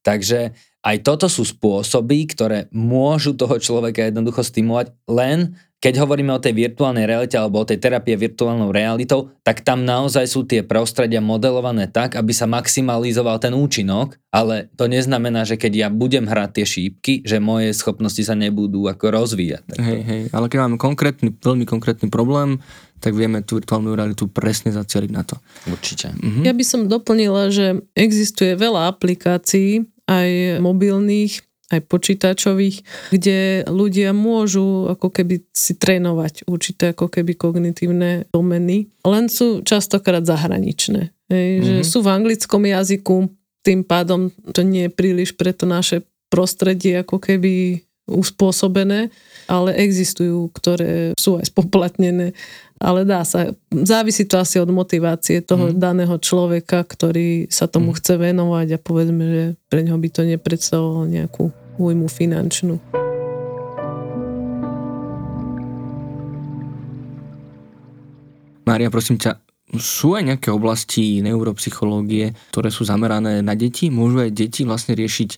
Takže 0.00 0.56
aj 0.80 0.96
toto 1.04 1.28
sú 1.28 1.44
spôsoby, 1.44 2.24
ktoré 2.32 2.58
môžu 2.72 3.36
toho 3.36 3.60
človeka 3.60 4.08
jednoducho 4.08 4.40
stimulovať, 4.40 4.96
len 5.12 5.52
keď 5.80 6.04
hovoríme 6.04 6.28
o 6.36 6.38
tej 6.38 6.52
virtuálnej 6.52 7.08
realite 7.08 7.40
alebo 7.40 7.64
o 7.64 7.68
tej 7.68 7.80
terapie 7.80 8.12
virtuálnou 8.12 8.68
realitou, 8.68 9.32
tak 9.40 9.64
tam 9.64 9.88
naozaj 9.88 10.28
sú 10.28 10.44
tie 10.44 10.60
prostredia 10.60 11.24
modelované 11.24 11.88
tak, 11.88 12.20
aby 12.20 12.36
sa 12.36 12.44
maximalizoval 12.44 13.40
ten 13.40 13.56
účinok, 13.56 14.20
ale 14.28 14.68
to 14.76 14.84
neznamená, 14.92 15.48
že 15.48 15.56
keď 15.56 15.72
ja 15.72 15.88
budem 15.88 16.28
hrať 16.28 16.50
tie 16.52 16.66
šípky, 16.68 17.12
že 17.24 17.40
moje 17.40 17.72
schopnosti 17.72 18.20
sa 18.20 18.36
nebudú 18.36 18.84
ako 18.92 19.08
rozvíjať. 19.08 19.80
Hej, 19.80 20.00
hej, 20.04 20.22
ale 20.36 20.52
keď 20.52 20.68
máme 20.68 20.76
konkrétny, 20.76 21.32
veľmi 21.32 21.64
konkrétny 21.64 22.12
problém, 22.12 22.60
tak 23.00 23.16
vieme 23.16 23.40
tú 23.40 23.56
virtuálnu 23.56 23.96
realitu 23.96 24.28
presne 24.28 24.76
zacieliť 24.76 25.10
na 25.10 25.24
to. 25.24 25.40
Určite. 25.64 26.12
Mhm. 26.12 26.44
Ja 26.44 26.52
by 26.52 26.64
som 26.68 26.92
doplnila, 26.92 27.48
že 27.48 27.80
existuje 27.96 28.52
veľa 28.52 28.92
aplikácií, 28.92 29.88
aj 30.10 30.60
mobilných, 30.60 31.49
aj 31.70 31.80
počítačových, 31.86 32.76
kde 33.14 33.62
ľudia 33.70 34.10
môžu 34.10 34.90
ako 34.90 35.08
keby 35.14 35.46
si 35.54 35.78
trénovať 35.78 36.50
určité 36.50 36.92
ako 36.92 37.06
keby 37.06 37.38
kognitívne 37.38 38.26
domeny, 38.34 38.90
len 39.06 39.30
sú 39.30 39.62
častokrát 39.62 40.26
zahraničné. 40.26 41.14
Hej, 41.30 41.48
mm-hmm. 41.48 41.66
že 41.66 41.74
mhm. 41.80 41.86
sú 41.86 41.98
v 42.02 42.12
anglickom 42.12 42.62
jazyku, 42.66 43.16
tým 43.60 43.86
pádom 43.86 44.34
to 44.50 44.66
nie 44.66 44.88
je 44.88 44.92
príliš 44.92 45.36
pre 45.36 45.54
to 45.54 45.68
naše 45.68 46.02
prostredie 46.32 47.04
ako 47.04 47.20
keby 47.20 47.84
uspôsobené, 48.10 49.12
ale 49.46 49.70
existujú, 49.78 50.50
ktoré 50.50 51.14
sú 51.14 51.38
aj 51.38 51.46
spoplatnené 51.52 52.34
ale 52.80 53.04
dá 53.04 53.20
sa. 53.28 53.52
Závisí 53.68 54.24
to 54.24 54.40
asi 54.40 54.56
od 54.56 54.72
motivácie 54.72 55.44
toho 55.44 55.68
mm. 55.70 55.76
daného 55.76 56.16
človeka, 56.16 56.80
ktorý 56.80 57.52
sa 57.52 57.68
tomu 57.68 57.92
mm. 57.92 57.96
chce 58.00 58.14
venovať 58.16 58.68
a 58.72 58.78
povedzme, 58.80 59.24
že 59.28 59.44
pre 59.68 59.84
neho 59.84 60.00
by 60.00 60.08
to 60.08 60.24
nepredstavovalo 60.24 61.04
nejakú 61.04 61.52
újmu 61.80 62.06
finančnú. 62.12 62.76
Mária, 68.68 68.92
prosím 68.92 69.18
ťa, 69.18 69.40
sú 69.74 70.14
aj 70.18 70.30
nejaké 70.30 70.48
oblasti 70.54 71.22
neuropsychológie, 71.22 72.34
ktoré 72.54 72.70
sú 72.70 72.86
zamerané 72.86 73.42
na 73.42 73.54
deti? 73.58 73.90
Môžu 73.90 74.22
aj 74.22 74.30
deti 74.30 74.62
vlastne 74.62 74.94
riešiť, 74.98 75.30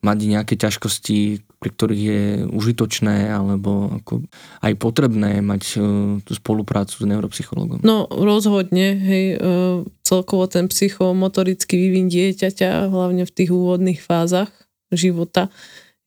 mať 0.00 0.18
nejaké 0.26 0.54
ťažkosti, 0.56 1.18
pri 1.60 1.70
ktorých 1.76 2.02
je 2.02 2.22
užitočné 2.48 3.28
alebo 3.28 4.00
ako 4.00 4.24
aj 4.64 4.72
potrebné 4.80 5.44
mať 5.44 5.62
uh, 5.76 5.82
tú 6.24 6.32
spoluprácu 6.32 6.96
s 6.96 7.04
neuropsychologom? 7.04 7.84
No 7.84 8.08
rozhodne, 8.08 8.96
hej, 8.96 9.24
uh, 9.36 9.84
celkovo 10.00 10.48
ten 10.48 10.72
psychomotorický 10.72 11.76
vývin 11.76 12.08
dieťaťa, 12.08 12.88
hlavne 12.88 13.28
v 13.28 13.34
tých 13.34 13.50
úvodných 13.52 14.00
fázach 14.00 14.48
života, 14.88 15.52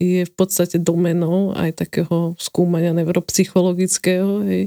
je 0.03 0.21
v 0.27 0.33
podstate 0.35 0.77
domenou 0.83 1.55
aj 1.55 1.79
takého 1.87 2.35
skúmania 2.35 2.91
neuropsychologického. 2.91 4.43
Hej. 4.43 4.63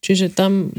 Čiže 0.00 0.32
tam 0.32 0.72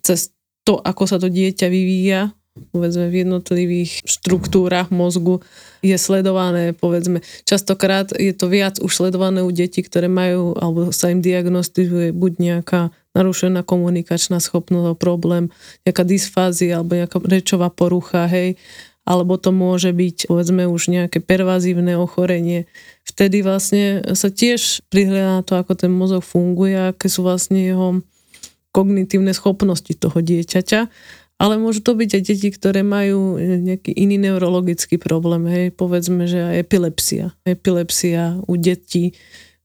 cez 0.00 0.32
to, 0.64 0.80
ako 0.80 1.04
sa 1.04 1.20
to 1.20 1.28
dieťa 1.28 1.68
vyvíja, 1.68 2.32
povedzme 2.70 3.10
v 3.10 3.26
jednotlivých 3.26 4.06
štruktúrach 4.06 4.88
mozgu 4.94 5.42
je 5.82 5.94
sledované, 5.98 6.70
povedzme, 6.70 7.20
častokrát 7.42 8.14
je 8.14 8.30
to 8.30 8.46
viac 8.46 8.78
už 8.78 8.94
sledované 8.94 9.42
u 9.42 9.50
detí, 9.50 9.82
ktoré 9.82 10.06
majú, 10.06 10.54
alebo 10.56 10.94
sa 10.94 11.10
im 11.10 11.18
diagnostikuje 11.18 12.14
buď 12.14 12.32
nejaká 12.38 12.94
narušená 13.14 13.66
komunikačná 13.66 14.38
schopnosť, 14.38 14.98
problém, 14.98 15.50
nejaká 15.82 16.06
dysfázia 16.06 16.78
alebo 16.78 16.98
nejaká 16.98 17.18
rečová 17.26 17.68
porucha, 17.74 18.30
hej, 18.30 18.54
alebo 19.04 19.36
to 19.36 19.52
môže 19.52 19.92
byť, 19.92 20.32
povedzme, 20.32 20.64
už 20.64 20.88
nejaké 20.88 21.20
pervazívne 21.20 21.96
ochorenie. 22.00 22.64
Vtedy 23.04 23.44
vlastne 23.44 24.00
sa 24.16 24.32
tiež 24.32 24.80
prihľadá 24.88 25.40
na 25.40 25.42
to, 25.44 25.60
ako 25.60 25.76
ten 25.76 25.92
mozog 25.92 26.24
funguje, 26.24 26.92
aké 26.92 27.12
sú 27.12 27.20
vlastne 27.20 27.60
jeho 27.60 28.00
kognitívne 28.72 29.30
schopnosti 29.36 29.92
toho 29.92 30.18
dieťaťa, 30.18 30.80
ale 31.38 31.54
môžu 31.60 31.84
to 31.84 31.92
byť 31.94 32.10
aj 32.16 32.22
deti, 32.24 32.48
ktoré 32.50 32.80
majú 32.80 33.36
nejaký 33.38 33.92
iný 33.92 34.16
neurologický 34.18 34.96
problém, 34.96 35.44
hej, 35.46 35.66
povedzme, 35.74 36.24
že 36.24 36.40
aj 36.40 36.54
epilepsia. 36.64 37.24
Epilepsia 37.44 38.40
u 38.48 38.54
detí 38.56 39.14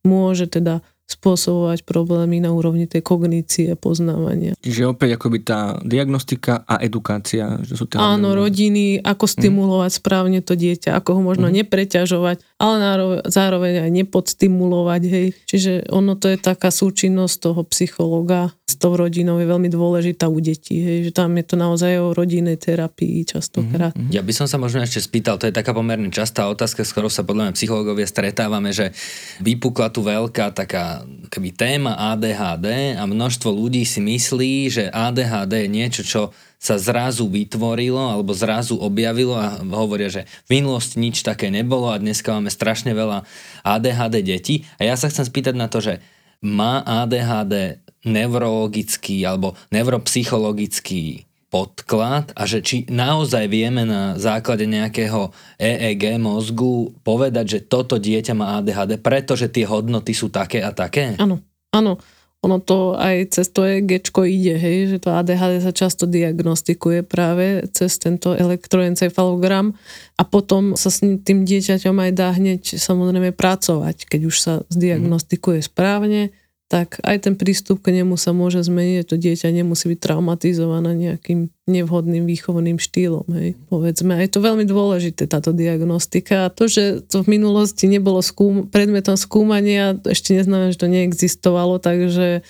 môže 0.04 0.52
teda 0.52 0.84
spôsobovať 1.10 1.90
problémy 1.90 2.38
na 2.38 2.54
úrovni 2.54 2.86
tej 2.86 3.02
kognície, 3.02 3.74
poznávania. 3.74 4.54
Čiže 4.62 4.94
opäť 4.94 5.18
akoby 5.18 5.42
tá 5.42 5.82
diagnostika 5.82 6.62
a 6.70 6.78
edukácia. 6.86 7.58
Že 7.66 7.74
sú 7.74 7.86
Áno, 7.98 8.38
rodiny, 8.38 9.02
ako 9.02 9.26
mhm. 9.26 9.32
stimulovať 9.34 9.92
mm. 9.92 9.98
správne 9.98 10.40
to 10.46 10.54
dieťa, 10.54 10.94
ako 11.02 11.18
ho 11.18 11.22
možno 11.26 11.50
mm. 11.50 11.54
nepreťažovať, 11.66 12.46
ale 12.60 13.24
zároveň 13.24 13.88
aj 13.88 13.92
nepodstimulovať. 14.04 15.02
Hej. 15.08 15.28
Čiže 15.48 15.72
ono 15.96 16.20
to 16.20 16.28
je 16.28 16.38
taká 16.38 16.70
súčinnosť 16.70 17.36
toho 17.40 17.62
psychologa 17.72 18.52
s 18.70 18.78
tou 18.78 18.94
rodinou 18.94 19.42
je 19.42 19.50
veľmi 19.50 19.66
dôležitá 19.72 20.30
u 20.30 20.38
detí. 20.38 20.78
Hej. 20.84 21.10
Že 21.10 21.12
tam 21.16 21.34
je 21.40 21.46
to 21.48 21.56
naozaj 21.58 21.92
o 21.98 22.14
rodinnej 22.14 22.60
terapii 22.60 23.26
častokrát. 23.26 23.98
Mm. 23.98 24.14
Ja 24.14 24.22
by 24.22 24.34
som 24.36 24.46
sa 24.46 24.62
možno 24.62 24.86
ešte 24.86 25.02
spýtal, 25.02 25.42
to 25.42 25.50
je 25.50 25.56
taká 25.56 25.74
pomerne 25.74 26.12
častá 26.14 26.46
otázka, 26.52 26.86
s 26.86 26.94
ktorou 26.94 27.10
sa 27.10 27.26
podľa 27.26 27.50
mňa 27.50 27.58
psychológovia 27.58 28.06
stretávame, 28.06 28.70
že 28.70 28.94
vypukla 29.42 29.90
tu 29.90 30.06
veľká 30.06 30.54
taká 30.54 31.02
keby 31.34 31.50
téma 31.56 31.98
ADHD 32.14 33.00
a 33.00 33.04
množstvo 33.10 33.50
ľudí 33.50 33.88
si 33.88 34.04
myslí, 34.04 34.54
že 34.70 34.84
ADHD 34.92 35.66
je 35.66 35.70
niečo, 35.72 36.02
čo 36.06 36.22
sa 36.60 36.76
zrazu 36.76 37.24
vytvorilo 37.32 37.98
alebo 37.98 38.36
zrazu 38.36 38.76
objavilo 38.76 39.34
a 39.40 39.64
hovoria, 39.64 40.12
že 40.12 40.28
v 40.52 40.60
minulosti 40.60 41.00
nič 41.00 41.24
také 41.24 41.48
nebolo 41.48 41.88
a 41.88 41.98
dneska 41.98 42.36
máme 42.36 42.52
strašne 42.52 42.92
veľa 42.92 43.24
ADHD 43.64 44.16
detí. 44.20 44.68
A 44.76 44.84
ja 44.84 45.00
sa 45.00 45.08
chcem 45.08 45.24
spýtať 45.24 45.56
na 45.56 45.72
to, 45.72 45.80
že 45.80 46.04
má 46.44 46.84
ADHD 46.84 47.80
neurologický 48.04 49.24
alebo 49.24 49.56
neuropsychologický 49.72 51.28
podklad 51.50 52.30
a 52.38 52.46
že 52.46 52.62
či 52.62 52.86
naozaj 52.92 53.50
vieme 53.50 53.82
na 53.82 54.20
základe 54.22 54.70
nejakého 54.70 55.34
EEG 55.58 56.22
mozgu 56.22 56.94
povedať, 57.02 57.46
že 57.58 57.60
toto 57.66 57.98
dieťa 57.98 58.34
má 58.38 58.62
ADHD, 58.62 59.02
pretože 59.02 59.50
tie 59.50 59.66
hodnoty 59.66 60.14
sú 60.14 60.30
také 60.30 60.62
a 60.62 60.70
také? 60.70 61.18
Áno, 61.18 61.42
áno. 61.74 61.98
Ono 62.40 62.64
to 62.64 62.96
aj 62.96 63.36
cez 63.36 63.52
to 63.52 63.68
EEG 63.68 64.00
ide, 64.24 64.56
hej, 64.56 64.78
že 64.96 64.98
to 65.04 65.12
ADHD 65.12 65.60
sa 65.60 65.76
často 65.76 66.08
diagnostikuje 66.08 67.04
práve 67.04 67.68
cez 67.76 68.00
tento 68.00 68.32
elektroencefalogram 68.32 69.76
a 70.16 70.24
potom 70.24 70.80
sa 70.80 70.88
s 70.88 71.04
tým 71.04 71.44
dieťaťom 71.44 72.00
aj 72.00 72.12
dá 72.16 72.32
hneď 72.32 72.80
samozrejme 72.80 73.36
pracovať, 73.36 74.08
keď 74.08 74.22
už 74.24 74.36
sa 74.40 74.54
zdiagnostikuje 74.72 75.60
správne, 75.60 76.32
tak 76.70 77.02
aj 77.02 77.26
ten 77.26 77.34
prístup 77.34 77.82
k 77.82 77.98
nemu 77.98 78.14
sa 78.14 78.30
môže 78.30 78.62
zmeniť. 78.62 79.10
To 79.10 79.18
dieťa 79.18 79.50
nemusí 79.50 79.90
byť 79.90 80.00
traumatizované 80.06 80.94
nejakým 80.94 81.50
nevhodným 81.66 82.30
výchovným 82.30 82.78
štýlom. 82.78 83.26
Hej. 83.34 83.58
Povedzme, 83.74 84.14
a 84.14 84.22
je 84.22 84.30
to 84.30 84.46
veľmi 84.46 84.70
dôležité 84.70 85.26
táto 85.26 85.50
diagnostika. 85.50 86.46
A 86.46 86.54
to, 86.54 86.70
že 86.70 87.02
to 87.10 87.26
v 87.26 87.42
minulosti 87.42 87.90
nebolo 87.90 88.22
skúm- 88.22 88.70
predmetom 88.70 89.18
skúmania, 89.18 89.98
ešte 90.06 90.38
neznamená, 90.38 90.70
že 90.70 90.82
to 90.86 90.94
neexistovalo, 90.94 91.82
takže 91.82 92.46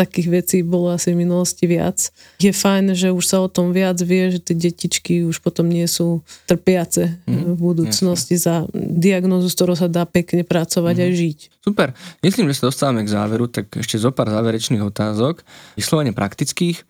takých 0.00 0.28
vecí 0.32 0.56
bolo 0.64 0.88
asi 0.88 1.12
v 1.12 1.28
minulosti 1.28 1.68
viac. 1.68 2.08
Je 2.40 2.48
fajn, 2.48 2.96
že 2.96 3.12
už 3.12 3.24
sa 3.28 3.44
o 3.44 3.52
tom 3.52 3.76
viac 3.76 4.00
vie, 4.00 4.32
že 4.32 4.40
tie 4.40 4.56
detičky 4.56 5.28
už 5.28 5.44
potom 5.44 5.68
nie 5.68 5.84
sú 5.84 6.24
trpiace 6.48 7.20
mm, 7.28 7.52
v 7.52 7.54
budúcnosti 7.60 8.40
jasne. 8.40 8.46
za 8.48 8.54
diagnozu, 8.72 9.52
s 9.52 9.56
ktorou 9.60 9.76
sa 9.76 9.92
dá 9.92 10.08
pekne 10.08 10.40
pracovať 10.40 10.96
mm. 10.96 11.04
aj 11.04 11.10
žiť. 11.12 11.38
Super. 11.60 11.92
Myslím, 12.24 12.48
že 12.48 12.64
sa 12.64 12.72
dostávame 12.72 13.04
k 13.04 13.12
záveru, 13.12 13.44
tak 13.52 13.68
ešte 13.76 14.00
zo 14.00 14.08
pár 14.08 14.32
záverečných 14.32 14.80
otázok, 14.80 15.44
vyslovene 15.76 16.16
praktických. 16.16 16.80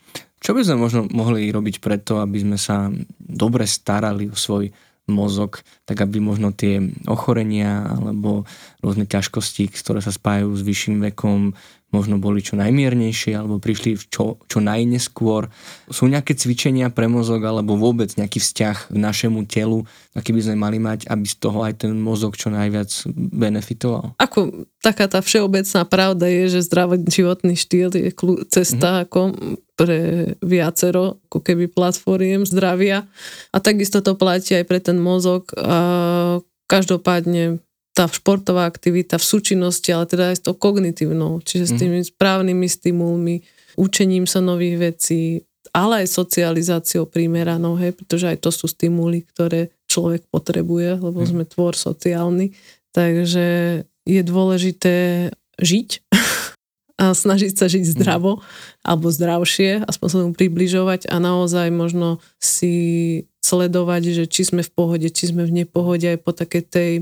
Čo 0.41 0.55
by 0.55 0.63
sme 0.63 0.79
možno 0.79 1.05
mohli 1.11 1.51
robiť 1.51 1.83
preto, 1.83 2.23
aby 2.23 2.41
sme 2.41 2.57
sa 2.57 2.89
dobre 3.19 3.67
starali 3.67 4.31
o 4.31 4.39
svoj 4.39 4.71
mozog, 5.11 5.61
tak 5.85 6.07
aby 6.07 6.23
možno 6.23 6.55
tie 6.55 6.81
ochorenia 7.11 7.83
alebo 7.91 8.47
rôzne 8.79 9.05
ťažkosti, 9.05 9.69
ktoré 9.75 9.99
sa 9.99 10.15
spájajú 10.15 10.55
s 10.55 10.63
vyšším 10.63 10.97
vekom, 11.13 11.53
možno 11.91 12.23
boli 12.23 12.39
čo 12.43 12.55
najmiernejšie 12.55 13.35
alebo 13.35 13.59
prišli 13.59 13.99
čo, 14.11 14.39
čo 14.47 14.59
najneskôr. 14.63 15.51
Sú 15.91 16.07
nejaké 16.07 16.39
cvičenia 16.39 16.91
pre 16.91 17.11
mozog 17.11 17.43
alebo 17.43 17.75
vôbec 17.75 18.11
nejaký 18.15 18.39
vzťah 18.39 18.95
k 18.95 18.97
našemu 18.97 19.47
telu, 19.51 19.83
aký 20.15 20.31
by 20.31 20.41
sme 20.43 20.57
mali 20.59 20.79
mať, 20.79 21.11
aby 21.11 21.27
z 21.27 21.37
toho 21.39 21.67
aj 21.67 21.83
ten 21.87 21.93
mozog 21.99 22.39
čo 22.39 22.49
najviac 22.51 22.91
benefitoval? 23.15 24.15
Ako 24.23 24.71
taká 24.83 25.11
tá 25.11 25.19
všeobecná 25.19 25.83
pravda 25.87 26.27
je, 26.31 26.59
že 26.59 26.67
zdravý 26.67 27.03
životný 27.11 27.55
štýl 27.59 27.91
je 27.91 28.15
cesta 28.49 29.03
mm-hmm. 29.03 29.05
ako 29.07 29.21
pre 29.75 30.01
viacero 30.45 31.19
ako 31.27 31.41
keby 31.41 31.73
platformiem 31.73 32.45
zdravia 32.45 33.09
a 33.51 33.57
takisto 33.59 34.05
to 34.05 34.13
platí 34.15 34.55
aj 34.55 34.65
pre 34.69 34.79
ten 34.79 35.01
mozog. 35.01 35.49
A 35.57 36.39
každopádne 36.71 37.59
tá 38.01 38.09
športová 38.09 38.65
aktivita 38.65 39.21
v 39.21 39.29
súčinnosti, 39.29 39.93
ale 39.93 40.09
teda 40.09 40.33
aj 40.33 40.37
s 40.41 40.43
tou 40.49 40.57
kognitívnou, 40.57 41.45
čiže 41.45 41.65
s 41.69 41.73
mhm. 41.77 41.81
tými 41.85 41.99
správnymi 42.09 42.65
stimulmi, 42.65 43.45
učením 43.77 44.25
sa 44.25 44.41
nových 44.41 44.81
vecí, 44.81 45.45
ale 45.77 46.03
aj 46.03 46.17
socializáciou 46.17 47.05
primeranou, 47.05 47.77
hej, 47.77 47.93
pretože 47.93 48.25
aj 48.25 48.41
to 48.41 48.49
sú 48.49 48.73
stimuly, 48.73 49.29
ktoré 49.29 49.69
človek 49.85 50.25
potrebuje, 50.33 50.97
lebo 50.97 51.21
mhm. 51.21 51.29
sme 51.29 51.45
tvor 51.45 51.77
sociálny. 51.77 52.57
Takže 52.97 53.47
je 54.09 54.23
dôležité 54.25 55.29
žiť 55.61 56.01
a 57.05 57.13
snažiť 57.13 57.53
sa 57.53 57.69
žiť 57.69 57.85
mhm. 57.85 57.93
zdravo 58.01 58.41
alebo 58.81 59.13
zdravšie, 59.13 59.85
aspoň 59.85 60.07
sa 60.09 60.17
tomu 60.25 60.33
približovať 60.33 61.05
a 61.13 61.21
naozaj 61.21 61.69
možno 61.69 62.25
si 62.41 62.73
sledovať, 63.45 64.03
že 64.17 64.25
či 64.25 64.49
sme 64.49 64.65
v 64.65 64.73
pohode, 64.73 65.09
či 65.13 65.29
sme 65.29 65.45
v 65.45 65.65
nepohode 65.65 66.09
aj 66.09 66.19
po 66.25 66.33
takej 66.33 66.65
tej 66.65 66.93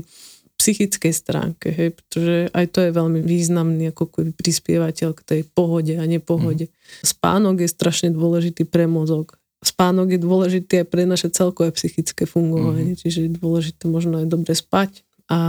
psychickej 0.59 1.13
stránke, 1.15 1.71
hej, 1.71 1.95
pretože 1.95 2.51
aj 2.51 2.65
to 2.75 2.79
je 2.83 2.91
veľmi 2.91 3.23
významný 3.23 3.95
ako 3.95 4.35
prispievateľ 4.35 5.15
k 5.15 5.21
tej 5.23 5.41
pohode 5.47 5.95
a 5.95 6.03
nepohode. 6.03 6.67
Mm. 6.67 6.73
Spánok 7.07 7.63
je 7.63 7.69
strašne 7.71 8.11
dôležitý 8.11 8.67
pre 8.67 8.83
mozog. 8.83 9.39
Spánok 9.63 10.15
je 10.15 10.19
dôležitý 10.19 10.83
aj 10.83 10.87
pre 10.91 11.07
naše 11.07 11.31
celkové 11.31 11.71
psychické 11.71 12.27
fungovanie, 12.27 12.93
mm. 12.93 12.99
čiže 12.99 13.19
je 13.25 13.31
dôležité 13.39 13.87
možno 13.87 14.19
aj 14.19 14.27
dobre 14.27 14.51
spať 14.51 15.07
a 15.31 15.39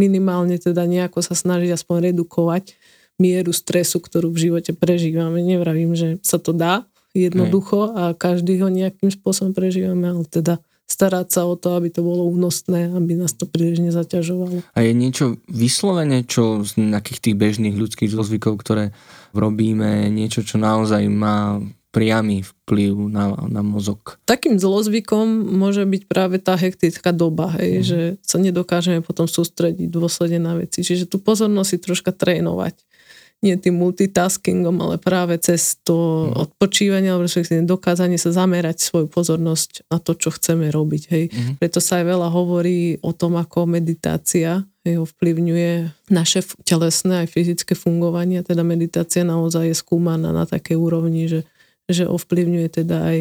minimálne 0.00 0.56
teda 0.56 0.88
nejako 0.88 1.20
sa 1.20 1.36
snažiť 1.36 1.76
aspoň 1.76 2.14
redukovať 2.14 2.72
mieru 3.20 3.50
stresu, 3.50 4.00
ktorú 4.00 4.30
v 4.32 4.48
živote 4.48 4.72
prežívame. 4.72 5.44
Nevravím, 5.44 5.92
že 5.92 6.22
sa 6.24 6.38
to 6.40 6.54
dá 6.54 6.86
jednoducho 7.12 7.92
a 7.98 8.14
každý 8.14 8.62
ho 8.62 8.70
nejakým 8.70 9.10
spôsobom 9.10 9.50
prežívame, 9.50 10.06
ale 10.06 10.24
teda 10.24 10.62
starať 10.88 11.26
sa 11.28 11.44
o 11.44 11.54
to, 11.54 11.76
aby 11.76 11.92
to 11.92 12.00
bolo 12.00 12.24
únosné, 12.32 12.88
aby 12.96 13.12
nás 13.12 13.36
to 13.36 13.44
príliš 13.44 13.84
nezaťažovalo. 13.84 14.64
A 14.72 14.78
je 14.80 14.92
niečo 14.96 15.36
vyslovene, 15.46 16.24
čo 16.24 16.64
z 16.64 16.80
nejakých 16.80 17.20
tých 17.28 17.36
bežných 17.36 17.76
ľudských 17.76 18.08
zlozvykov, 18.08 18.56
ktoré 18.56 18.96
robíme, 19.36 20.08
niečo, 20.08 20.40
čo 20.40 20.56
naozaj 20.56 21.04
má 21.12 21.60
priamy 21.88 22.44
vplyv 22.44 23.08
na, 23.08 23.32
na 23.48 23.64
mozog. 23.64 24.20
Takým 24.28 24.60
zlozvykom 24.60 25.24
môže 25.56 25.88
byť 25.88 26.02
práve 26.04 26.36
tá 26.36 26.56
hektická 26.56 27.16
doba, 27.16 27.56
hej, 27.56 27.72
mm. 27.80 27.84
že 27.84 28.00
sa 28.20 28.36
nedokážeme 28.36 29.00
potom 29.00 29.24
sústrediť 29.24 29.88
dôsledne 29.88 30.40
na 30.40 30.52
veci. 30.56 30.84
Čiže 30.84 31.08
tú 31.08 31.16
pozornosť 31.16 31.68
si 31.68 31.78
troška 31.80 32.12
trénovať 32.12 32.87
nie 33.38 33.54
tým 33.54 33.78
multitaskingom, 33.78 34.82
ale 34.82 34.98
práve 34.98 35.38
cez 35.38 35.78
to 35.86 36.26
mm. 36.26 36.42
odpočívanie 36.42 37.06
alebo 37.06 37.30
dokázanie 37.62 38.18
sa 38.18 38.34
zamerať 38.34 38.82
svoju 38.82 39.06
pozornosť 39.06 39.86
na 39.94 40.02
to, 40.02 40.18
čo 40.18 40.34
chceme 40.34 40.66
robiť. 40.74 41.02
Hej. 41.06 41.24
Mm. 41.30 41.54
Preto 41.62 41.78
sa 41.78 42.02
aj 42.02 42.04
veľa 42.10 42.28
hovorí 42.34 42.98
o 42.98 43.14
tom, 43.14 43.38
ako 43.38 43.70
meditácia 43.70 44.66
hej, 44.82 44.98
ovplyvňuje 44.98 45.72
naše 46.10 46.42
telesné 46.66 47.22
aj 47.22 47.28
fyzické 47.30 47.78
fungovanie. 47.78 48.42
Teda 48.42 48.66
meditácia 48.66 49.22
naozaj 49.22 49.70
je 49.70 49.76
skúmaná 49.78 50.34
na 50.34 50.42
takej 50.42 50.74
úrovni, 50.74 51.30
že, 51.30 51.46
že 51.86 52.10
ovplyvňuje 52.10 52.68
teda 52.82 52.96
aj 53.06 53.18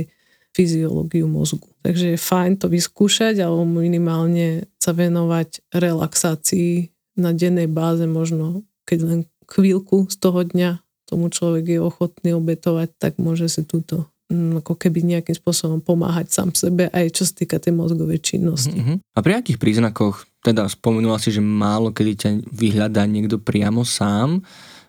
fyziológiu 0.57 1.29
mozgu. 1.29 1.69
Takže 1.85 2.17
je 2.17 2.19
fajn 2.19 2.57
to 2.57 2.73
vyskúšať 2.73 3.37
alebo 3.37 3.69
minimálne 3.69 4.65
sa 4.81 4.97
venovať 4.97 5.61
relaxácii 5.69 6.89
na 7.21 7.37
dennej 7.37 7.69
báze 7.69 8.09
možno, 8.09 8.65
keď 8.89 8.99
len 9.05 9.19
chvíľku 9.47 10.11
z 10.11 10.15
toho 10.19 10.43
dňa 10.43 10.83
tomu 11.07 11.31
človek 11.31 11.65
je 11.65 11.79
ochotný 11.79 12.35
obetovať, 12.35 12.91
tak 12.99 13.15
môže 13.15 13.47
si 13.47 13.63
túto 13.63 14.11
mm, 14.27 14.59
ako 14.59 14.75
keby 14.75 15.07
nejakým 15.07 15.39
spôsobom 15.39 15.79
pomáhať 15.79 16.35
sám 16.35 16.51
sebe, 16.51 16.91
aj 16.91 17.15
čo 17.15 17.23
sa 17.23 17.33
týka 17.33 17.57
tej 17.57 17.71
mozgovej 17.71 18.19
činnosti. 18.19 18.75
Uh-huh. 18.75 18.99
A 19.15 19.19
pri 19.23 19.39
akých 19.39 19.55
príznakoch, 19.55 20.27
teda 20.43 20.67
spomenula 20.67 21.15
si, 21.17 21.31
že 21.31 21.39
málo 21.39 21.95
kedy 21.95 22.11
ťa 22.19 22.29
vyhľadá 22.51 23.07
niekto 23.07 23.39
priamo 23.39 23.87
sám, 23.87 24.43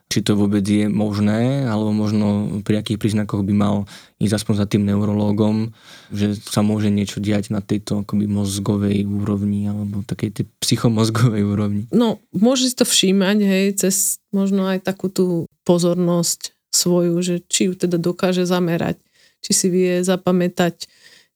či 0.09 0.25
to 0.25 0.33
vôbec 0.41 0.65
je 0.65 0.89
možné, 0.89 1.69
alebo 1.69 1.93
možno 1.93 2.61
pri 2.65 2.81
akých 2.81 2.97
príznakoch 2.97 3.45
by 3.45 3.53
mal 3.53 3.77
ísť 4.17 4.41
aspoň 4.41 4.55
za 4.57 4.67
tým 4.67 4.89
neurológom, 4.89 5.77
že 6.09 6.33
sa 6.33 6.65
môže 6.65 6.89
niečo 6.89 7.21
diať 7.21 7.53
na 7.53 7.61
tejto 7.61 8.09
akoby 8.09 8.25
mozgovej 8.25 9.05
úrovni 9.05 9.69
alebo 9.69 10.01
takej 10.09 10.31
tej 10.33 10.45
psychomozgovej 10.65 11.45
úrovni. 11.45 11.83
No, 11.93 12.25
môže 12.33 12.73
si 12.73 12.75
to 12.81 12.89
všímať, 12.89 13.37
hej, 13.45 13.67
cez 13.77 14.17
možno 14.33 14.65
aj 14.65 14.89
takú 14.89 15.13
tú 15.13 15.45
pozornosť 15.69 16.57
svoju, 16.73 17.21
že 17.21 17.35
či 17.45 17.69
ju 17.69 17.77
teda 17.77 18.01
dokáže 18.01 18.49
zamerať, 18.49 18.97
či 19.45 19.53
si 19.53 19.67
vie 19.69 20.01
zapamätať 20.01 20.89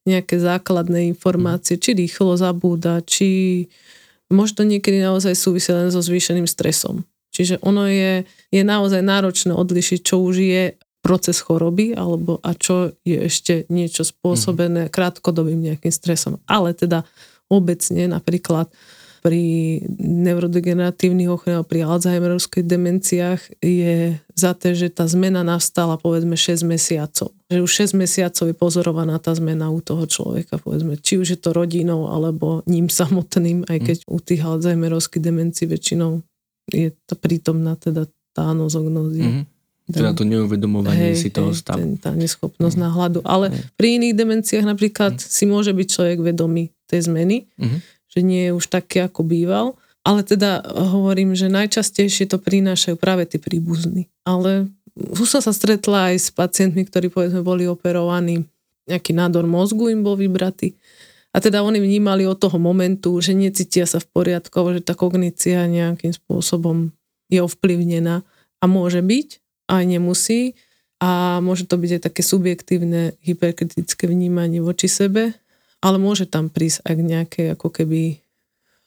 nejaké 0.08 0.40
základné 0.40 1.12
informácie, 1.12 1.76
či 1.76 1.92
rýchlo 1.92 2.40
zabúda, 2.40 3.04
či 3.04 3.68
možno 4.32 4.64
niekedy 4.64 5.04
naozaj 5.04 5.36
súvisí 5.36 5.70
len 5.70 5.92
so 5.92 6.00
zvýšeným 6.00 6.48
stresom. 6.48 7.04
Čiže 7.32 7.64
ono 7.64 7.88
je, 7.88 8.28
je 8.52 8.62
naozaj 8.62 9.00
náročné 9.00 9.56
odlišiť, 9.56 10.00
čo 10.04 10.20
už 10.20 10.36
je 10.36 10.64
proces 11.02 11.40
choroby, 11.42 11.98
alebo 11.98 12.38
a 12.46 12.54
čo 12.54 12.94
je 13.02 13.26
ešte 13.26 13.66
niečo 13.72 14.06
spôsobené 14.06 14.86
mhm. 14.86 14.92
krátkodobým 14.92 15.58
nejakým 15.58 15.90
stresom. 15.90 16.38
Ale 16.46 16.76
teda 16.76 17.02
obecne 17.50 18.08
napríklad 18.08 18.70
pri 19.22 19.78
neurodegeneratívnych 20.02 21.30
ochoreniach, 21.30 21.70
pri 21.70 21.86
Alzheimerovskej 21.86 22.66
demenciách 22.66 23.62
je 23.62 24.18
za 24.34 24.50
to, 24.58 24.74
že 24.74 24.90
tá 24.90 25.06
zmena 25.06 25.46
nastala 25.46 25.94
povedzme 25.94 26.34
6 26.34 26.66
mesiacov. 26.66 27.30
Že 27.46 27.62
už 27.62 27.72
6 27.94 28.02
mesiacov 28.02 28.50
je 28.50 28.56
pozorovaná 28.58 29.22
tá 29.22 29.30
zmena 29.38 29.70
u 29.70 29.78
toho 29.78 30.10
človeka, 30.10 30.58
povedzme, 30.58 30.98
či 30.98 31.22
už 31.22 31.38
je 31.38 31.38
to 31.38 31.54
rodinou 31.54 32.10
alebo 32.10 32.66
ním 32.66 32.90
samotným, 32.90 33.62
aj 33.70 33.78
keď 33.86 33.96
u 34.10 34.18
tých 34.18 34.42
Alzheimerovských 34.42 35.22
demencií 35.22 35.70
väčšinou 35.70 36.26
je 36.70 36.94
to 37.08 37.14
prítomná 37.18 37.74
teda 37.74 38.06
tá 38.32 38.52
anozognózia. 38.52 39.28
Mm-hmm. 39.28 39.44
Teda 39.92 40.14
to 40.14 40.24
neuvedomovanie 40.24 41.12
hej, 41.12 41.20
si 41.20 41.28
toho 41.28 41.52
stavu. 41.52 41.82
Ten, 41.82 41.90
tá 41.98 42.14
neschopnosť 42.14 42.76
mm. 42.78 42.82
náhľadu. 42.86 43.18
Ale 43.26 43.50
hej. 43.50 43.60
pri 43.76 43.88
iných 44.00 44.14
demenciách 44.14 44.64
napríklad 44.64 45.18
mm. 45.18 45.26
si 45.26 45.44
môže 45.44 45.74
byť 45.74 45.86
človek 45.90 46.18
vedomý 46.22 46.70
tej 46.86 47.10
zmeny. 47.10 47.50
Mm 47.58 47.82
že 48.12 48.20
nie 48.20 48.48
je 48.48 48.52
už 48.52 48.68
taký, 48.68 49.08
ako 49.08 49.24
býval. 49.24 49.66
Ale 50.04 50.26
teda 50.26 50.60
hovorím, 50.68 51.32
že 51.32 51.48
najčastejšie 51.48 52.28
to 52.28 52.36
prinášajú 52.36 52.98
práve 52.98 53.24
tí 53.24 53.40
príbuzní. 53.40 54.10
Ale 54.26 54.68
už 54.98 55.38
som 55.38 55.40
sa 55.40 55.54
stretla 55.54 56.12
aj 56.12 56.16
s 56.18 56.28
pacientmi, 56.28 56.84
ktorí 56.84 57.08
povedzme 57.08 57.40
boli 57.40 57.64
operovaní, 57.64 58.44
nejaký 58.84 59.14
nádor 59.14 59.46
mozgu 59.46 59.94
im 59.94 60.02
bol 60.02 60.18
vybratý. 60.18 60.74
A 61.32 61.40
teda 61.40 61.64
oni 61.64 61.80
vnímali 61.80 62.28
od 62.28 62.36
toho 62.36 62.60
momentu, 62.60 63.16
že 63.24 63.32
necítia 63.32 63.88
sa 63.88 63.96
v 63.96 64.08
poriadku, 64.12 64.76
že 64.76 64.84
tá 64.84 64.92
kognícia 64.92 65.64
nejakým 65.64 66.12
spôsobom 66.12 66.92
je 67.32 67.40
ovplyvnená 67.40 68.20
a 68.60 68.64
môže 68.68 69.00
byť, 69.00 69.28
aj 69.72 69.82
nemusí. 69.88 70.52
A 71.02 71.42
môže 71.42 71.66
to 71.66 71.80
byť 71.80 71.98
aj 71.98 72.02
také 72.06 72.22
subjektívne 72.22 73.18
hyperkritické 73.26 74.06
vnímanie 74.06 74.62
voči 74.62 74.86
sebe, 74.86 75.34
ale 75.82 75.98
môže 75.98 76.30
tam 76.30 76.46
prísť 76.46 76.86
aj 76.86 76.94
k 76.94 77.02
nejakej 77.02 77.46
ako 77.58 77.68
keby 77.74 78.22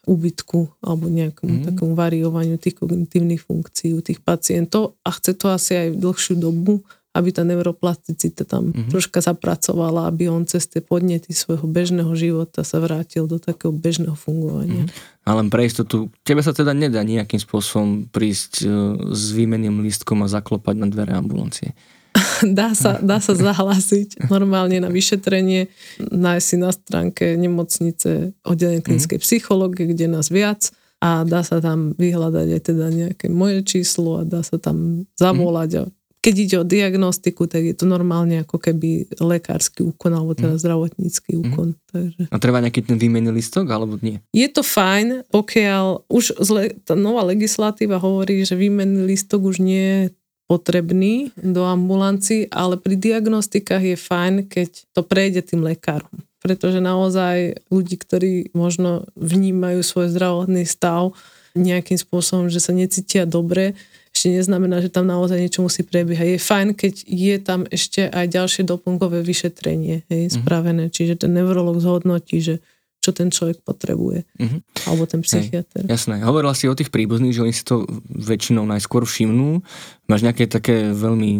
úbytku 0.08 0.70
alebo 0.80 1.12
nejakému 1.12 1.56
mm. 1.60 1.64
takému 1.68 1.91
variovaniu 1.98 2.56
tých 2.56 2.80
kognitívnych 2.80 3.41
funkcií 3.43 3.98
u 3.98 4.02
tých 4.06 4.24
pacientov 4.24 4.96
a 5.04 5.12
chce 5.12 5.36
to 5.36 5.52
asi 5.52 5.74
aj 5.76 5.88
dlhšiu 5.98 6.39
dobu, 6.39 6.86
aby 7.16 7.32
tá 7.32 7.47
neuroplasticita 7.47 8.43
tam 8.43 8.76
mm-hmm. 8.76 8.91
troška 8.91 9.24
zapracovala, 9.24 10.11
aby 10.11 10.28
on 10.28 10.43
cez 10.43 10.68
tie 10.68 10.84
podnety 10.84 11.32
svojho 11.32 11.63
bežného 11.63 12.11
života 12.11 12.68
sa 12.68 12.84
vrátil 12.84 13.24
do 13.24 13.39
takého 13.39 13.72
bežného 13.72 14.20
fungovania. 14.20 14.84
Mm-hmm. 14.84 15.24
Ale 15.24 15.47
pre 15.47 15.63
istotu, 15.63 16.11
tebe 16.28 16.43
sa 16.43 16.51
teda 16.51 16.76
nedá 16.76 17.01
nejakým 17.01 17.39
spôsobom 17.39 18.11
prísť 18.11 18.61
e, 18.61 18.70
s 19.16 19.32
výmenným 19.32 19.80
lístkom 19.80 20.22
a 20.22 20.30
zaklopať 20.30 20.76
na 20.76 20.91
dvere 20.91 21.16
ambulancie. 21.16 21.72
dá, 22.59 22.76
sa, 22.76 22.99
dá 22.99 23.24
sa 23.24 23.32
zahlásiť 23.32 24.28
normálne 24.28 24.84
na 24.84 24.91
vyšetrenie, 24.91 25.72
nájsť 26.03 26.45
si 26.45 26.55
na 26.59 26.72
stránke 26.76 27.26
nemocnice 27.39 28.36
oddelenie 28.43 28.84
mhm. 28.84 28.86
klinickej 28.91 29.18
mm-hmm. 29.18 29.32
psychológie, 29.32 29.86
kde 29.88 30.11
nás 30.11 30.28
viac 30.28 30.68
a 30.99 31.24
dá 31.24 31.43
sa 31.43 31.63
tam 31.63 31.95
vyhľadať 31.95 32.47
aj 32.55 32.61
teda 32.61 32.86
nejaké 32.91 33.26
moje 33.32 33.63
číslo 33.68 34.20
a 34.20 34.28
dá 34.28 34.43
sa 34.43 34.59
tam 34.59 35.07
zavolať 35.16 35.72
mm-hmm. 35.80 35.88
a 35.88 36.03
keď 36.26 36.36
ide 36.42 36.56
o 36.58 36.66
diagnostiku, 36.66 37.46
tak 37.46 37.70
je 37.70 37.78
to 37.78 37.86
normálne 37.86 38.42
ako 38.42 38.58
keby 38.58 39.06
lekársky 39.22 39.86
úkon 39.86 40.18
alebo 40.18 40.34
teda 40.34 40.58
mm. 40.58 40.62
zdravotnícky 40.66 41.38
mhm. 41.38 41.42
úkon. 41.46 41.70
Mm. 41.70 41.82
Takže... 41.94 42.22
A 42.34 42.36
treba 42.42 42.66
nejaký 42.66 42.82
ten 42.82 42.98
výmenný 42.98 43.30
listok 43.30 43.70
alebo 43.70 44.02
nie? 44.02 44.18
Je 44.34 44.50
to 44.50 44.66
fajn, 44.66 45.30
pokiaľ 45.30 46.10
už 46.10 46.42
zle, 46.42 46.74
tá 46.82 46.98
nová 46.98 47.22
legislatíva 47.30 48.02
hovorí, 48.02 48.42
že 48.42 48.58
výmenný 48.58 49.06
listok 49.06 49.46
už 49.46 49.62
nie 49.62 49.86
je 49.86 50.04
potrebný 50.50 51.30
do 51.38 51.66
ambulancii, 51.66 52.50
ale 52.50 52.78
pri 52.78 52.98
diagnostikách 52.98 53.94
je 53.94 53.98
fajn, 53.98 54.34
keď 54.50 54.70
to 54.94 55.02
prejde 55.06 55.42
tým 55.46 55.62
lekárom. 55.62 56.26
Pretože 56.42 56.78
naozaj 56.78 57.66
ľudí, 57.74 57.98
ktorí 57.98 58.54
možno 58.54 59.10
vnímajú 59.18 59.82
svoj 59.82 60.14
zdravotný 60.14 60.66
stav 60.70 61.18
nejakým 61.58 61.98
spôsobom, 61.98 62.46
že 62.54 62.62
sa 62.62 62.78
necítia 62.78 63.26
dobre, 63.26 63.74
ešte 64.16 64.32
neznamená, 64.32 64.80
že 64.80 64.88
tam 64.88 65.11
naozaj 65.11 65.43
niečo 65.43 65.59
musí 65.59 65.84
prebiehať. 65.84 66.39
Je 66.39 66.39
fajn, 66.39 66.68
keď 66.80 66.93
je 67.03 67.36
tam 67.43 67.68
ešte 67.68 68.07
aj 68.07 68.26
ďalšie 68.32 68.63
doplnkové 68.63 69.20
vyšetrenie 69.20 70.07
hej, 70.07 70.32
mm-hmm. 70.32 70.36
spravené. 70.39 70.88
Čiže 70.88 71.28
ten 71.28 71.36
neurolog 71.36 71.84
zhodnotí, 71.84 72.39
že 72.39 72.63
čo 73.06 73.14
ten 73.14 73.30
človek 73.30 73.62
potrebuje. 73.62 74.26
Mm-hmm. 74.41 74.89
Alebo 74.89 75.06
ten 75.06 75.22
psychiatr. 75.22 75.86
Hej, 75.86 75.93
jasné. 75.93 76.26
Hovorila 76.26 76.58
si 76.58 76.66
o 76.66 76.74
tých 76.74 76.89
príbuzných, 76.89 77.38
že 77.38 77.45
oni 77.45 77.53
si 77.53 77.62
to 77.62 77.86
väčšinou 78.10 78.66
najskôr 78.66 79.06
všimnú. 79.06 79.62
Máš 80.10 80.26
nejaké 80.26 80.49
také 80.49 80.89
veľmi 80.89 81.32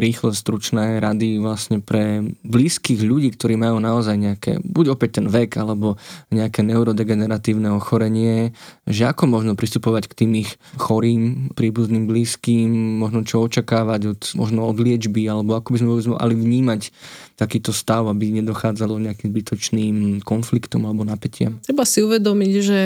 rýchle, 0.00 0.32
stručné 0.32 1.00
rady 1.04 1.36
vlastne 1.36 1.84
pre 1.84 2.24
blízkych 2.44 3.04
ľudí, 3.04 3.32
ktorí 3.36 3.60
majú 3.60 3.76
naozaj 3.80 4.16
nejaké, 4.16 4.52
buď 4.64 4.96
opäť 4.96 5.20
ten 5.20 5.26
vek, 5.28 5.52
alebo 5.60 6.00
nejaké 6.32 6.64
neurodegeneratívne 6.64 7.72
ochorenie, 7.76 8.56
že 8.88 9.08
ako 9.08 9.28
možno 9.28 9.52
pristupovať 9.52 10.08
k 10.08 10.16
tým 10.24 10.32
ich 10.44 10.56
chorým, 10.80 11.52
príbuzným, 11.52 12.08
blízkym, 12.08 13.00
možno 13.00 13.24
čo 13.24 13.44
očakávať 13.44 14.00
od, 14.16 14.20
možno 14.36 14.64
od 14.68 14.76
liečby, 14.80 15.28
alebo 15.28 15.56
ako 15.56 15.68
by 15.72 15.78
sme 15.80 15.88
mali 16.16 16.34
vnímať 16.36 16.80
takýto 17.34 17.74
stav, 17.74 18.06
aby 18.08 18.42
nedochádzalo 18.42 19.00
nejakým 19.00 19.32
zbytočným 19.32 19.96
konfliktom 20.22 20.86
alebo 20.88 21.02
napätiam. 21.02 21.58
Treba 21.64 21.84
si 21.88 22.04
uvedomiť, 22.04 22.52
že 22.62 22.78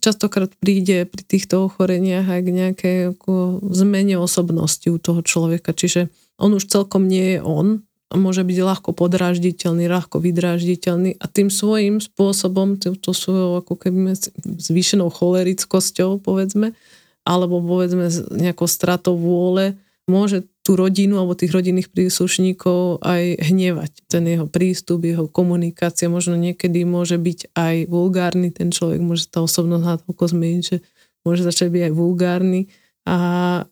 častokrát 0.00 0.50
príde 0.56 1.04
pri 1.04 1.22
týchto 1.22 1.68
ochoreniach 1.68 2.26
aj 2.26 2.40
k 2.40 2.50
nejakej 2.50 2.96
ako 3.14 3.60
zmene 3.70 4.16
osobnosti 4.16 4.88
u 4.88 4.96
toho 4.96 5.20
človeka. 5.20 5.76
Čiže 5.76 6.08
on 6.40 6.56
už 6.56 6.72
celkom 6.72 7.04
nie 7.04 7.36
je 7.36 7.40
on 7.44 7.84
a 8.10 8.18
môže 8.18 8.42
byť 8.42 8.58
ľahko 8.58 8.90
podrážditeľný, 8.90 9.86
ľahko 9.86 10.18
vydrážditeľný 10.18 11.14
a 11.22 11.24
tým 11.30 11.46
svojím 11.46 12.02
spôsobom, 12.02 12.80
to 12.80 13.12
svojou 13.14 13.62
ako 13.62 13.78
keby 13.78 14.18
zvýšenou 14.42 15.14
cholerickosťou 15.14 16.18
povedzme, 16.18 16.74
alebo 17.22 17.62
povedzme 17.62 18.10
nejakou 18.34 18.66
stratou 18.66 19.14
vôle, 19.14 19.78
môže 20.10 20.42
tú 20.60 20.76
rodinu 20.76 21.16
alebo 21.16 21.32
tých 21.32 21.56
rodinných 21.56 21.88
príslušníkov 21.88 23.00
aj 23.00 23.22
hnevať. 23.48 23.92
Ten 24.06 24.28
jeho 24.28 24.44
prístup, 24.44 25.08
jeho 25.08 25.24
komunikácia 25.24 26.12
možno 26.12 26.36
niekedy 26.36 26.84
môže 26.84 27.16
byť 27.16 27.56
aj 27.56 27.74
vulgárny, 27.88 28.52
ten 28.52 28.68
človek 28.68 29.00
môže 29.00 29.32
tá 29.32 29.40
osobnosť 29.40 29.84
natoľko 29.84 30.24
zmeniť, 30.36 30.62
že 30.62 30.76
môže 31.24 31.42
začať 31.44 31.68
byť 31.72 31.82
aj 31.88 31.92
vulgárny 31.96 32.60
a 33.08 33.16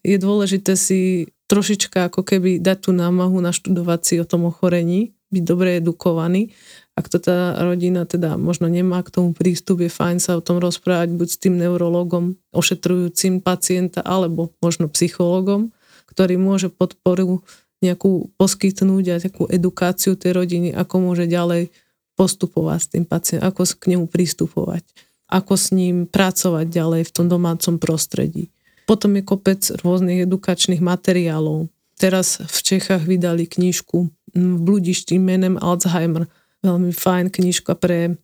je 0.01 0.16
dôležité 0.16 0.72
si 0.74 1.28
trošička 1.49 2.12
ako 2.12 2.24
keby 2.24 2.61
dať 2.61 2.89
tú 2.89 2.91
námahu 2.97 3.41
naštudovať 3.41 4.01
si 4.05 4.14
o 4.20 4.28
tom 4.28 4.49
ochorení, 4.49 5.16
byť 5.28 5.45
dobre 5.45 5.80
edukovaný. 5.80 6.53
Ak 6.96 7.08
to 7.12 7.21
tá 7.21 7.57
rodina 7.62 8.08
teda 8.08 8.41
možno 8.41 8.67
nemá 8.67 9.04
k 9.04 9.12
tomu 9.12 9.37
prístup, 9.37 9.84
je 9.84 9.92
fajn 9.92 10.18
sa 10.18 10.41
o 10.41 10.45
tom 10.45 10.58
rozprávať 10.58 11.14
buď 11.14 11.29
s 11.29 11.41
tým 11.41 11.54
neurologom, 11.61 12.37
ošetrujúcim 12.50 13.45
pacienta, 13.45 14.00
alebo 14.03 14.57
možno 14.58 14.88
psychologom 14.92 15.71
ktorý 16.09 16.41
môže 16.41 16.72
podporu 16.72 17.45
nejakú 17.79 18.35
poskytnúť 18.35 19.05
a 19.14 19.22
takú 19.22 19.47
edukáciu 19.47 20.18
tej 20.18 20.35
rodiny, 20.35 20.68
ako 20.75 20.95
môže 20.99 21.30
ďalej 21.30 21.71
postupovať 22.18 22.79
s 22.83 22.89
tým 22.91 23.05
pacientom, 23.07 23.47
ako 23.47 23.63
k 23.79 23.85
nemu 23.95 24.11
pristupovať, 24.11 24.83
ako 25.30 25.55
s 25.55 25.71
ním 25.71 26.11
pracovať 26.11 26.67
ďalej 26.67 27.03
v 27.07 27.14
tom 27.14 27.30
domácom 27.30 27.79
prostredí. 27.79 28.51
Potom 28.89 29.14
je 29.14 29.22
kopec 29.22 29.61
rôznych 29.85 30.26
edukačných 30.26 30.83
materiálov. 30.83 31.71
Teraz 32.01 32.43
v 32.43 32.59
Čechách 32.59 33.07
vydali 33.07 33.47
knižku 33.47 33.99
v 34.35 34.59
bludišti 34.59 35.21
menem 35.21 35.55
Alzheimer. 35.61 36.26
Veľmi 36.64 36.91
fajn 36.91 37.30
knižka 37.30 37.79
pre 37.79 38.18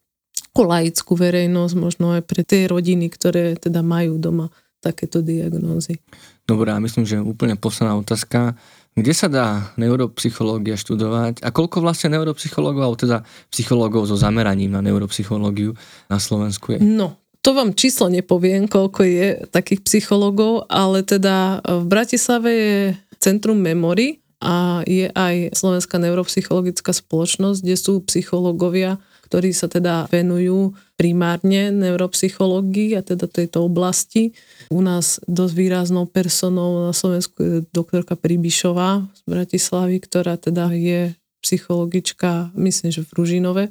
laickú 0.54 1.18
verejnosť, 1.18 1.74
možno 1.78 2.14
aj 2.18 2.22
pre 2.26 2.46
tie 2.46 2.70
rodiny, 2.70 3.10
ktoré 3.10 3.58
teda 3.58 3.82
majú 3.82 4.18
doma 4.18 4.50
takéto 4.84 5.24
diagnózy. 5.24 6.04
Dobre, 6.44 6.68
a 6.68 6.78
myslím, 6.84 7.08
že 7.08 7.24
úplne 7.24 7.56
posledná 7.56 7.96
otázka. 7.96 8.52
Kde 8.94 9.10
sa 9.16 9.26
dá 9.26 9.74
neuropsychológia 9.74 10.78
študovať 10.78 11.42
a 11.42 11.50
koľko 11.50 11.82
vlastne 11.82 12.14
neuropsychológov, 12.14 12.82
alebo 12.84 12.98
teda 13.00 13.18
psychológov 13.50 14.06
so 14.06 14.14
zameraním 14.14 14.70
na 14.70 14.84
neuropsychológiu 14.84 15.74
na 16.06 16.22
Slovensku 16.22 16.76
je? 16.76 16.78
No, 16.78 17.18
to 17.42 17.58
vám 17.58 17.74
číslo 17.74 18.06
nepoviem, 18.06 18.70
koľko 18.70 19.02
je 19.02 19.26
takých 19.50 19.82
psychológov, 19.82 20.70
ale 20.70 21.02
teda 21.02 21.58
v 21.64 21.84
Bratislave 21.90 22.50
je 22.54 22.78
Centrum 23.18 23.58
Memory 23.58 24.22
a 24.38 24.86
je 24.86 25.10
aj 25.10 25.56
Slovenská 25.58 25.98
neuropsychologická 25.98 26.94
spoločnosť, 26.94 27.58
kde 27.66 27.76
sú 27.80 27.98
psychológovia, 28.06 29.02
ktorí 29.34 29.50
sa 29.50 29.66
teda 29.66 30.06
venujú 30.14 30.78
primárne 30.94 31.74
neuropsychológii 31.74 32.94
a 32.94 33.02
teda 33.02 33.26
tejto 33.26 33.66
oblasti. 33.66 34.30
U 34.70 34.78
nás 34.78 35.18
dosť 35.26 35.54
výraznou 35.58 36.06
personou 36.06 36.86
na 36.86 36.94
Slovensku 36.94 37.42
je 37.42 37.66
doktorka 37.74 38.14
Pribišová 38.14 39.02
z 39.10 39.20
Bratislavy, 39.26 39.98
ktorá 40.06 40.38
teda 40.38 40.70
je 40.70 41.18
psychologička, 41.42 42.54
myslím, 42.54 42.94
že 42.94 43.02
v 43.02 43.10
Ružinove. 43.10 43.64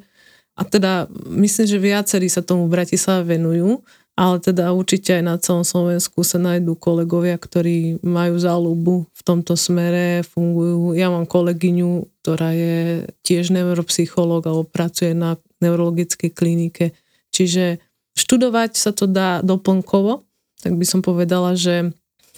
A 0.52 0.68
teda 0.68 1.08
myslím, 1.32 1.64
že 1.64 1.80
viacerí 1.80 2.28
sa 2.28 2.44
tomu 2.44 2.68
v 2.68 2.76
Bratislave 2.76 3.40
venujú 3.40 3.80
ale 4.14 4.38
teda 4.38 4.70
určite 4.70 5.18
aj 5.18 5.24
na 5.26 5.34
celom 5.42 5.66
Slovensku 5.66 6.22
sa 6.22 6.38
nájdú 6.38 6.78
kolegovia, 6.78 7.34
ktorí 7.34 7.98
majú 8.06 8.38
záľubu 8.38 9.10
v 9.10 9.22
tomto 9.26 9.58
smere, 9.58 10.22
fungujú. 10.22 10.94
Ja 10.94 11.10
mám 11.10 11.26
kolegyňu, 11.26 12.22
ktorá 12.22 12.54
je 12.54 13.10
tiež 13.26 13.50
neuropsychológ 13.50 14.46
alebo 14.46 14.62
pracuje 14.62 15.18
na 15.18 15.34
neurologickej 15.64 16.30
klinike. 16.36 16.92
Čiže 17.32 17.80
študovať 18.14 18.76
sa 18.76 18.92
to 18.92 19.08
dá 19.08 19.40
doplnkovo, 19.40 20.22
tak 20.60 20.76
by 20.76 20.84
som 20.84 21.00
povedala, 21.00 21.56
že 21.56 21.90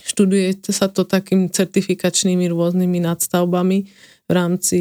študuje 0.06 0.62
sa 0.70 0.86
to 0.86 1.02
takým 1.02 1.50
certifikačnými 1.50 2.46
rôznymi 2.46 3.02
nadstavbami 3.02 3.78
v 4.26 4.30
rámci 4.30 4.78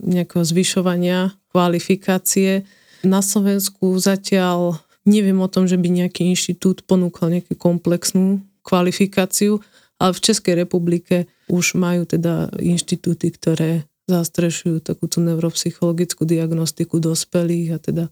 nejakého 0.00 0.42
zvyšovania 0.42 1.36
kvalifikácie. 1.52 2.64
Na 3.04 3.20
Slovensku 3.20 3.96
zatiaľ 4.00 4.80
Neviem 5.06 5.38
o 5.38 5.46
tom, 5.46 5.70
že 5.70 5.78
by 5.78 5.86
nejaký 5.86 6.26
inštitút 6.34 6.82
ponúkal 6.82 7.30
nejakú 7.30 7.54
komplexnú 7.54 8.42
kvalifikáciu, 8.66 9.62
ale 10.02 10.10
v 10.10 10.20
Českej 10.26 10.66
republike 10.66 11.30
už 11.46 11.78
majú 11.78 12.02
teda 12.02 12.50
inštitúty, 12.58 13.30
ktoré 13.30 13.86
zastrešujú 14.06 14.82
takúto 14.82 15.18
neuropsychologickú 15.22 16.22
diagnostiku 16.22 17.02
dospelých 17.02 17.68
a 17.74 17.78
teda 17.78 18.04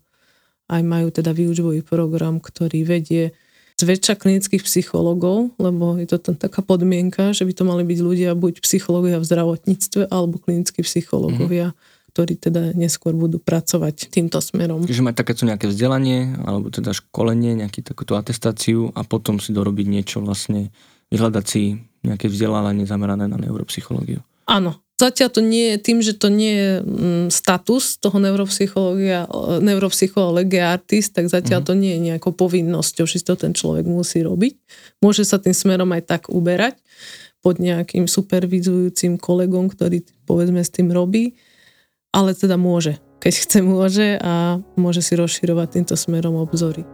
aj 0.69 0.83
majú 0.83 1.09
teda 1.15 1.31
výučbový 1.31 1.87
program, 1.87 2.43
ktorý 2.43 2.83
vedie 2.83 3.33
zväčša 3.79 4.15
klinických 4.19 4.63
psychologov, 4.63 5.51
lebo 5.59 5.99
je 5.99 6.07
to 6.07 6.19
tam 6.23 6.35
taká 6.39 6.63
podmienka, 6.63 7.35
že 7.35 7.43
by 7.43 7.53
to 7.55 7.65
mali 7.67 7.83
byť 7.83 7.99
ľudia 8.01 8.31
buď 8.39 8.63
psychológovia 8.63 9.19
v 9.19 9.29
zdravotníctve 9.29 10.03
alebo 10.11 10.39
klinickí 10.39 10.83
psychológovia. 10.83 11.73
Mm-hmm 11.73 12.03
ktorí 12.15 12.39
teda 12.39 12.71
neskôr 12.79 13.11
budú 13.11 13.43
pracovať 13.43 14.07
týmto 14.07 14.39
smerom. 14.39 14.87
Čiže 14.87 15.03
mať 15.03 15.19
takéto 15.19 15.43
nejaké 15.51 15.67
vzdelanie, 15.67 16.39
alebo 16.47 16.71
teda 16.71 16.95
školenie, 16.95 17.59
nejakú 17.59 17.83
takúto 17.83 18.15
atestáciu 18.15 18.95
a 18.95 19.03
potom 19.03 19.43
si 19.43 19.51
dorobiť 19.51 19.87
niečo 19.91 20.23
vlastne, 20.23 20.71
vyhľadať 21.11 21.45
si 21.45 21.75
nejaké 22.07 22.31
vzdelávanie 22.31 22.87
zamerané 22.87 23.27
na 23.27 23.35
neuropsychológiu. 23.35 24.23
Áno, 24.47 24.84
Zatiaľ 24.95 25.29
to 25.35 25.43
nie 25.43 25.75
je 25.75 25.79
tým, 25.83 25.99
že 25.99 26.15
to 26.15 26.31
nie 26.31 26.55
je 26.55 26.71
mm, 26.79 27.27
status 27.35 27.99
toho 27.99 28.23
neuropsychológia, 28.23 29.27
neuropsychológia 29.59 30.71
artist, 30.71 31.19
tak 31.19 31.27
zatiaľ 31.27 31.61
mm. 31.63 31.67
to 31.67 31.73
nie 31.75 31.93
je 31.99 32.01
nejakou 32.15 32.31
povinnosťou, 32.31 33.03
že 33.03 33.27
to 33.27 33.35
ten 33.35 33.51
človek 33.51 33.91
musí 33.91 34.23
robiť. 34.23 34.55
Môže 35.03 35.27
sa 35.27 35.43
tým 35.43 35.51
smerom 35.51 35.91
aj 35.91 36.03
tak 36.07 36.23
uberať 36.31 36.79
pod 37.43 37.59
nejakým 37.59 38.07
supervizujúcim 38.07 39.19
kolegom, 39.19 39.67
ktorý 39.67 40.07
povedzme 40.25 40.63
s 40.63 40.71
tým 40.71 40.95
robí 40.95 41.35
ale 42.15 42.31
teda 42.39 42.55
môže. 42.55 43.03
Keď 43.19 43.35
chce, 43.35 43.59
môže 43.67 44.09
a 44.23 44.63
môže 44.79 45.03
si 45.03 45.19
rozširovať 45.19 45.83
týmto 45.83 45.95
smerom 45.99 46.39
obzory. 46.39 46.87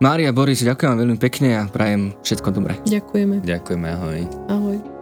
Mária, 0.00 0.32
Boris, 0.32 0.60
ďakujem 0.60 1.00
veľmi 1.00 1.18
pekne 1.20 1.56
a 1.56 1.62
prajem 1.68 2.12
všetko 2.20 2.48
dobré. 2.52 2.76
Ďakujeme. 2.84 3.40
Ďakujeme, 3.40 3.86
ahoj. 3.88 4.20
Ahoj. 4.48 4.99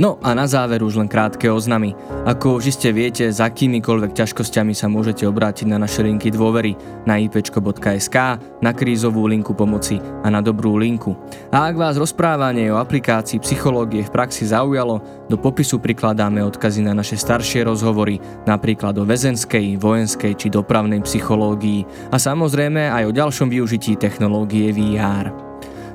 No 0.00 0.16
a 0.24 0.32
na 0.32 0.48
záver 0.48 0.80
už 0.80 0.96
len 0.96 1.08
krátke 1.08 1.52
oznamy. 1.52 1.92
Ako 2.24 2.56
už 2.56 2.72
iste 2.72 2.88
viete, 2.96 3.28
s 3.28 3.44
akýmikoľvek 3.44 4.16
ťažkosťami 4.16 4.72
sa 4.72 4.88
môžete 4.88 5.28
obrátiť 5.28 5.68
na 5.68 5.76
naše 5.76 6.00
linky 6.00 6.32
dôvery 6.32 6.72
na 7.04 7.20
ipčko.sk, 7.20 8.16
na 8.64 8.70
krízovú 8.72 9.28
linku 9.28 9.52
pomoci 9.52 10.00
a 10.24 10.32
na 10.32 10.40
dobrú 10.40 10.80
linku. 10.80 11.12
A 11.52 11.68
ak 11.68 11.76
vás 11.76 12.00
rozprávanie 12.00 12.72
o 12.72 12.80
aplikácii 12.80 13.44
psychológie 13.44 14.00
v 14.08 14.14
praxi 14.14 14.48
zaujalo, 14.48 15.28
do 15.28 15.36
popisu 15.36 15.76
prikladáme 15.76 16.40
odkazy 16.40 16.80
na 16.80 16.96
naše 16.96 17.20
staršie 17.20 17.68
rozhovory, 17.68 18.16
napríklad 18.48 18.96
o 18.96 19.04
väzenskej, 19.04 19.76
vojenskej 19.76 20.40
či 20.40 20.48
dopravnej 20.48 21.04
psychológii 21.04 22.08
a 22.08 22.16
samozrejme 22.16 22.88
aj 22.88 23.12
o 23.12 23.12
ďalšom 23.12 23.52
využití 23.52 24.00
technológie 24.00 24.72
VR. 24.72 25.51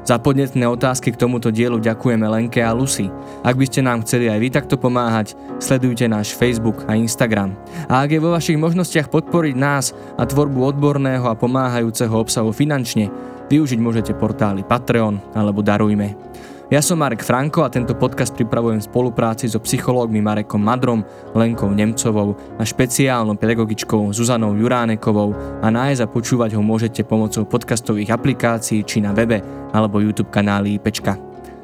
Za 0.07 0.23
podnetné 0.23 0.63
otázky 0.63 1.11
k 1.11 1.19
tomuto 1.19 1.51
dielu 1.51 1.83
ďakujeme 1.83 2.31
Lenke 2.31 2.63
a 2.63 2.71
Lucy. 2.71 3.11
Ak 3.43 3.59
by 3.59 3.67
ste 3.67 3.83
nám 3.83 4.07
chceli 4.07 4.31
aj 4.31 4.39
vy 4.39 4.47
takto 4.47 4.79
pomáhať, 4.79 5.35
sledujte 5.59 6.07
náš 6.07 6.31
Facebook 6.31 6.87
a 6.87 6.95
Instagram. 6.95 7.51
A 7.91 8.07
ak 8.07 8.15
je 8.15 8.23
vo 8.23 8.31
vašich 8.31 8.55
možnostiach 8.55 9.11
podporiť 9.11 9.59
nás 9.59 9.91
a 10.15 10.23
tvorbu 10.23 10.63
odborného 10.63 11.27
a 11.27 11.35
pomáhajúceho 11.35 12.23
obsahu 12.23 12.55
finančne, 12.55 13.11
využiť 13.51 13.79
môžete 13.83 14.15
portály 14.15 14.63
Patreon 14.63 15.19
alebo 15.35 15.59
Darujme. 15.59 16.15
Ja 16.67 16.83
som 16.83 16.99
Marek 16.99 17.23
Franko 17.23 17.63
a 17.63 17.71
tento 17.71 17.95
podcast 17.95 18.35
pripravujem 18.35 18.83
v 18.83 18.89
spolupráci 18.91 19.47
so 19.47 19.55
psychológmi 19.63 20.19
Marekom 20.19 20.59
Madrom, 20.59 20.99
Lenkou 21.31 21.71
Nemcovou 21.71 22.35
a 22.59 22.67
špeciálnou 22.67 23.39
pedagogičkou 23.39 24.11
Zuzanou 24.11 24.51
Juránekovou 24.51 25.31
a 25.63 25.67
nájsť 25.71 26.03
a 26.03 26.11
počúvať 26.11 26.59
ho 26.59 26.61
môžete 26.61 27.07
pomocou 27.07 27.47
podcastových 27.47 28.11
aplikácií 28.11 28.83
či 28.83 28.99
na 28.99 29.15
webe 29.15 29.39
alebo 29.71 30.03
YouTube 30.03 30.27
kanáli 30.27 30.75
IPčka. 30.75 31.15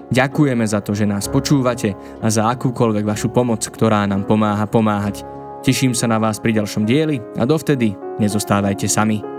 Ďakujeme 0.08 0.64
za 0.64 0.80
to, 0.80 0.96
že 0.96 1.04
nás 1.04 1.28
počúvate 1.28 2.00
a 2.24 2.28
za 2.32 2.48
akúkoľvek 2.48 3.04
vašu 3.04 3.28
pomoc, 3.28 3.60
ktorá 3.60 4.08
nám 4.08 4.24
pomáha 4.24 4.64
pomáhať. 4.72 5.28
Teším 5.68 5.92
sa 5.92 6.08
na 6.08 6.16
vás 6.16 6.40
pri 6.40 6.56
ďalšom 6.64 6.88
dieli 6.88 7.20
a 7.36 7.44
dovtedy 7.44 7.92
nezostávajte 8.24 8.88
sami. 8.88 9.33